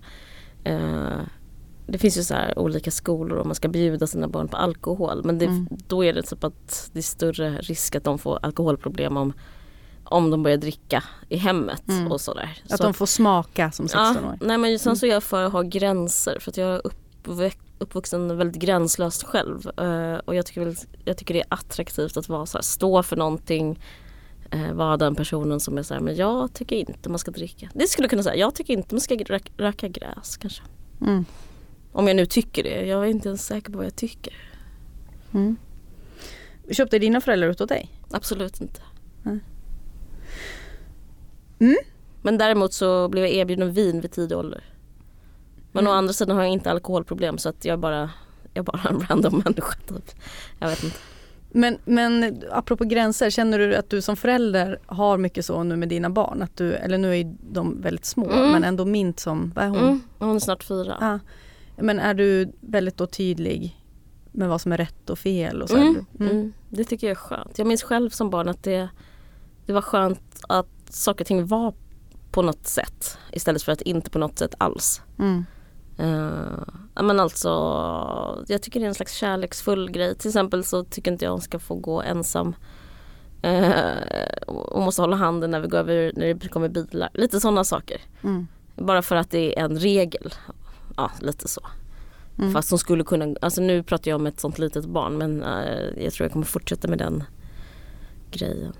eh, 0.64 1.20
det 1.87 1.98
finns 1.98 2.18
ju 2.18 2.22
så 2.22 2.35
här 2.35 2.59
olika 2.59 2.90
skolor 2.90 3.38
och 3.38 3.46
man 3.46 3.55
ska 3.55 3.68
bjuda 3.68 4.07
sina 4.07 4.29
barn 4.29 4.48
på 4.48 4.57
alkohol. 4.57 5.20
Men 5.25 5.38
det, 5.38 5.44
Mm. 5.44 5.68
då 5.88 6.05
är 6.05 6.12
det 6.12 6.22
typ 6.22 6.44
att 6.44 6.90
det 6.92 6.98
är 6.98 7.03
större 7.03 7.57
risk 7.57 7.94
att 7.94 8.05
de 8.05 8.18
får 8.18 8.38
alkoholproblem 8.42 9.16
om, 9.16 9.33
om 10.05 10.31
de 10.31 10.42
börjar 10.42 10.57
dricka 10.57 11.05
i 11.29 11.37
hemmet 11.37 11.88
Mm. 11.88 12.12
och 12.12 12.20
sådär. 12.20 12.62
Att 12.70 12.77
så 12.79 12.83
de 12.83 12.94
får 12.94 13.07
smaka 13.07 13.70
som 13.72 13.87
16-åring? 13.87 14.38
Ja, 14.40 14.46
nej 14.46 14.59
men 14.59 14.79
sen 14.79 14.96
så 14.96 15.07
är 15.07 15.11
jag 15.11 15.22
för 15.22 15.44
att 15.44 15.53
ha 15.53 15.62
gränser 15.62 16.38
för 16.40 16.51
att 16.51 16.57
jag 16.57 16.68
är 16.75 16.81
uppväxt, 16.85 17.59
uppvuxen 17.79 18.37
väldigt 18.37 18.62
gränslöst 18.62 19.22
själv. 19.25 19.70
Eh, 19.81 20.14
och 20.25 20.35
jag 20.35 20.46
tycker, 20.46 20.75
jag 21.05 21.16
tycker 21.16 21.35
det 21.35 21.40
är 21.40 21.46
attraktivt 21.48 22.16
att 22.16 22.29
vara 22.29 22.46
så 22.46 22.59
här, 22.59 22.62
stå 22.62 23.03
för 23.03 23.16
någonting. 23.16 23.81
Uh, 24.54 24.72
vara 24.72 24.96
den 24.96 25.14
personen 25.14 25.60
som 25.60 25.78
är 25.78 25.82
så 25.82 25.94
här, 25.94 26.00
men 26.00 26.16
jag 26.16 26.52
tycker 26.54 26.76
inte 26.76 27.08
man 27.08 27.18
ska 27.18 27.30
dricka. 27.30 27.70
Det 27.74 27.86
skulle 27.86 28.04
jag 28.04 28.10
kunna 28.10 28.22
säga, 28.22 28.36
jag 28.36 28.54
tycker 28.54 28.72
inte 28.74 28.94
man 28.94 29.00
ska 29.00 29.14
röka, 29.14 29.52
röka 29.56 29.88
gräs 29.88 30.36
kanske. 30.36 30.62
Mm. 31.00 31.24
Om 31.92 32.06
jag 32.06 32.16
nu 32.16 32.26
tycker 32.26 32.62
det, 32.62 32.86
jag 32.86 33.02
är 33.04 33.10
inte 33.10 33.28
ens 33.28 33.46
säker 33.46 33.72
på 33.72 33.78
vad 33.78 33.86
jag 33.86 33.96
tycker. 33.96 34.34
Mm. 35.34 35.56
Köpte 36.70 36.98
dina 36.98 37.20
föräldrar 37.20 37.48
ut 37.48 37.60
åt 37.60 37.68
dig? 37.68 37.90
Absolut 38.10 38.60
inte. 38.60 38.80
Nej. 39.22 39.38
Mm. 41.58 41.76
Men 42.22 42.38
däremot 42.38 42.72
så 42.72 43.08
blev 43.08 43.24
jag 43.24 43.32
erbjuden 43.32 43.72
vin 43.72 44.00
vid 44.00 44.12
tidig 44.12 44.38
ålder. 44.38 44.64
Men 45.72 45.84
Mm. 45.84 45.92
å 45.92 45.96
andra 45.96 46.12
sidan 46.12 46.36
har 46.36 46.42
jag 46.42 46.52
inte 46.52 46.70
alkoholproblem 46.70 47.38
så 47.38 47.48
att 47.48 47.64
jag 47.64 47.72
är 47.72 47.76
bara, 47.76 48.10
jag 48.54 48.62
är 48.62 48.62
bara 48.62 48.82
en 48.90 49.00
random 49.00 49.42
människa 49.44 49.74
typ. 49.88 50.10
Jag 50.58 50.68
vet 50.68 50.84
inte. 50.84 50.98
Men, 51.54 51.78
men 51.84 52.42
apropå 52.50 52.84
gränser, 52.84 53.30
känner 53.30 53.58
du 53.58 53.74
att 53.74 53.90
du 53.90 54.02
som 54.02 54.16
förälder 54.16 54.78
har 54.86 55.18
mycket 55.18 55.44
så 55.44 55.62
nu 55.62 55.76
med 55.76 55.88
dina 55.88 56.10
barn? 56.10 56.42
Att 56.42 56.56
du, 56.56 56.72
eller 56.74 56.98
nu 56.98 57.18
är 57.18 57.34
de 57.52 57.80
väldigt 57.80 58.04
små 58.04 58.30
Mm. 58.30 58.50
men 58.52 58.64
ändå 58.64 58.84
mint 58.84 59.20
som, 59.20 59.52
vad 59.56 59.64
är 59.64 59.68
hon? 59.68 59.78
Mm, 59.78 60.00
hon 60.18 60.36
är 60.36 60.40
snart 60.40 60.64
fyra. 60.64 60.96
Ja. 61.00 61.18
Men 61.76 61.98
är 62.00 62.14
du 62.14 62.52
väldigt 62.60 62.96
då 62.96 63.06
tydlig 63.06 63.78
med 64.32 64.48
vad 64.48 64.60
som 64.60 64.72
är 64.72 64.76
rätt 64.76 65.10
och 65.10 65.18
fel? 65.18 65.62
Och 65.62 65.68
så 65.68 65.76
Mm, 65.76 66.04
Mm. 66.20 66.30
mm. 66.32 66.52
Det 66.68 66.84
tycker 66.84 67.06
jag 67.06 67.10
är 67.10 67.14
skönt. 67.20 67.58
Jag 67.58 67.66
minns 67.66 67.82
själv 67.82 68.10
som 68.10 68.30
barn 68.30 68.48
att 68.48 68.62
det, 68.62 68.88
det 69.66 69.72
var 69.72 69.82
skönt 69.82 70.20
att 70.48 70.68
saker 70.88 71.24
och 71.24 71.28
ting 71.28 71.46
var 71.46 71.74
på 72.30 72.42
något 72.42 72.66
sätt 72.66 73.18
istället 73.32 73.62
för 73.62 73.72
att 73.72 73.80
inte 73.80 74.10
på 74.10 74.18
något 74.18 74.38
sätt 74.38 74.54
alls. 74.58 75.00
Uh, 76.00 77.02
men 77.02 77.20
alltså, 77.20 77.48
jag 78.48 78.62
tycker 78.62 78.81
det 78.81 78.87
är 78.87 78.88
en 78.88 78.94
slags 78.94 79.14
kärleksfull 79.14 79.90
grej. 79.90 80.14
Till 80.14 80.28
exempel 80.28 80.64
så 80.64 80.85
tycker 80.85 81.12
inte 81.12 81.24
jag 81.24 81.33
hon 81.33 81.40
ska 81.40 81.59
få 81.59 81.74
gå 81.74 82.02
ensam. 82.02 82.55
Uh, 83.46 84.46
och 84.46 84.83
måste 84.83 85.02
hålla 85.02 85.16
handen 85.16 85.50
när 85.50 85.61
vi 85.61 85.68
går 85.68 85.78
över, 85.78 86.12
när 86.16 86.35
det 86.35 86.48
kommer 86.48 86.68
bilar. 86.68 87.11
Lite 87.14 87.40
sådana 87.40 87.64
saker. 87.64 88.00
Mm. 88.22 88.46
Bara 88.76 89.02
för 89.02 89.16
att 89.16 89.31
det 89.31 89.59
är 89.59 89.64
en 89.64 89.78
regel. 89.78 90.35
Ja, 90.96 91.11
lite 91.20 91.48
så. 91.48 91.66
Mm. 92.38 92.52
Fast 92.52 92.70
hon 92.70 92.78
skulle 92.78 93.05
kunna, 93.05 93.37
alltså 93.40 93.61
nu 93.61 93.83
pratar 93.83 94.11
jag 94.11 94.20
om 94.20 94.26
ett 94.26 94.40
sånt 94.40 94.59
litet 94.59 94.85
barn 94.85 95.18
men 95.18 95.42
eh, 95.42 96.05
jag 96.05 96.12
tror 96.12 96.24
jag 96.24 96.33
kommer 96.33 96.46
fortsätta 96.46 96.88
med 96.88 96.98
den 96.98 97.24
grejen. 98.31 98.72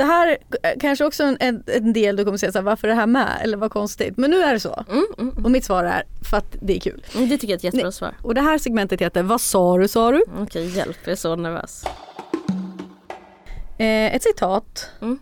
Det 0.00 0.04
här 0.04 0.38
är 0.62 0.80
kanske 0.80 1.04
också 1.04 1.22
en, 1.40 1.62
en, 1.66 1.92
del 1.92 2.16
du 2.16 2.24
kommer 2.24 2.38
säga 2.38 2.52
så 2.52 2.58
här, 2.58 2.62
varför 2.64 2.88
är 2.88 2.92
det 2.92 2.96
här 3.00 3.06
med? 3.06 3.38
Eller 3.42 3.56
vad 3.56 3.70
konstigt. 3.70 4.16
Men 4.16 4.30
nu 4.30 4.36
är 4.42 4.52
det 4.54 4.60
så. 4.60 4.84
Mm, 4.90 5.04
mm, 5.18 5.30
mm. 5.30 5.44
Och 5.44 5.50
mitt 5.50 5.64
svar 5.64 5.84
är 5.84 6.02
för 6.30 6.36
att 6.36 6.56
det 6.62 6.76
är 6.76 6.80
kul. 6.80 7.04
Mm, 7.16 7.28
Det 7.28 7.38
tycker 7.38 7.46
jag 7.48 7.52
är 7.54 7.58
ett 7.58 7.64
jättebra 7.64 7.92
svar. 7.92 8.14
Och 8.22 8.34
det 8.34 8.40
här 8.40 8.58
segmentet 8.58 9.00
heter 9.00 9.22
Vad 9.22 9.40
sa 9.40 9.78
du 9.78 9.88
sa 9.88 10.10
du? 10.12 10.22
Okej, 10.38 10.76
hjälp, 10.76 10.96
jag 11.04 11.12
är 11.12 11.16
så 11.16 11.36
nervös. 11.36 11.84
Eh, 13.78 14.14
ett 14.14 14.22
citat 14.22 14.90
Mm. 15.00 15.18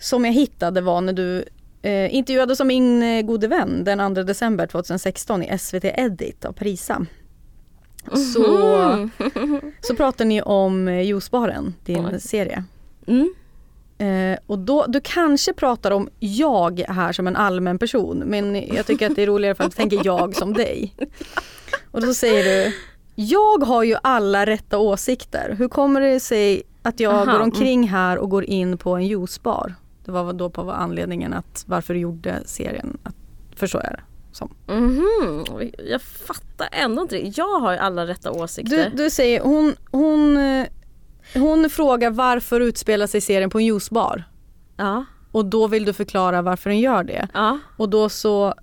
som 0.00 0.24
jag 0.24 0.32
hittade 0.32 0.80
var 0.80 1.00
när 1.00 1.12
du 1.12 1.44
eh, 1.82 2.14
intervjuades 2.14 2.60
av 2.60 2.66
min 2.66 3.02
eh, 3.02 3.22
gode 3.22 3.48
vän 3.48 3.84
den 3.84 4.14
2 4.14 4.22
december 4.22 4.66
2016 4.66 5.42
i 5.42 5.58
SVT 5.58 5.84
Edit 5.84 6.44
av 6.44 6.52
Parisa. 6.52 7.06
Så, 8.34 8.40
Mhm. 9.34 9.72
så 9.80 9.94
pratade 9.96 10.28
ni 10.28 10.42
om 10.42 10.88
eh, 10.88 11.00
Juicebaren, 11.02 11.74
din 11.84 12.06
Oj. 12.06 12.20
serie. 12.20 12.64
Mm. 13.06 13.34
Eh, 13.98 14.38
och 14.46 14.58
då, 14.58 14.84
du 14.88 15.00
kanske 15.04 15.52
pratar 15.52 15.90
om 15.90 16.08
jag 16.18 16.80
här 16.88 17.12
som 17.12 17.26
en 17.26 17.36
allmän 17.36 17.78
person 17.78 18.18
men 18.26 18.54
jag 18.74 18.86
tycker 18.86 19.10
att 19.10 19.16
det 19.16 19.22
är 19.22 19.26
roligare 19.26 19.54
för 19.54 19.64
att 19.64 19.76
tänker 19.76 20.00
jag 20.04 20.36
som 20.36 20.52
dig. 20.52 20.94
Och 21.90 22.00
då 22.00 22.14
säger 22.14 22.44
du 22.44 22.72
Jag 23.14 23.58
har 23.64 23.84
ju 23.84 23.96
alla 24.02 24.46
rätta 24.46 24.78
åsikter. 24.78 25.54
Hur 25.58 25.68
kommer 25.68 26.00
det 26.00 26.20
sig 26.20 26.62
att 26.82 27.00
jag 27.00 27.14
Aha, 27.14 27.32
går 27.32 27.40
omkring 27.40 27.88
här 27.88 28.18
och 28.18 28.30
går 28.30 28.44
in 28.44 28.78
på 28.78 28.94
en 28.94 29.06
juicebar? 29.06 29.74
Det 30.04 30.12
var 30.12 30.32
då 30.32 30.50
på 30.50 30.72
anledningen 30.72 31.32
att 31.34 31.64
varför 31.66 31.94
du 31.94 32.00
gjorde 32.00 32.42
serien. 32.44 32.98
Att, 33.02 33.14
förstår 33.56 33.82
jag 33.84 33.92
det 33.92 34.02
som. 34.32 34.54
Mhm. 34.66 35.44
Jag 35.90 36.02
fattar 36.02 36.68
ändå 36.72 37.02
inte 37.02 37.16
det. 37.16 37.32
Jag 37.36 37.60
har 37.60 37.72
ju 37.72 37.78
alla 37.78 38.06
rätta 38.06 38.32
Du, 38.32 38.38
åsikter. 38.40 38.92
du 38.94 39.10
säger 39.10 39.40
hon, 39.40 39.74
hon, 39.90 40.36
eh, 40.36 40.66
hon 41.38 41.70
frågar 41.70 42.10
varför 42.10 42.60
utspelar 42.60 43.06
sig 43.06 43.20
serien 43.20 43.50
på 43.50 43.58
en 43.58 43.64
juicebar? 43.64 44.24
Ja, 44.76 45.04
Och 45.32 45.44
då 45.44 45.66
vill 45.66 45.84
du 45.84 45.92
förklara 45.92 46.42
varför 46.42 46.70
den 46.70 46.80
gör 46.80 47.04
det. 47.04 47.28
ja. 47.34 47.58
Och 47.76 47.88
då 47.88 48.08
så 48.08 48.54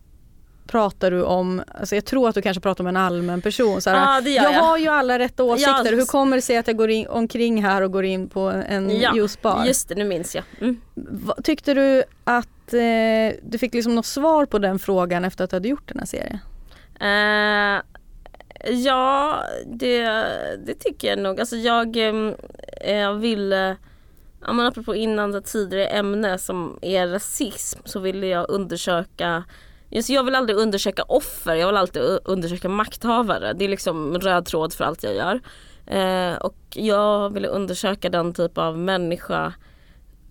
pratar 0.67 1.11
du 1.11 1.23
om, 1.23 1.63
alltså 1.79 1.95
jag 1.95 2.05
tror 2.05 2.29
att 2.29 2.35
du 2.35 2.41
kanske 2.41 2.61
pratar 2.61 2.83
om 2.83 2.87
en 2.87 2.97
allmän 2.97 3.41
person. 3.41 3.81
Så 3.81 3.89
här, 3.89 3.97
Ja, 3.97 4.29
jag 4.29 4.53
jag. 4.53 4.59
har 4.61 4.77
ju 4.77 4.87
alla 4.87 5.19
rätta 5.19 5.43
åsikter, 5.43 5.91
Ja. 5.91 5.97
hur 5.97 6.05
kommer 6.05 6.35
det 6.37 6.41
sig 6.41 6.57
att 6.57 6.67
jag 6.67 6.77
går 6.77 6.89
in, 6.89 7.07
omkring 7.07 7.63
här 7.63 7.81
och 7.81 7.91
går 7.91 8.03
in 8.05 8.29
på 8.29 8.41
en 8.69 8.99
ja. 8.99 9.15
juicebar? 9.15 9.65
Just 9.65 9.89
det, 9.89 9.95
nu 9.95 10.03
minns 10.03 10.35
jag. 10.35 10.43
Mm. 10.61 10.81
Tyckte 11.43 11.73
du 11.73 12.03
att 12.23 12.73
eh, 12.73 13.39
du 13.43 13.57
fick 13.57 13.73
liksom 13.73 13.95
något 13.95 14.05
svar 14.05 14.45
på 14.45 14.59
den 14.59 14.79
frågan 14.79 15.25
efter 15.25 15.43
att 15.43 15.49
du 15.49 15.55
hade 15.55 15.67
gjort 15.67 15.87
den 15.87 15.99
här 15.99 16.05
serien? 16.05 16.39
Eh, 16.99 17.81
ja, 18.63 19.43
det, 19.65 20.03
det 20.65 20.73
tycker 20.73 21.07
jag 21.07 21.19
nog. 21.19 21.39
Alltså 21.39 21.55
jag, 21.55 21.97
em, 21.97 22.35
eh, 22.81 22.95
jag 22.97 23.13
vill, 23.13 23.53
eh, 23.53 23.73
ja, 24.41 24.53
men 24.53 24.59
apropå 24.65 24.95
innan 24.95 25.31
det 25.31 25.41
tidigare 25.41 25.87
ämne 25.87 26.37
som 26.37 26.79
är 26.81 27.07
rasism 27.07 27.79
så 27.85 27.99
ville 27.99 28.27
jag 28.27 28.49
undersöka 28.49 29.43
Just, 29.89 30.09
jag 30.09 30.23
vill 30.23 30.35
aldrig 30.35 30.57
undersöka 30.57 31.03
offer, 31.03 31.55
jag 31.55 31.67
vill 31.67 31.77
alltid 31.77 32.01
undersöka 32.25 32.69
makthavare. 32.69 33.53
Det 33.53 33.65
är 33.65 33.69
liksom 33.69 34.19
röd 34.19 34.45
tråd 34.45 34.73
för 34.73 34.83
allt 34.83 35.03
jag 35.03 35.15
gör. 35.15 35.39
Eh, 35.85 36.35
och 36.37 36.57
jag 36.73 37.29
ville 37.33 37.47
undersöka 37.47 38.09
den 38.09 38.33
typ 38.33 38.57
av 38.57 38.77
människa 38.77 39.53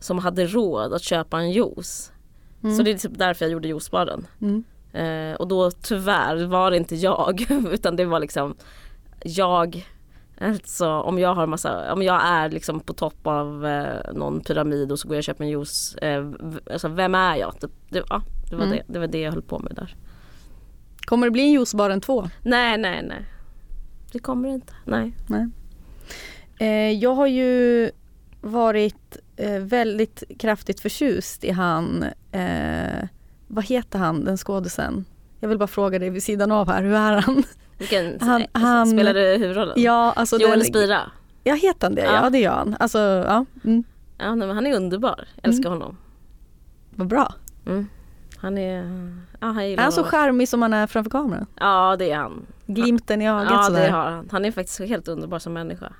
som 0.00 0.18
hade 0.18 0.46
råd 0.46 0.92
att 0.92 1.02
köpa 1.02 1.38
en 1.38 1.50
juice. 1.50 2.12
Så 2.76 2.82
det 2.82 2.90
är 2.90 2.98
typ 2.98 3.18
därför 3.18 3.44
jag 3.44 3.52
gjorde 3.52 3.68
juicebaren. 3.68 4.26
Mm. 4.40 4.64
Eh, 4.92 5.34
och 5.34 5.48
då 5.48 5.70
tyvärr 5.70 6.44
var 6.46 6.70
det 6.70 6.76
inte 6.76 6.96
jag 6.96 7.46
utan 7.72 7.96
det 7.96 8.04
var 8.04 8.20
liksom 8.20 8.54
jag 9.24 9.86
Alltså 10.38 10.88
om 10.88 11.18
jag 11.18 11.34
har 11.34 11.46
massa, 11.46 11.92
om 11.92 12.02
jag 12.02 12.22
är 12.24 12.50
liksom 12.50 12.80
på 12.80 12.92
topp 12.92 13.26
av 13.26 13.66
eh, 13.66 14.12
någon 14.12 14.40
pyramid 14.40 14.92
och 14.92 14.98
så 14.98 15.08
går 15.08 15.14
jag 15.14 15.20
och 15.20 15.24
köper 15.24 15.44
en 15.44 15.50
juice. 15.50 15.94
Eh, 15.94 16.30
alltså 16.72 16.88
vem 16.88 17.14
är 17.14 17.36
jag? 17.36 17.54
Det, 17.60 17.68
det, 17.88 18.04
ja, 18.08 18.22
det, 18.50 18.56
var 18.56 18.64
Mm. 18.64 18.76
det, 18.76 18.92
det 18.92 18.98
var 18.98 19.06
det 19.06 19.20
jag 19.20 19.32
höll 19.32 19.42
på 19.42 19.58
med 19.58 19.74
där. 19.74 19.96
Kommer 21.04 21.26
det 21.26 21.30
bli 21.30 21.42
en 21.42 21.52
juicebaren 21.52 22.00
2? 22.00 22.28
Nej 22.42 22.78
nej 22.78 23.02
nej. 23.08 23.24
Det 24.12 24.18
kommer 24.18 24.48
det 24.48 24.54
inte. 24.54 24.72
Nej. 24.84 25.12
Nej. 25.26 25.48
Eh, 26.58 26.98
jag 26.98 27.14
har 27.14 27.26
ju 27.26 27.90
varit 28.40 29.16
eh, 29.36 29.58
väldigt 29.58 30.22
kraftigt 30.38 30.80
förtjust 30.80 31.44
i 31.44 31.50
han, 31.50 32.04
eh, 32.32 33.08
vad 33.54 33.64
heter 33.64 33.98
han, 33.98 34.24
den 34.24 34.36
skådisen? 34.36 35.04
Jag 35.40 35.48
vill 35.48 35.58
bara 35.58 35.66
fråga 35.66 35.98
dig 35.98 36.10
vid 36.10 36.22
sidan 36.22 36.52
av 36.52 36.68
här, 36.70 36.82
hur 36.82 36.92
är 36.94 37.20
han? 37.20 37.42
Vilken 37.78 38.18
Han- 38.20 38.40
eh, 38.42 38.46
han- 38.52 38.86
spelar 38.86 39.14
du 39.14 39.20
huvudrollen? 39.20 39.74
Ja, 39.76 40.12
alltså 40.16 40.36
Joel 40.38 40.58
den- 40.58 40.68
Spira. 40.68 41.00
Ja, 41.44 41.54
heter 41.54 41.86
han 41.86 41.94
det? 41.94 42.02
Ja, 42.04 42.20
Ja. 42.24 42.30
det 42.30 42.38
gör 42.38 42.54
han. 42.54 42.76
Alltså, 42.80 42.98
ja, 42.98 43.44
mm, 43.64 43.84
Ja, 44.18 44.34
nej, 44.34 44.46
men 44.48 44.56
han 44.56 44.66
är 44.66 44.76
underbar. 44.76 45.24
Älskar 45.42 45.70
honom. 45.70 45.96
vad 46.94 47.06
bra. 47.06 47.34
Mm. 47.66 47.86
Han 48.36 48.58
är, 48.58 48.82
ja 49.40 49.46
han 49.46 49.58
Är 49.60 49.76
han 49.78 49.92
så 49.92 50.04
charmig 50.04 50.48
som 50.48 50.62
han 50.62 50.72
är 50.74 50.86
framför 50.86 51.10
kameran? 51.10 51.46
Ja 51.60 51.96
det 51.98 52.10
är 52.10 52.16
han. 52.16 52.46
Glimten 52.66 53.22
i 53.22 53.28
ögat 53.28 53.46
Ja 53.50 53.62
sådär. 53.62 53.86
det 53.86 53.90
har 53.92 54.10
han. 54.10 54.28
Han 54.32 54.44
är 54.44 54.52
faktiskt 54.52 54.80
helt 54.80 55.08
underbar 55.08 55.38
som 55.38 55.52
människa. 55.52 55.92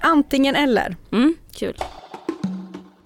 Antingen 0.00 0.54
eller. 0.56 0.96
Mm, 1.10 1.34
kul. 1.54 1.76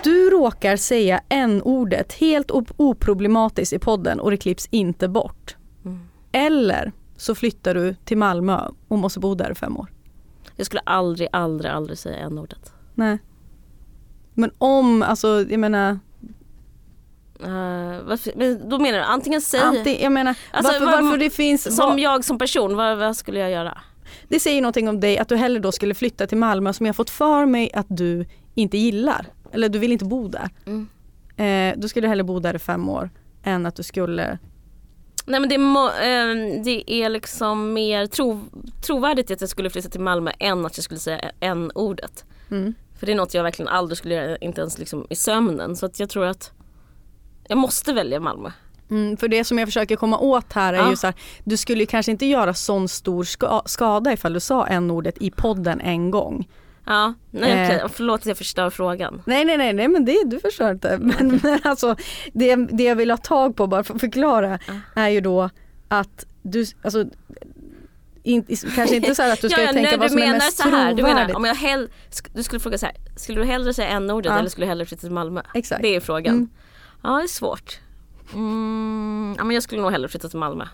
Du 0.06 0.30
råkar 0.30 0.76
säga 0.76 1.20
n-ordet 1.28 2.12
helt 2.12 2.50
op- 2.50 2.72
oproblematiskt 2.76 3.72
i 3.72 3.78
podden 3.78 4.20
och 4.20 4.30
det 4.30 4.36
klipps 4.36 4.68
inte 4.70 5.08
bort. 5.08 5.56
Mm. 5.84 5.98
Eller 6.32 6.92
så 7.16 7.34
flyttar 7.34 7.74
du 7.74 7.94
till 8.04 8.16
Malmö 8.18 8.60
och 8.88 8.98
måste 8.98 9.20
bo 9.20 9.34
där 9.34 9.50
i 9.52 9.54
fem 9.54 9.76
år. 9.76 9.86
Jag 10.56 10.66
skulle 10.66 10.80
aldrig, 10.84 11.28
aldrig, 11.32 11.70
aldrig 11.72 11.98
säga 11.98 12.16
en 12.18 12.38
ordet. 12.38 12.72
Nej. 12.94 13.18
Men 14.34 14.50
om, 14.58 15.02
alltså 15.02 15.44
jag 15.48 15.60
menar, 15.60 15.98
Eh, 17.40 18.02
varför, 18.04 18.32
men 18.36 18.68
då 18.68 18.78
menar 18.78 18.98
du 18.98 19.04
antingen 19.04 19.40
säg, 19.40 19.60
Anti, 19.60 20.02
jag 20.02 20.12
menar 20.12 20.34
Alltså, 20.50 20.72
varför, 20.72 20.86
vad- 20.86 21.04
varför 21.04 21.18
det 21.18 21.30
finns, 21.30 21.76
som 21.76 21.88
vad- 21.90 21.98
jag 22.00 22.24
som 22.24 22.38
person, 22.38 22.76
vad, 22.76 22.98
vad 22.98 23.16
skulle 23.16 23.38
jag 23.40 23.50
göra? 23.50 23.78
det 24.28 24.40
säger 24.40 24.62
någonting 24.62 24.88
om 24.88 25.00
dig 25.00 25.18
att 25.18 25.28
du 25.28 25.36
hellre 25.36 25.58
då 25.60 25.72
skulle 25.72 25.94
flytta 25.94 26.26
till 26.26 26.38
Malmö 26.38 26.72
som 26.72 26.86
jag 26.86 26.96
fått 26.96 27.10
för 27.10 27.46
mig 27.46 27.70
att 27.74 27.86
du 27.88 28.26
inte 28.54 28.78
gillar. 28.78 29.26
Eller 29.56 29.68
du 29.68 29.78
vill 29.78 29.92
inte 29.92 30.04
bo 30.04 30.28
där. 30.28 30.50
Mm. 30.66 30.88
Eh, 31.36 31.80
du 31.80 31.88
skulle 31.88 32.08
hellre 32.08 32.24
bo 32.24 32.40
där 32.40 32.56
i 32.56 32.58
fem 32.58 32.88
år 32.88 33.10
än 33.42 33.66
att 33.66 33.76
du 33.76 33.82
skulle 33.82 34.38
Nej 35.26 35.40
men 35.40 35.48
det 35.48 35.54
är, 35.54 35.58
må, 35.58 35.86
eh, 35.86 36.62
det 36.64 36.92
är 36.92 37.08
liksom 37.08 37.72
mer 37.72 38.06
tro, 38.06 38.40
trovärdigt 38.86 39.30
att 39.30 39.40
jag 39.40 39.50
skulle 39.50 39.70
flytta 39.70 39.88
till 39.88 40.00
Malmö 40.00 40.30
än 40.38 40.66
att 40.66 40.76
jag 40.78 40.84
skulle 40.84 41.00
säga 41.00 41.30
en 41.40 41.70
ordet. 41.74 42.24
Mm. 42.50 42.74
För 42.98 43.06
det 43.06 43.12
är 43.12 43.16
något 43.16 43.34
jag 43.34 43.42
verkligen 43.42 43.68
aldrig 43.68 43.98
skulle 43.98 44.14
göra, 44.14 44.36
inte 44.36 44.60
ens 44.60 44.78
liksom 44.78 45.06
i 45.10 45.16
sömnen. 45.16 45.76
Så 45.76 45.86
att 45.86 46.00
jag 46.00 46.08
tror 46.08 46.24
att 46.26 46.52
jag 47.48 47.58
måste 47.58 47.92
välja 47.92 48.20
Malmö. 48.20 48.50
Mm, 48.90 49.16
för 49.16 49.28
det 49.28 49.44
som 49.44 49.58
jag 49.58 49.68
försöker 49.68 49.96
komma 49.96 50.18
åt 50.18 50.52
här 50.52 50.72
är 50.72 50.78
Ja. 50.78 50.90
ju 50.90 50.96
så 50.96 51.06
här, 51.06 51.16
du 51.44 51.56
skulle 51.56 51.86
kanske 51.86 52.12
inte 52.12 52.26
göra 52.26 52.54
sån 52.54 52.88
stor 52.88 53.24
ska, 53.24 53.62
skada 53.66 54.12
ifall 54.12 54.32
du 54.32 54.40
sa 54.40 54.66
en 54.66 54.90
ordet 54.90 55.22
i 55.22 55.30
podden 55.30 55.80
en 55.80 56.10
gång. 56.10 56.48
Ja, 56.86 57.14
nej 57.30 57.52
Eh. 57.52 57.66
okej, 57.66 57.88
förlåt 57.92 58.20
att 58.20 58.26
jag 58.26 58.38
förstör 58.38 58.70
frågan. 58.70 59.22
Nej 59.26 59.44
nej 59.44 59.56
nej, 59.56 59.72
nej 59.72 59.88
men 59.88 60.04
det, 60.04 60.22
du 60.26 60.40
förstår 60.40 60.70
inte. 60.70 60.98
Men, 60.98 61.40
men 61.42 61.58
alltså 61.64 61.96
det, 62.32 62.56
det 62.56 62.84
jag 62.84 62.96
vill 62.96 63.10
ha 63.10 63.16
tag 63.16 63.56
på 63.56 63.66
bara 63.66 63.84
för 63.84 63.94
att 63.94 64.00
förklara 64.00 64.58
är 64.94 65.08
ju 65.08 65.20
då 65.20 65.50
att 65.88 66.26
du, 66.42 66.64
alltså 66.82 67.04
in, 68.22 68.44
kanske 68.74 68.96
inte 68.96 69.14
så 69.14 69.22
att 69.32 69.40
du 69.40 69.48
ska 69.50 69.60
ja, 69.62 69.72
tänka 69.72 69.90
nej, 69.90 69.98
vad 69.98 70.10
som 70.10 70.18
är 70.18 70.22
menar 70.26 70.38
mest 70.38 70.56
så 70.56 70.68
här, 70.68 70.94
du 70.94 71.02
menar, 71.02 71.36
om 71.36 71.44
jag 71.44 71.54
hell, 71.54 71.88
du 72.34 72.42
skulle 72.42 72.60
fråga 72.60 72.78
så 72.78 72.86
här, 72.86 72.94
skulle 73.16 73.40
du 73.40 73.46
hellre 73.46 73.74
säga 73.74 73.88
en 73.88 74.10
ordet 74.10 74.32
Ja. 74.32 74.38
eller 74.38 74.48
skulle 74.48 74.66
du 74.66 74.68
hellre 74.68 74.86
flytta 74.86 75.00
till 75.00 75.10
Malmö? 75.10 75.42
Exakt. 75.54 75.82
Det 75.82 75.96
är 75.96 76.00
frågan. 76.00 76.34
Mm. 76.34 76.48
Ja 77.02 77.10
det 77.16 77.22
är 77.24 77.28
svårt. 77.28 77.78
Mm, 78.34 79.34
ja, 79.38 79.44
men 79.44 79.54
jag 79.54 79.62
skulle 79.62 79.82
nog 79.82 79.90
hellre 79.90 80.08
flytta 80.08 80.28
till 80.28 80.38
Malmö. 80.38 80.64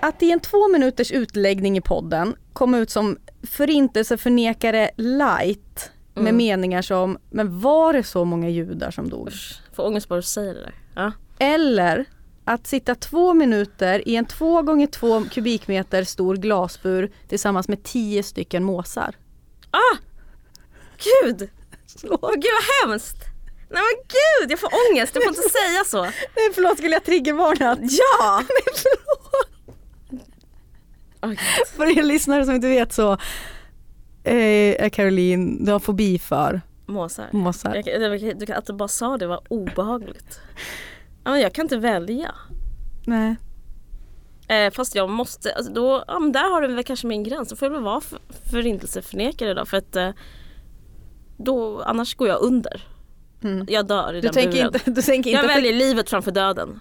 Att 0.00 0.22
i 0.22 0.30
en 0.30 0.40
två 0.40 0.68
minuters 0.68 1.12
utläggning 1.12 1.76
i 1.76 1.80
podden 1.80 2.34
komma 2.52 2.78
ut 2.78 2.90
som 2.90 3.18
förintelseförnekare 3.48 4.90
light 4.96 5.90
med 6.14 6.22
Mm. 6.22 6.36
meningar 6.36 6.82
som, 6.82 7.18
men 7.30 7.60
var 7.60 7.92
det 7.92 8.02
så 8.02 8.24
många 8.24 8.48
judar 8.48 8.90
som 8.90 9.08
dog? 9.10 9.30
Får 9.76 9.86
ångest 9.86 10.08
bara 10.08 10.16
du 10.16 10.22
säger 10.22 10.54
det 10.54 10.60
där. 10.60 10.74
Ja. 10.94 11.12
Eller 11.38 12.04
att 12.44 12.66
sitta 12.66 12.94
två 12.94 13.34
minuter 13.34 14.08
i 14.08 14.16
en 14.16 14.24
två 14.26 14.62
gånger 14.62 14.86
två 14.86 15.24
kubikmeter 15.24 16.04
stor 16.04 16.36
glasbur 16.36 17.12
tillsammans 17.28 17.68
med 17.68 17.82
tio 17.82 18.22
stycken 18.22 18.64
måsar. 18.64 19.14
Ah! 19.70 19.96
Gud! 21.24 21.50
Åh, 22.04 22.30
gud 22.34 22.44
vad 22.82 22.90
hemskt! 22.90 23.16
Nej 23.70 23.82
men 23.82 24.02
gud, 24.08 24.50
jag 24.52 24.58
får 24.60 24.70
ångest, 24.90 25.14
jag 25.14 25.24
får 25.24 25.30
inte 25.30 25.48
säga 25.58 25.84
så. 25.86 26.02
Nej 26.02 26.50
förlåt, 26.54 26.78
skulle 26.78 26.92
jag 26.94 27.04
triggervarnat? 27.04 27.78
Ja! 27.82 28.42
Nej 28.48 28.74
gud. 31.26 31.38
För 31.76 31.98
er 31.98 32.02
lyssnare 32.02 32.44
som 32.44 32.54
inte 32.54 32.68
vet 32.68 32.92
så 32.92 33.12
eh, 34.24 34.84
är 34.84 34.88
Caroline, 34.88 35.64
du 35.64 35.72
har 35.72 35.78
fobi 35.78 36.18
för 36.18 36.60
Måsar. 36.86 37.28
måsar. 37.32 37.82
Jag, 37.86 38.12
jag, 38.20 38.50
att 38.52 38.66
du 38.66 38.72
bara 38.72 38.88
sa 38.88 39.16
det 39.16 39.26
var 39.26 39.40
obehagligt. 39.48 40.40
Jag 41.24 41.52
kan 41.52 41.64
inte 41.64 41.76
välja. 41.76 42.34
Nej. 43.06 43.36
Eh, 44.48 44.70
fast 44.72 44.94
jag 44.94 45.10
måste, 45.10 45.52
alltså 45.52 45.72
då, 45.72 46.04
ja, 46.06 46.18
men 46.18 46.32
där 46.32 46.50
har 46.50 46.62
du 46.62 46.74
väl 46.74 46.84
kanske 46.84 47.06
min 47.06 47.24
gräns. 47.24 47.48
Då 47.48 47.56
får 47.56 47.66
jag 47.66 47.72
väl 47.72 47.82
vara 47.82 48.00
för, 48.00 48.18
förintelseförnekare 48.50 49.54
då. 49.54 49.66
För 49.66 49.76
att 49.76 49.96
eh, 49.96 50.10
då, 51.36 51.82
annars 51.82 52.14
går 52.14 52.28
jag 52.28 52.40
under. 52.42 52.82
Mm. 53.42 53.66
Jag 53.68 53.86
dör 53.86 54.12
i 54.14 54.16
Du 54.16 54.20
den 54.20 54.32
tänker, 54.34 54.52
buren. 54.52 54.66
inte, 54.74 54.90
du 54.90 55.02
tänker 55.02 55.30
Jag 55.30 55.44
inte 55.44 55.54
väljer 55.54 55.72
livet 55.72 56.10
framför 56.10 56.30
döden. 56.30 56.80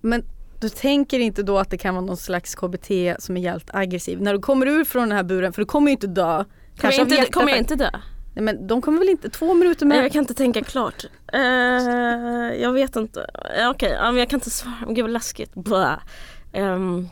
Men 0.00 0.24
du 0.60 0.68
tänker 0.68 1.18
inte 1.18 1.42
då 1.42 1.58
att 1.58 1.70
det 1.70 1.78
kan 1.78 1.94
vara 1.94 2.04
någon 2.04 2.16
slags 2.16 2.54
KBT 2.54 2.90
som 3.18 3.36
är 3.36 3.40
jävligt 3.40 3.70
aggressiv? 3.74 4.20
När 4.20 4.32
du 4.32 4.38
kommer 4.38 4.66
ur 4.66 4.84
från 4.84 5.08
den 5.08 5.16
här 5.16 5.24
buren, 5.24 5.52
för 5.52 5.62
du 5.62 5.66
kommer 5.66 5.86
ju 5.88 5.92
inte 5.92 6.06
dö. 6.06 6.44
Kommer 6.80 6.94
jag, 6.94 7.10
inte, 7.10 7.32
kommer 7.32 7.48
jag 7.48 7.58
inte 7.58 7.76
dö? 7.76 7.90
Nej 8.34 8.44
men 8.44 8.66
de 8.66 8.82
kommer 8.82 8.98
väl 8.98 9.08
inte, 9.08 9.30
två 9.30 9.54
minuter 9.54 9.86
med. 9.86 10.04
jag 10.04 10.12
kan 10.12 10.20
inte 10.20 10.34
tänka 10.34 10.62
klart. 10.62 11.04
Eh, 11.32 11.40
jag 12.62 12.72
vet 12.72 12.96
inte. 12.96 13.30
Ja, 13.58 13.70
Okej, 13.70 13.92
ja, 13.92 14.10
men 14.10 14.16
jag 14.16 14.28
kan 14.28 14.36
inte 14.36 14.50
svara. 14.50 14.74
Gud 14.88 15.04
vad 15.04 15.10
läskigt. 15.10 15.54
Blah. 15.54 15.98
Ehm, 16.52 17.08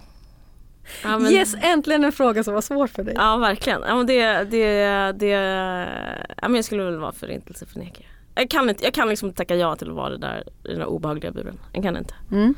ja, 1.03 1.19
men, 1.19 1.33
Yes, 1.33 1.55
äntligen 1.63 2.05
en 2.05 2.13
fråga 2.13 2.45
som 2.45 2.55
var 2.55 2.61
svår 2.61 2.87
för 2.87 3.05
dig. 3.05 3.15
Ja 3.17 3.37
verkligen. 3.37 3.83
Ja, 3.87 3.97
men 3.97 4.07
det, 4.07 4.45
det, 4.45 5.13
det, 5.13 5.29
ja, 6.37 6.49
men 6.49 6.55
jag 6.55 6.65
skulle 6.65 6.85
väl 6.85 6.99
vara 6.99 7.13
förintelseförnekare. 7.13 8.07
Jag 8.35 8.51
kan, 8.51 8.71
inte, 8.71 8.85
jag 8.85 8.95
kan 8.95 9.09
liksom 9.09 9.29
inte 9.29 9.37
tacka 9.37 9.57
ja 9.57 9.77
till 9.77 9.89
att 9.89 9.97
vara 9.97 10.11
det 10.11 10.19
där, 10.19 10.45
i 10.65 10.69
den 10.69 10.79
där 10.79 10.87
obehagliga 10.87 11.33
buren. 11.33 11.61
Jag 11.73 11.83
kan 11.83 11.97
inte. 11.97 12.15
Mm. 12.33 12.55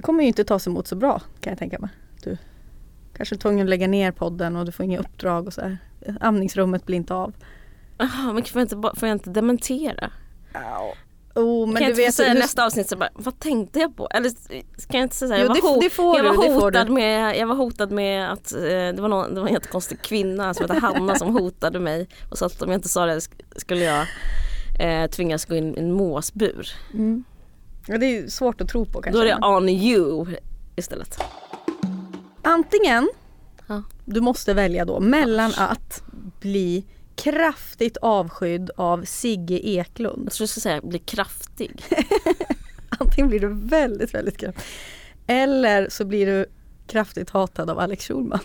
Det 0.00 0.04
kommer 0.04 0.22
ju 0.22 0.28
inte 0.28 0.44
tas 0.44 0.66
emot 0.66 0.86
så 0.86 0.96
bra 0.96 1.20
kan 1.40 1.50
jag 1.50 1.58
tänka 1.58 1.78
mig. 1.78 1.90
Du 2.24 2.36
kanske 3.16 3.34
är 3.34 3.38
tvungen 3.38 3.66
att 3.66 3.70
lägga 3.70 3.86
ner 3.88 4.12
podden 4.12 4.56
och 4.56 4.66
du 4.66 4.72
får 4.72 4.84
inga 4.84 4.98
uppdrag 4.98 5.46
och 5.46 5.52
så 5.52 5.60
här. 5.60 5.78
Amningsrummet 6.20 6.86
blir 6.86 6.96
inte 6.96 7.14
av. 7.14 7.34
Jaha, 7.98 8.32
men 8.32 8.44
får 8.44 8.60
jag 8.60 8.64
inte, 8.64 8.98
får 9.00 9.08
jag 9.08 9.14
inte 9.14 9.30
dementera? 9.30 10.10
Oh, 11.34 11.66
men 11.66 11.76
kan 11.76 11.82
jag 11.82 11.88
du 11.88 11.90
inte 11.90 12.02
vet, 12.02 12.14
säga 12.14 12.34
du, 12.34 12.40
nästa 12.40 12.66
avsnitt 12.66 12.88
så 12.88 12.96
bara, 12.96 13.08
vad 13.14 13.38
tänkte 13.38 13.78
jag 13.78 13.96
på? 13.96 14.08
Eller 14.10 14.30
ska 14.80 14.96
jag 14.96 15.02
inte 15.02 15.14
säga 15.16 15.38
Jo, 15.38 15.46
jag, 15.46 15.56
det- 15.56 15.60
var 15.62 15.76
ho- 15.76 15.80
det 15.80 15.90
får 15.90 16.16
jag, 16.18 16.34
var 16.34 16.44
det 16.48 16.52
hotad 16.52 16.86
du. 16.86 16.92
med, 16.92 17.36
jag 17.36 17.46
var 17.46 17.54
hotad 17.54 17.90
med 17.90 18.32
att 18.32 18.52
eh, 18.52 18.60
det, 18.62 18.96
var 18.98 19.08
någon, 19.08 19.34
det 19.34 19.40
var 19.40 19.48
en 19.48 19.54
jättekonstig 19.54 20.02
kvinna 20.02 20.54
som 20.54 20.62
hette 20.70 20.80
Hanna 20.86 21.14
som 21.14 21.34
hotade 21.36 21.80
mig 21.80 22.08
och 22.30 22.38
sa 22.38 22.46
att 22.46 22.62
om 22.62 22.70
jag 22.70 22.78
inte 22.78 22.88
sa 22.88 23.06
det 23.06 23.16
sk- 23.18 23.42
skulle 23.56 23.84
jag 23.84 24.06
eh, 24.80 25.10
tvingas 25.10 25.44
gå 25.44 25.54
in 25.54 25.74
i 25.76 25.80
en 25.80 25.92
måsbur. 25.92 26.68
mm. 26.94 27.24
Ja, 27.90 27.98
det 27.98 28.18
är 28.18 28.28
svårt 28.28 28.60
att 28.60 28.68
tro 28.68 28.84
på 28.84 29.02
kanske. 29.02 29.18
Då 29.18 29.20
är 29.20 29.26
det 29.40 29.46
on 29.46 29.68
you 29.68 30.26
istället. 30.76 31.18
Antingen, 32.42 33.10
Ja. 33.66 33.82
du 34.04 34.20
måste 34.20 34.54
välja 34.54 34.84
då 34.84 35.00
mellan 35.00 35.52
att 35.56 36.02
bli 36.40 36.84
kraftigt 37.16 37.96
avskydd 37.96 38.70
av 38.76 39.04
Sigge 39.04 39.66
Eklund. 39.68 40.22
Jag 40.26 40.32
tror 40.32 40.44
du 40.44 40.48
skulle 40.48 40.62
säga 40.62 40.80
bli 40.82 40.98
kraftig. 40.98 41.82
Antingen 42.98 43.28
blir 43.28 43.40
du 43.40 43.48
väldigt, 43.48 44.14
väldigt 44.14 44.36
kraftig. 44.38 44.64
Eller 45.26 45.88
så 45.88 46.04
blir 46.04 46.26
du 46.26 46.46
kraftigt 46.86 47.30
hatad 47.30 47.70
av 47.70 47.78
Alex 47.78 48.04
Schulman. 48.08 48.40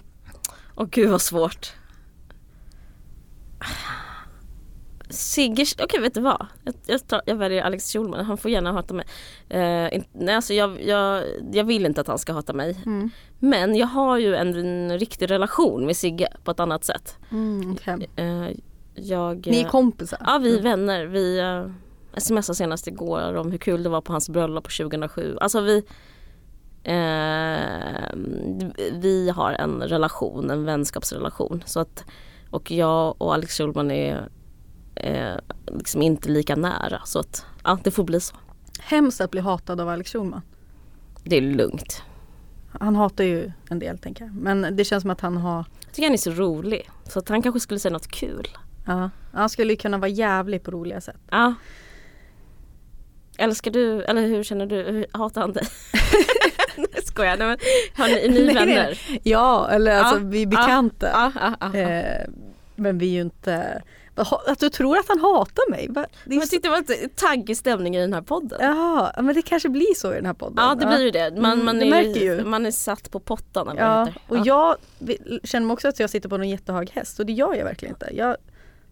Åh 0.75 0.87
gud 0.91 1.09
vad 1.09 1.21
svårt. 1.21 1.73
Sigge, 5.16 5.66
okej 5.84 5.99
vet 5.99 6.13
du 6.13 6.22
vad? 6.22 6.45
Jag, 6.63 6.76
jag, 6.86 7.07
tar, 7.07 7.22
jag 7.26 7.36
väljer 7.36 7.63
Alex 7.63 7.93
Schulman, 7.93 8.26
han 8.26 8.38
får 8.38 8.51
gärna 8.51 8.72
hata 8.72 8.93
mig. 8.93 9.05
Eh, 9.49 9.95
in, 9.95 10.03
nej, 10.13 10.36
alltså 10.36 10.53
jag, 10.53 10.84
jag, 10.84 11.24
jag 11.51 11.63
vill 11.63 11.86
inte 11.86 12.01
att 12.01 12.07
han 12.07 12.20
ska 12.20 12.34
hata 12.34 12.53
mig. 12.53 12.78
Mm. 12.86 13.09
Men 13.39 13.76
jag 13.76 13.88
har 13.88 14.18
ju 14.18 14.36
en, 14.36 14.55
en 14.55 14.99
riktig 14.99 15.32
relation 15.32 15.86
med 15.86 15.97
Sigge 15.97 16.28
på 16.43 16.51
ett 16.51 16.59
annat 16.59 16.84
sätt. 16.84 17.18
Mm, 17.32 17.72
okej. 17.72 18.09
Eh, 18.16 18.49
jag, 18.93 19.47
Ni 19.47 19.59
är 19.59 19.66
eh, 19.66 19.70
kompisar? 19.70 20.20
Ja 20.26 20.39
vi 20.43 20.57
är 20.57 20.61
vänner. 20.61 21.05
Vi 21.05 21.41
uh, 21.41 21.72
smsade 22.18 22.55
senast 22.55 22.88
igår 22.88 23.36
om 23.36 23.51
hur 23.51 23.57
kul 23.57 23.84
det 23.84 23.89
var 23.89 24.01
på 24.01 24.11
hans 24.11 24.30
bröllop 24.30 24.63
på 24.63 24.70
2007. 24.70 25.38
Alltså 25.41 25.61
vi 25.61 25.84
Vi 28.91 29.30
har 29.36 29.51
en 29.51 29.82
relation, 29.82 30.49
en 30.49 30.66
vänskapsrelation. 30.66 31.63
Så 31.66 31.80
att, 31.80 32.05
och 32.49 32.72
jag 32.72 33.22
och 33.22 33.34
Alex 33.34 33.57
Schulman 33.57 33.91
är 33.91 34.30
eh, 34.95 35.35
liksom 35.67 36.01
inte 36.01 36.29
lika 36.29 36.55
nära. 36.55 37.01
Så 37.05 37.19
att 37.19 37.45
ja, 37.63 37.79
det 37.83 37.91
får 37.91 38.03
bli 38.03 38.19
så. 38.19 38.35
Hemskt 38.79 39.21
att 39.21 39.31
bli 39.31 39.41
hatad 39.41 39.81
av 39.81 39.89
Alex 39.89 40.11
Schulman. 40.11 40.41
Det 41.23 41.35
är 41.37 41.41
lugnt. 41.41 42.03
Han 42.79 42.95
hatar 42.95 43.23
ju 43.23 43.51
en 43.69 43.79
del 43.79 43.97
tänker 43.97 44.25
jag. 44.25 44.35
Men 44.35 44.75
det 44.75 44.83
känns 44.83 45.01
som 45.01 45.11
att 45.11 45.21
han 45.21 45.37
har, 45.37 45.65
Jag 45.85 45.93
tycker 45.93 46.07
han 46.07 46.13
är 46.13 46.17
så 46.17 46.31
rolig. 46.31 46.89
Så 47.03 47.19
att 47.19 47.29
han 47.29 47.41
kanske 47.41 47.59
skulle 47.59 47.79
säga 47.79 47.93
något 47.93 48.07
kul. 48.07 48.47
ja, 48.85 49.09
han 49.33 49.49
skulle 49.49 49.73
ju 49.73 49.77
kunna 49.77 49.97
vara 49.97 50.09
jävlig 50.09 50.63
på 50.63 50.71
roliga 50.71 51.01
sätt. 51.01 51.21
Ja. 51.31 51.53
Älskar 53.37 53.71
du, 53.71 54.03
eller 54.03 54.21
hur 54.21 54.43
känner 54.43 54.65
du? 54.65 54.75
Hur 54.75 55.05
hatar 55.11 55.41
han 55.41 55.53
dig? 55.53 55.63
Nej 56.77 57.03
skojar. 57.15 57.37
Nej, 57.37 57.47
men, 57.47 57.57
har 57.95 58.07
ni, 58.07 58.13
är 58.25 58.29
ni 58.29 58.45
Nej, 58.45 58.53
vänner? 58.53 59.01
Ja, 59.23 59.69
eller 59.69 59.99
alltså 59.99 60.15
Ja, 60.15 60.29
vi 60.29 60.41
är 60.41 60.47
bekanta. 60.47 61.31
Ja, 61.35 61.53
ja. 61.59 61.79
Eh, 61.79 62.27
men 62.75 62.97
vi 62.97 63.07
är 63.07 63.11
ju 63.11 63.21
inte, 63.21 63.81
att 64.47 64.59
du 64.59 64.70
tror 64.70 64.97
att 64.97 65.07
han 65.07 65.20
hatar 65.20 65.70
mig? 65.72 65.88
Det 66.26 66.36
Jag 66.36 66.49
tyckte 66.49 66.68
det 66.68 66.72
var 66.72 66.78
lite 66.78 67.07
taggig 67.16 67.57
stämning 67.57 67.95
i 67.95 67.99
den 67.99 68.13
här 68.13 68.22
podden. 68.22 68.57
jaha, 68.61 69.13
men 69.22 69.36
det 69.36 69.41
kanske 69.41 69.70
blir 69.70 69.93
så 69.95 70.11
i 70.13 70.16
den 70.16 70.26
här 70.26 70.34
podden. 70.34 70.55
Ja 70.57 70.76
det 70.76 70.86
blir 70.86 70.99
ju 71.05 71.11
det. 71.11 71.32
Man, 71.41 71.51
Mm, 71.53 71.66
man, 71.66 71.82
är, 71.82 72.18
ju. 72.18 72.43
man 72.43 72.66
är 72.66 72.72
satt 72.72 73.11
på 73.11 73.20
pottan 73.20 73.68
eller 73.70 73.82
Ja, 73.82 74.07
och 74.28 74.38
Ja. 74.38 74.78
jag 75.01 75.16
känner 75.43 75.66
mig 75.68 75.74
också 75.74 75.88
att 75.88 75.99
jag 75.99 76.09
sitter 76.09 76.30
på 76.30 76.38
någon 76.38 76.49
jättehög 76.49 76.89
häst 76.91 77.20
och 77.20 77.26
det 77.26 77.34
gör 77.34 77.53
jag 77.53 77.63
verkligen 77.66 77.95
inte. 77.95 78.09
Jag 78.13 78.36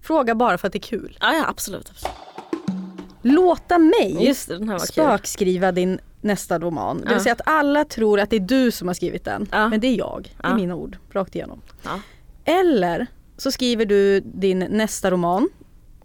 frågar 0.02 0.36
bara 0.36 0.58
för 0.58 0.68
att 0.68 0.74
det 0.74 0.80
är 0.80 0.82
kul. 0.82 1.18
Ja, 1.22 1.34
ja 1.34 1.46
absolut. 1.48 1.90
absolut. 1.90 2.16
Låta 3.22 3.80
mig 3.80 4.18
Just 4.26 4.48
det, 4.48 4.58
var 4.58 4.78
kul. 4.80 4.88
spökskriva 4.88 5.72
din 5.72 6.00
nästa 6.22 6.60
roman. 6.60 6.98
Det 6.98 7.04
vill 7.08 7.14
Ja. 7.14 7.20
säga 7.20 7.34
att 7.34 7.42
alla 7.46 7.86
tror 7.86 8.20
att 8.20 8.30
det 8.30 8.36
är 8.36 8.40
du 8.40 8.72
som 8.72 8.88
har 8.88 8.96
skrivit 8.96 9.26
den. 9.26 9.48
Ja. 9.52 9.70
Men 9.70 9.80
det 9.80 9.88
är 9.88 9.98
jag. 9.98 10.34
Det 10.42 10.48
är 10.48 10.50
Ja. 10.52 10.56
mina 10.56 10.76
ord, 10.76 10.98
rakt 11.12 11.36
igenom. 11.36 11.62
Ja. 11.84 12.00
Eller 12.46 13.08
så 13.44 13.52
skriver 13.52 13.86
du 13.86 14.20
din 14.20 14.60
nästa 14.60 15.12
roman 15.12 15.50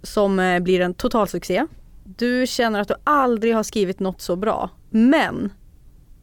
som 0.03 0.39
eh, 0.41 0.61
blir 0.61 0.81
en 0.81 0.95
totalsuccé. 0.95 1.67
du 2.05 2.47
känner 2.47 2.81
att 2.81 2.89
du 2.89 2.95
aldrig 3.05 3.55
har 3.55 3.63
skrivit 3.63 4.01
något 4.01 4.21
så 4.21 4.37
bra. 4.37 4.71
Men 4.91 5.53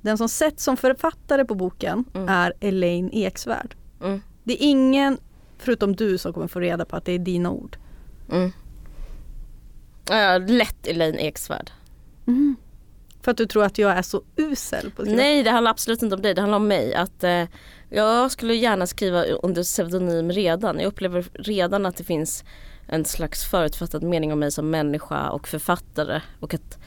den 0.01 0.18
som 0.18 0.30
sett 0.30 0.59
som 0.59 0.78
författare 0.78 1.45
på 1.45 1.55
boken 1.55 2.05
Mm. 2.13 2.30
är 2.30 2.53
Elaine 2.59 3.09
Eksvärd. 3.13 3.76
Mm. 4.03 4.22
Det 4.43 4.53
är 4.53 4.68
ingen 4.70 5.18
förutom 5.57 5.95
du 5.95 6.18
som 6.18 6.34
kommer 6.34 6.47
få 6.47 6.59
reda 6.59 6.86
på 6.86 6.95
att 6.95 7.05
det 7.05 7.11
är 7.11 7.20
dina 7.20 7.51
ord. 7.51 7.78
Mm. 8.32 8.51
Ja, 10.09 10.38
lätt 10.38 10.88
Elaine 10.88 11.20
Eksvärd. 11.20 11.72
För 13.22 13.32
att 13.32 13.38
du 13.38 13.45
tror 13.45 13.63
att 13.63 13.78
jag 13.78 13.91
är 13.97 14.01
så 14.01 14.22
usel 14.36 14.91
på. 14.91 15.03
Nej 15.03 15.43
det 15.43 15.49
handlar 15.49 15.72
absolut 15.72 16.01
inte 16.03 16.16
om 16.16 16.22
dig, 16.22 16.34
det 16.34 16.41
handlar 16.41 16.57
om 16.57 16.68
mig. 16.68 16.95
Att, 16.95 17.24
eh, 17.24 17.43
jag 17.90 18.32
skulle 18.32 18.54
gärna 18.56 18.88
skriva 18.88 19.24
under 19.24 19.64
pseudonym 19.64 20.32
redan. 20.32 20.80
Jag 20.80 20.88
upplever 20.88 21.26
redan 21.34 21.86
att 21.86 21.98
det 21.98 22.04
finns 22.04 22.44
en 22.88 23.06
slags 23.06 23.46
förutfattad 23.46 24.04
mening 24.04 24.34
om 24.34 24.40
mig 24.40 24.52
som 24.52 24.70
människa 24.70 25.30
och 25.30 25.48
författare. 25.48 26.22
Och 26.40 26.54
att 26.54 26.78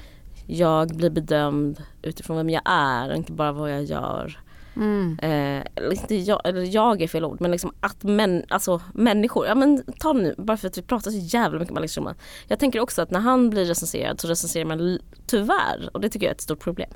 jag 0.47 0.97
blir 0.97 1.11
bedömd 1.11 1.83
utifrån 2.03 2.37
vem 2.37 2.51
jag 2.51 2.63
är 2.65 3.11
och 3.11 3.17
inte 3.17 3.33
bara 3.33 3.53
vad 3.53 3.73
jag 3.73 3.85
gör. 3.85 4.41
Mm. 4.77 5.19
Eh, 5.23 5.67
eller 5.75 5.93
inte 5.93 6.15
jag, 6.15 6.41
eller 6.45 6.75
jag 6.75 7.03
är 7.03 7.09
fel 7.09 7.25
ord 7.25 7.41
men 7.41 7.51
liksom 7.51 7.73
att 7.81 8.03
män, 8.03 8.45
alltså 8.49 8.81
människor, 8.95 9.47
ja 9.47 9.55
men 9.55 9.85
ta 9.99 10.13
nu 10.13 10.35
bara 10.39 10.57
för 10.57 10.69
att 10.69 10.79
vi 10.79 10.83
pratar 10.83 11.11
så 11.11 11.19
jävla 11.19 11.59
mycket 11.59 11.71
om 11.71 11.77
Alex 11.77 11.95
Schulman. 11.95 12.15
Jag 12.47 12.59
tänker 12.59 12.81
också 12.81 13.03
att 13.03 13.11
när 13.11 13.21
han 13.21 13.51
blir 13.51 13.65
recenserad 13.65 14.21
så 14.21 14.29
recenserar 14.29 14.65
man 14.65 14.99
tyvärr, 15.27 15.91
och 15.93 16.01
det 16.01 16.09
tycker 16.09 16.27
jag 16.27 16.31
är 16.31 16.35
ett 16.35 16.41
stort 16.41 16.61
problem, 16.61 16.91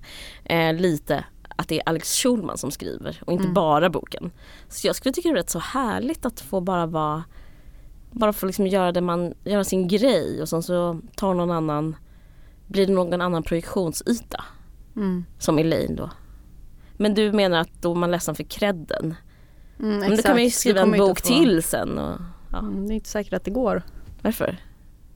eh, 0.45 0.75
lite 0.75 1.25
att 1.63 1.69
det 1.69 1.81
är 1.81 1.89
Alex 1.89 2.13
Schulman 2.23 2.59
som 2.59 2.71
skriver 2.71 3.23
och 3.27 3.33
inte 3.33 3.49
bara 3.49 3.91
boken. 3.91 4.31
Så 4.69 4.87
jag 4.87 4.97
skulle 4.97 5.13
tycka 5.13 5.29
det 5.29 5.33
är 5.33 5.37
rätt 5.37 5.51
så 5.51 5.59
härligt 5.59 6.27
att 6.27 6.41
få 6.41 6.61
bara 6.61 6.87
vara 6.87 7.25
bara 8.11 8.33
få 8.33 8.47
liksom 8.47 8.67
göra 8.67 8.93
det 8.93 9.01
man, 9.01 9.35
göra 9.45 9.65
sin 9.65 9.89
grej 9.89 10.43
och 10.43 10.49
sen 10.49 10.63
så 10.63 11.01
tar 11.17 11.35
någon 11.35 11.51
annan, 11.51 11.97
blir 12.67 12.87
det 12.87 12.93
någon 12.93 13.21
annan 13.21 13.43
projektionsyta. 13.43 14.45
Mm. 14.97 15.25
Som 15.39 15.59
Elaine 15.59 15.97
då. 15.97 16.11
Men 16.97 17.15
du 17.15 17.33
menar 17.33 17.61
att 17.61 17.83
då 17.83 17.91
är 17.91 17.95
man 17.95 18.11
ledsen 18.11 18.35
för 18.35 18.43
credden? 18.43 19.15
Mm, 19.79 19.99
Men 19.99 20.17
då 20.17 20.23
kan 20.23 20.33
man 20.33 20.45
ju 20.45 20.51
skriva 20.51 20.81
en 20.81 20.91
bok 20.91 21.21
få- 21.21 21.27
till 21.27 21.63
sen. 21.63 21.99
Och, 21.99 22.21
ja. 22.53 22.59
Mm, 22.59 22.87
det 22.89 22.93
är 22.93 22.95
inte 22.95 23.09
säkert 23.09 23.33
att 23.33 23.45
det 23.45 23.51
går. 23.51 23.83
Varför? 24.23 24.57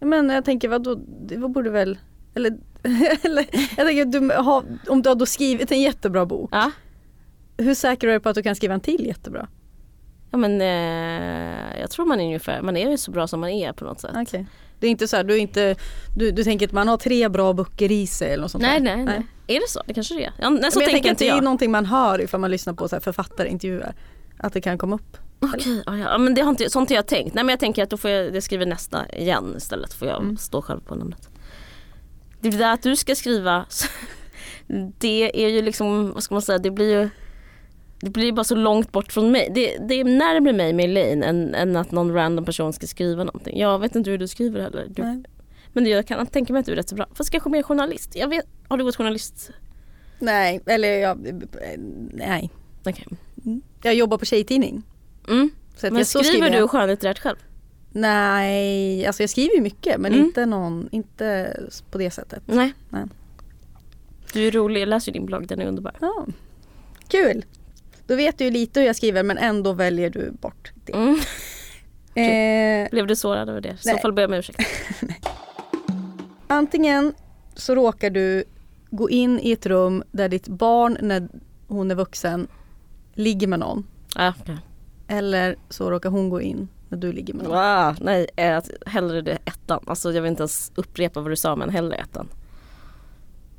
Men 0.01 0.29
jag 0.31 0.45
tänker 0.45 0.69
vadå, 0.69 1.01
det 1.27 1.37
borde 1.39 1.71
väl 1.71 1.99
eller, 2.35 2.59
eller 3.23 3.47
jag 3.77 3.87
tänker 3.87 4.05
du 4.05 4.31
har, 4.35 4.65
om 4.89 5.03
du 5.03 5.09
har 5.09 5.17
då 5.17 5.27
skrivit 5.27 5.73
en 5.73 5.81
jättebra 5.81 6.27
bok. 6.27 6.51
Ja, 6.53 6.71
Hur 7.59 7.75
säker 7.75 8.09
är 8.09 8.13
du 8.13 8.21
på 8.21 8.29
att 8.29 8.35
du 8.35 8.43
kan 8.43 8.57
skriva 8.57 8.75
en 8.75 8.81
till 8.81 9.07
jättebra? 9.07 9.49
ja 10.31 10.39
men 10.39 10.61
eh, 10.61 11.81
jag 11.81 11.91
tror 11.91 12.07
man 12.07 12.21
är 12.21 12.25
ungefär, 12.25 12.63
man 12.63 12.77
är 12.77 12.91
ju 12.91 12.97
så 12.99 13.11
bra 13.11 13.27
som 13.27 13.41
man 13.41 13.51
är 13.51 13.73
på 13.73 13.85
något 13.85 14.01
sätt. 14.01 14.11
Okej. 14.15 14.47
Det 14.81 14.87
är 14.87 14.91
inte 14.91 15.09
så 15.09 15.17
här, 15.17 15.25
du, 15.25 15.35
är 15.35 15.39
inte, 15.39 15.77
du, 16.17 16.31
du 16.31 16.45
tänker 16.45 16.67
att 16.67 16.73
man 16.73 16.89
har 16.89 16.97
tre 16.97 17.29
bra 17.29 17.53
böcker 17.53 17.93
i 17.93 18.07
sig 18.07 18.33
eller 18.33 18.43
något 18.43 18.51
sånt 18.51 18.63
Nej, 18.63 18.81
nej, 18.81 19.05
nej. 19.05 19.27
Är 19.47 19.61
det 19.61 19.69
så? 19.69 19.83
Det 19.87 19.95
kanske 19.95 20.15
det 20.15 20.25
är. 20.25 20.33
Ja, 20.41 20.51
nej, 20.51 20.73
så 20.73 20.79
Men 20.79 20.83
jag 20.85 20.91
tänker 20.93 21.11
inte 21.11 21.25
det 21.25 21.29
är 21.29 21.35
jag. 21.35 21.45
någonting 21.45 21.71
man 21.71 21.87
hör 21.87 22.21
ifall 22.21 22.41
man 22.41 22.51
lyssnar 22.51 22.75
på 22.75 22.89
så 22.89 22.97
här 22.97 23.01
författarintervjuer. 23.01 23.95
Att 24.39 24.53
det 24.53 24.61
kan 24.61 24.79
komma 24.79 24.95
upp. 24.97 25.17
Okej, 25.41 25.83
ja, 25.87 25.97
ja, 25.97 26.19
men 26.19 26.35
det 26.35 26.41
har 26.41 26.51
inte, 26.51 26.71
sånt 26.71 26.89
har 26.89 26.97
jag 26.97 27.07
tänkt. 27.07 27.35
Nej 27.35 27.45
men 27.45 27.53
jag 27.53 27.61
tänker 27.61 27.83
att 27.83 27.91
då 27.91 27.97
får 27.97 28.11
jag, 28.11 28.35
jag 28.37 28.43
skriver 28.43 28.67
nästa 28.67 29.09
igen 29.09 29.55
istället. 29.57 29.95
Får 29.95 30.09
jag 30.09 30.37
stå 30.39 30.63
själv 30.63 30.81
på 30.81 30.95
namnet. 30.95 31.29
Det 32.51 32.59
där 32.59 32.73
att 32.73 32.83
du 32.83 32.97
ska 32.97 33.15
skriva, 33.15 33.67
det 34.99 35.45
är 35.45 35.49
ju 35.49 35.63
liksom, 35.63 36.13
vad 36.13 36.23
ska 36.23 36.35
man 36.35 36.43
säga, 36.43 36.59
det 36.59 36.71
blir 36.71 37.01
ju 37.01 37.09
det 38.01 38.11
blir 38.11 38.33
bara 38.33 38.45
så 38.45 38.55
långt 38.55 38.93
bort 38.93 39.13
från 39.13 39.33
mig. 39.33 39.51
Det, 39.55 39.79
det 39.89 40.01
är 40.01 40.05
närmare 40.05 40.53
mig 40.53 40.73
med 40.73 40.85
Elaine 40.85 41.23
än, 41.23 41.55
än 41.55 41.77
att 41.77 41.91
någon 41.91 42.13
random 42.13 42.45
person 42.45 42.73
ska 42.73 42.87
skriva 42.87 43.25
någonting. 43.25 43.59
Jag 43.59 43.79
vet 43.79 43.97
inte 43.97 44.11
hur 44.11 44.19
du 44.19 44.29
skriver 44.29 44.61
heller. 44.61 44.87
Du, 44.89 45.03
Nej. 45.03 45.23
men 45.73 45.87
jag 45.87 46.07
kan 46.07 46.27
tänka 46.27 46.53
mig 46.53 46.61
att 46.61 46.67
du 46.67 46.73
är 46.73 46.77
rätt 46.77 46.89
så 46.89 46.95
bra. 46.95 47.07
Fast 47.15 47.31
kanske 47.31 47.51
mer 47.51 47.63
journalist. 47.63 48.17
Jag 48.17 48.29
vet, 48.29 48.47
har 48.69 48.79
du 48.79 48.85
gått 48.85 48.97
journalist? 48.97 49.51
Nej, 50.19 50.61
eller 50.67 50.89
jag, 50.89 51.19
nej. 52.13 52.51
Okej. 52.85 53.07
Jag 53.83 53.95
jobbar 53.95 54.19
på 54.19 54.25
tjejtidning. 54.25 54.83
Mm. 55.29 55.51
Så 55.77 55.87
Men 55.87 55.97
jag, 55.97 56.07
skriver 56.07 56.51
du 56.51 56.69
skönlitterärt 56.69 57.19
själv? 57.19 57.37
Nej, 58.01 59.07
alltså 59.07 59.23
jag 59.23 59.31
skriver 59.31 59.55
ju 59.55 59.61
mycket 59.61 60.01
men 60.01 60.13
Mm. 60.13 60.25
inte, 60.27 60.47
någon, 60.47 60.89
inte 60.93 61.57
på 61.91 61.99
det 61.99 62.11
sättet. 62.11 62.43
Nej. 62.47 62.73
Nej. 62.89 63.05
Du 64.33 64.47
är 64.47 64.51
rolig, 64.51 64.81
jag 64.81 64.89
läser 64.89 65.13
ju 65.13 65.13
din 65.13 65.27
blogg, 65.27 65.47
den 65.47 65.61
är 65.61 65.67
underbar. 65.67 65.93
Ja. 66.01 66.27
Kul! 67.09 67.45
Då 68.07 68.17
vet 68.17 68.39
du 68.39 68.45
ju 68.45 68.51
lite 68.51 68.81
hur 68.81 68.87
jag 68.87 68.97
skriver 68.97 69.23
men 69.23 69.39
ändå 69.39 69.73
väljer 69.73 70.11
du 70.11 70.31
bort 70.31 70.73
det. 70.85 70.93
Mm. 70.93 71.19
Eh, 72.19 72.91
Blev 72.91 73.07
du 73.07 73.17
sårad 73.17 73.49
över 73.49 73.61
det? 73.61 73.69
I 73.69 73.77
så 73.89 73.99
fall 73.99 74.13
ber 74.13 74.23
jag 74.23 74.29
om 74.31 74.35
ursäkt. 74.35 74.61
antingen 76.47 77.13
så 77.55 77.75
råkar 77.75 78.11
du 78.11 78.45
gå 78.91 79.11
in 79.11 79.41
i 79.43 79.53
ett 79.53 79.67
rum 79.67 80.03
där 80.13 80.29
ditt 80.29 80.49
barn 80.49 80.97
när 81.01 81.29
hon 81.69 81.91
är 81.91 81.95
vuxen 81.95 82.49
ligger 83.15 83.47
med 83.47 83.59
någon. 83.59 83.87
Ja, 84.15 84.35
okej. 84.41 84.57
Eller 85.09 85.57
så 85.69 85.91
råkar 85.91 86.11
hon 86.11 86.29
gå 86.31 86.41
in 86.41 86.69
när 86.97 87.01
du 87.03 87.13
ligger 87.13 87.35
med 87.35 87.45
någon. 87.45 87.57
Ah, 87.59 87.95
nej, 88.01 88.27
eh, 88.37 88.63
hellre 88.87 89.21
det 89.23 89.39
ettan. 89.45 89.85
Alltså 89.87 90.13
jag 90.13 90.23
vill 90.23 90.31
inte 90.31 90.43
ens 90.43 90.73
upprepa 90.75 91.21
vad 91.21 91.31
du 91.33 91.37
sa 91.37 91.57
men 91.57 91.71
hellre 91.71 91.97
ettan. 91.97 92.29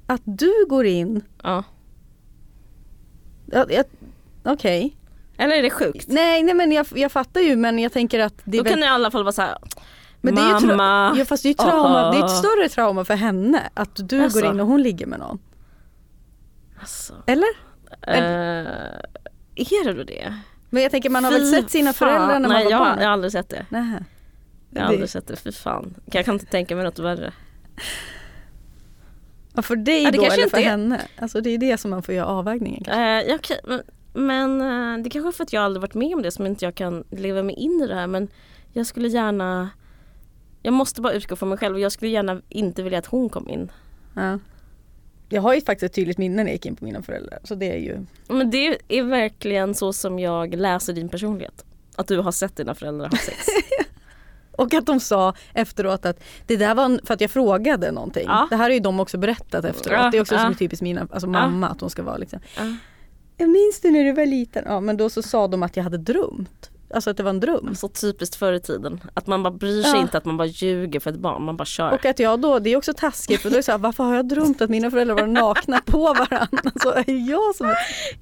Att 0.07 0.21
du 0.25 0.65
går 0.69 0.85
in, 0.85 1.21
Ja. 1.43 1.63
ja, 3.45 3.65
jag- 3.69 3.85
okej. 4.43 4.97
Eller 5.37 5.55
är 5.55 5.61
det 5.61 5.69
sjukt? 5.69 6.05
Nej, 6.07 6.43
nej 6.43 6.53
men 6.53 6.71
jag, 6.71 6.85
jag 6.95 7.11
fattar 7.11 7.41
ju 7.41 7.55
men 7.55 7.79
jag 7.79 7.91
tänker 7.93 8.19
att 8.19 8.33
det 8.43 8.57
är 8.57 8.59
Då 8.59 8.63
väl 8.63 8.73
kan 8.73 8.79
det 8.79 8.85
i 8.85 8.89
alla 8.89 9.11
fall 9.11 9.23
vara 9.23 9.31
så 9.31 9.41
här. 9.41 9.57
Men 10.21 10.35
det 10.35 10.41
är 10.41 10.59
ju 10.61 10.67
Mamma. 10.67 11.15
ja, 11.17 11.25
fast 11.25 11.43
det 11.43 11.47
är 11.47 11.51
ju 11.51 11.53
trauma, 11.53 12.11
det 12.11 12.17
är 12.17 12.25
ett 12.25 12.31
större 12.37 12.69
trauma 12.69 13.05
för 13.05 13.13
henne 13.15 13.69
att 13.73 14.09
du 14.09 14.23
Alltså. 14.23 14.39
går 14.41 14.49
in 14.51 14.59
och 14.59 14.67
hon 14.67 14.81
ligger 14.81 15.05
med 15.05 15.19
någon. 15.19 15.39
Alltså, 16.79 17.13
Eller? 17.27 17.47
eh, 18.01 18.17
är 19.55 19.85
det 19.85 19.93
då 19.93 20.03
det? 20.03 20.33
Men 20.69 20.83
jag 20.83 20.91
tänker 20.91 21.09
man 21.09 21.23
har 21.23 21.31
väl 21.31 21.41
Fy 21.41 21.47
sett 21.51 21.69
sina 21.71 21.93
fan. 21.93 22.07
föräldrar 22.09 22.39
när 22.39 22.49
man 22.49 22.49
Nej 22.49 22.63
var 22.63 22.71
jag, 22.71 22.79
barn? 22.79 22.89
har- 22.89 22.97
jag 23.01 23.05
har 23.07 23.13
aldrig 23.13 23.31
sett 23.31 23.49
det. 23.49 23.65
Nähä. 23.69 24.03
Jag 24.69 24.81
har 24.81 24.87
Det- 24.87 24.93
aldrig 24.93 25.09
sett 25.09 25.27
det, 25.27 25.35
fy 25.35 25.51
fan. 25.51 25.95
Jag 26.05 26.25
kan 26.25 26.33
inte 26.33 26.45
tänka 26.45 26.75
mig 26.75 26.85
något 26.85 26.99
värre. 26.99 27.33
Ja, 29.53 29.61
för 29.61 29.75
dig 29.75 30.03
Ja, 30.03 30.11
det 30.11 30.17
då 30.17 30.23
eller 30.23 30.47
för 30.49 30.57
är. 30.57 30.63
henne? 30.63 31.01
Alltså 31.19 31.41
det 31.41 31.49
är 31.49 31.57
det 31.57 31.77
som 31.77 31.91
man 31.91 32.03
får 32.03 32.15
göra 32.15 32.25
avvägningen. 32.27 32.83
kanske. 32.83 33.01
Eh, 33.03 33.29
ja, 33.29 33.35
okej, 33.35 33.59
men, 33.63 33.81
men 34.13 34.61
eh, 34.97 35.03
det 35.03 35.09
kanske 35.09 35.29
är 35.29 35.31
för 35.31 35.43
att 35.43 35.53
jag 35.53 35.63
aldrig 35.63 35.81
varit 35.81 35.93
med 35.93 36.13
om 36.15 36.21
det 36.21 36.31
som 36.31 36.45
inte 36.45 36.65
jag 36.65 36.75
kan 36.75 37.03
leva 37.11 37.43
mig 37.43 37.55
in 37.55 37.81
i 37.83 37.87
det 37.87 37.95
här 37.95 38.07
men 38.07 38.27
jag 38.73 38.85
skulle 38.87 39.07
gärna 39.07 39.69
jag 40.63 40.73
måste 40.73 41.01
bara 41.01 41.13
utgå 41.13 41.35
från 41.35 41.49
mig 41.49 41.57
själv 41.57 41.75
och 41.75 41.81
jag 41.81 41.91
skulle 41.91 42.11
gärna 42.11 42.41
inte 42.49 42.83
vilja 42.83 42.99
att 42.99 43.05
hon 43.05 43.29
kom 43.29 43.49
in. 43.49 43.71
Ja. 44.15 44.39
Jag 45.29 45.41
har 45.41 45.53
ju 45.53 45.61
faktiskt 45.61 45.83
ett 45.83 45.95
tydligt 45.95 46.17
minne 46.17 46.35
när 46.35 46.43
jag 46.43 46.51
gick 46.51 46.65
in 46.65 46.75
på 46.75 46.85
mina 46.85 47.01
föräldrar. 47.01 47.39
Så 47.43 47.55
det 47.55 47.71
är 47.71 47.77
ju... 47.77 48.05
Men 48.27 48.51
det 48.51 48.77
är 48.87 49.03
verkligen 49.03 49.75
så 49.75 49.93
som 49.93 50.19
jag 50.19 50.55
läser 50.55 50.93
din 50.93 51.09
personlighet. 51.09 51.65
Att 51.95 52.07
du 52.07 52.19
har 52.19 52.31
sett 52.31 52.55
dina 52.55 52.75
föräldrar 52.75 53.09
ha 53.09 53.17
sex. 53.17 53.37
Och 54.51 54.73
att 54.73 54.85
de 54.85 54.99
sa 54.99 55.33
efteråt 55.53 56.05
att 56.05 56.23
det 56.47 56.57
där 56.57 56.75
var 56.75 57.05
för 57.05 57.13
att 57.13 57.21
jag 57.21 57.31
frågade 57.31 57.91
någonting. 57.91 58.25
Ja. 58.27 58.47
Det 58.49 58.55
här 58.55 58.63
har 58.63 58.69
ju 58.69 58.79
de 58.79 58.99
också 58.99 59.17
berättat 59.17 59.65
efteråt. 59.65 59.99
Ja, 59.99 60.09
Det 60.11 60.17
är 60.17 60.21
också 60.21 60.35
ja. 60.35 60.41
som 60.41 60.51
är 60.51 60.55
typiskt 60.55 60.81
mina, 60.81 61.07
alltså 61.11 61.27
mamma 61.27 61.69
att 61.69 61.81
hon 61.81 61.89
ska 61.89 62.03
vara 62.03 62.17
liksom. 62.17 62.39
Ja. 62.57 62.63
Jag 63.37 63.49
minns 63.49 63.79
det 63.81 63.91
när 63.91 64.03
du 64.03 64.11
var 64.11 64.25
liten. 64.25 64.63
Ja 64.67 64.79
men 64.79 64.97
då 64.97 65.09
så 65.09 65.21
sa 65.21 65.47
de 65.47 65.63
att 65.63 65.77
jag 65.77 65.83
hade 65.83 65.97
drömt. 65.97 66.69
Alltså 66.93 67.09
att 67.09 67.17
det 67.17 67.23
var 67.23 67.29
en 67.29 67.39
dröm. 67.39 67.75
Så 67.75 67.87
typiskt 67.87 68.35
förr 68.35 68.53
i 68.53 68.59
tiden. 68.59 68.99
Att 69.13 69.27
man 69.27 69.43
bara 69.43 69.53
bryr 69.53 69.83
sig 69.83 69.91
Ja. 69.91 70.01
inte 70.01 70.17
att 70.17 70.25
man 70.25 70.37
bara 70.37 70.47
ljuger 70.47 70.99
för 70.99 71.09
ett 71.11 71.19
barn. 71.19 71.43
Man 71.43 71.57
bara 71.57 71.65
kör. 71.65 71.91
Och 71.93 72.05
att 72.05 72.19
jag 72.19 72.39
då, 72.41 72.59
det 72.59 72.69
är 72.69 72.77
också 72.77 72.93
taskigt 72.93 73.41
för 73.41 73.49
då 73.49 73.53
är 73.55 73.57
det 73.57 73.63
så 73.63 73.71
här, 73.71 73.77
varför 73.79 74.03
har 74.03 74.15
jag 74.15 74.27
drömt 74.27 74.61
att 74.61 74.69
mina 74.69 74.91
föräldrar 74.91 75.15
var 75.15 75.27
nakna 75.27 75.81
på 75.85 75.99
varandra? 76.13 76.71
Så 76.81 76.91
är 76.91 77.29
jag 77.29 77.55
som. 77.55 77.67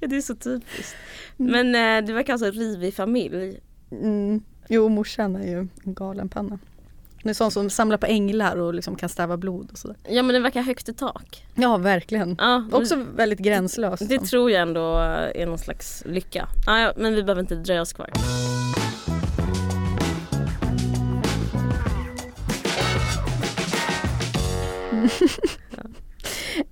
Ja, 0.00 0.06
det 0.08 0.16
är 0.16 0.20
så 0.20 0.34
typiskt. 0.34 0.94
Men 1.36 1.74
eh, 1.74 2.06
du 2.06 2.12
verkar 2.12 2.32
alltså 2.32 2.50
rivig 2.50 2.94
familj. 2.94 3.60
Mm. 3.90 4.40
Jo, 4.68 4.88
morsan 4.88 5.36
är 5.36 5.46
ju 5.46 5.58
en 5.58 5.94
galen 5.94 6.28
panna. 6.28 6.58
Hon 7.22 7.30
är 7.30 7.34
sån 7.34 7.50
som 7.50 7.70
samlar 7.70 7.96
på 7.96 8.06
änglar 8.06 8.56
och 8.56 8.74
liksom 8.74 8.96
kan 8.96 9.08
stäva 9.08 9.36
blod 9.36 9.68
och 9.72 9.78
sådär. 9.78 9.96
Ja 10.08 10.22
men 10.22 10.34
det 10.34 10.40
verkar 10.40 10.62
högt 10.62 10.88
i 10.88 10.92
tak. 10.94 11.46
Ja, 11.54 11.76
verkligen. 11.76 12.36
Ja, 12.38 12.64
Också 12.72 13.04
väldigt 13.16 13.38
gränslös. 13.38 14.00
Det 14.00 14.18
tror 14.18 14.50
jag 14.50 14.62
ändå 14.62 14.96
är 15.34 15.46
någon 15.46 15.58
slags 15.58 16.02
lycka. 16.06 16.48
Ah, 16.66 16.78
ja, 16.78 16.92
men 16.96 17.14
vi 17.14 17.22
behöver 17.22 17.40
inte 17.42 17.54
dröja 17.54 17.82
oss 17.82 17.92
kvar. 17.92 18.10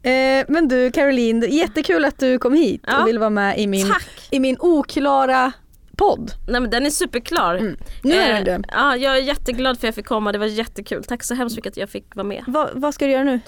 Eh, 0.03 0.45
men 0.49 0.69
du 0.69 0.91
Caroline, 0.91 1.47
jättekul 1.51 2.05
att 2.05 2.19
du 2.19 2.39
kom 2.39 2.53
hit 2.55 2.81
Ja. 2.87 3.03
och 3.03 3.09
ville 3.09 3.19
vara 3.19 3.31
med 3.31 3.59
i 3.59 3.67
min, 3.67 3.89
Tack! 3.89 4.09
i 4.31 4.41
min 4.41 4.57
oklara 4.61 5.53
podd. 5.97 6.33
Nej 6.49 6.61
men 6.61 6.71
den 6.71 6.87
är 6.87 6.91
superklar. 6.91 7.55
Mm. 7.55 7.77
Nu 8.03 8.15
är 8.15 8.39
Eh, 8.39 8.45
den 8.45 8.63
det. 8.63 8.69
Ja, 8.73 8.97
jag 8.97 9.17
är 9.19 9.23
jätteglad 9.23 9.77
för 9.79 9.87
att 9.87 9.89
jag 9.89 9.95
fick 9.95 10.07
komma. 10.07 10.33
Det 10.33 10.39
var 10.39 10.47
jättekul. 10.47 11.05
Tack 11.05 11.23
så 11.23 11.35
hemskt 11.35 11.57
mycket 11.57 11.71
att 11.71 11.77
jag 11.77 11.91
fick 11.91 12.17
vara 12.17 12.27
med. 12.27 12.45
Va, 12.47 12.69
vad 12.75 12.95
ska 12.95 13.05
du 13.07 13.13
göra 13.13 13.25
nu? 13.25 13.41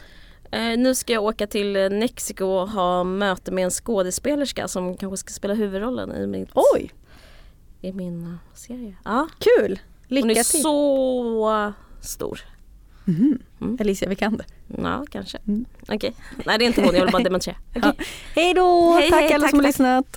Eh, 0.50 0.78
nu 0.78 0.94
ska 0.94 1.12
jag 1.12 1.24
åka 1.24 1.46
till 1.46 1.76
eh, 1.76 1.90
Mexiko 1.90 2.44
och 2.44 2.68
ha 2.68 3.04
möte 3.04 3.50
med 3.52 3.64
en 3.64 3.70
skådespelerska 3.70 4.68
som 4.68 4.96
kanske 4.96 5.16
ska 5.16 5.32
spela 5.32 5.54
huvudrollen 5.54 6.12
i, 6.12 6.26
mitt, 6.26 6.48
Oj, 6.74 6.90
i 7.80 7.92
min 7.92 8.22
eh, 8.24 8.54
serie. 8.54 8.94
Ja. 9.04 9.28
kul! 9.38 9.78
Hon 10.08 10.18
är 10.18 10.22
Lycka 10.24 10.42
till! 10.44 10.62
så 10.62 11.72
stor. 12.00 12.40
Alicia 13.80 14.08
Vikander. 14.08 14.46
Ja, 14.82 15.04
kanske. 15.10 15.38
Okej. 15.88 16.12
Nej, 16.46 16.58
det 16.58 16.64
är 16.64 16.66
inte 16.66 16.80
hon. 16.82 16.94
Jag 16.94 17.02
vill 17.02 17.12
bara 17.12 17.22
dementera. 17.22 17.56
Ja. 17.74 17.92
Hej 18.34 18.54
då! 18.54 18.98
Tack 19.10 19.20
hej, 19.20 19.32
alla 19.32 19.42
tack, 19.42 19.50
som 19.50 19.58
har 19.58 19.64
tack. 19.64 19.68
lyssnat. 19.68 20.16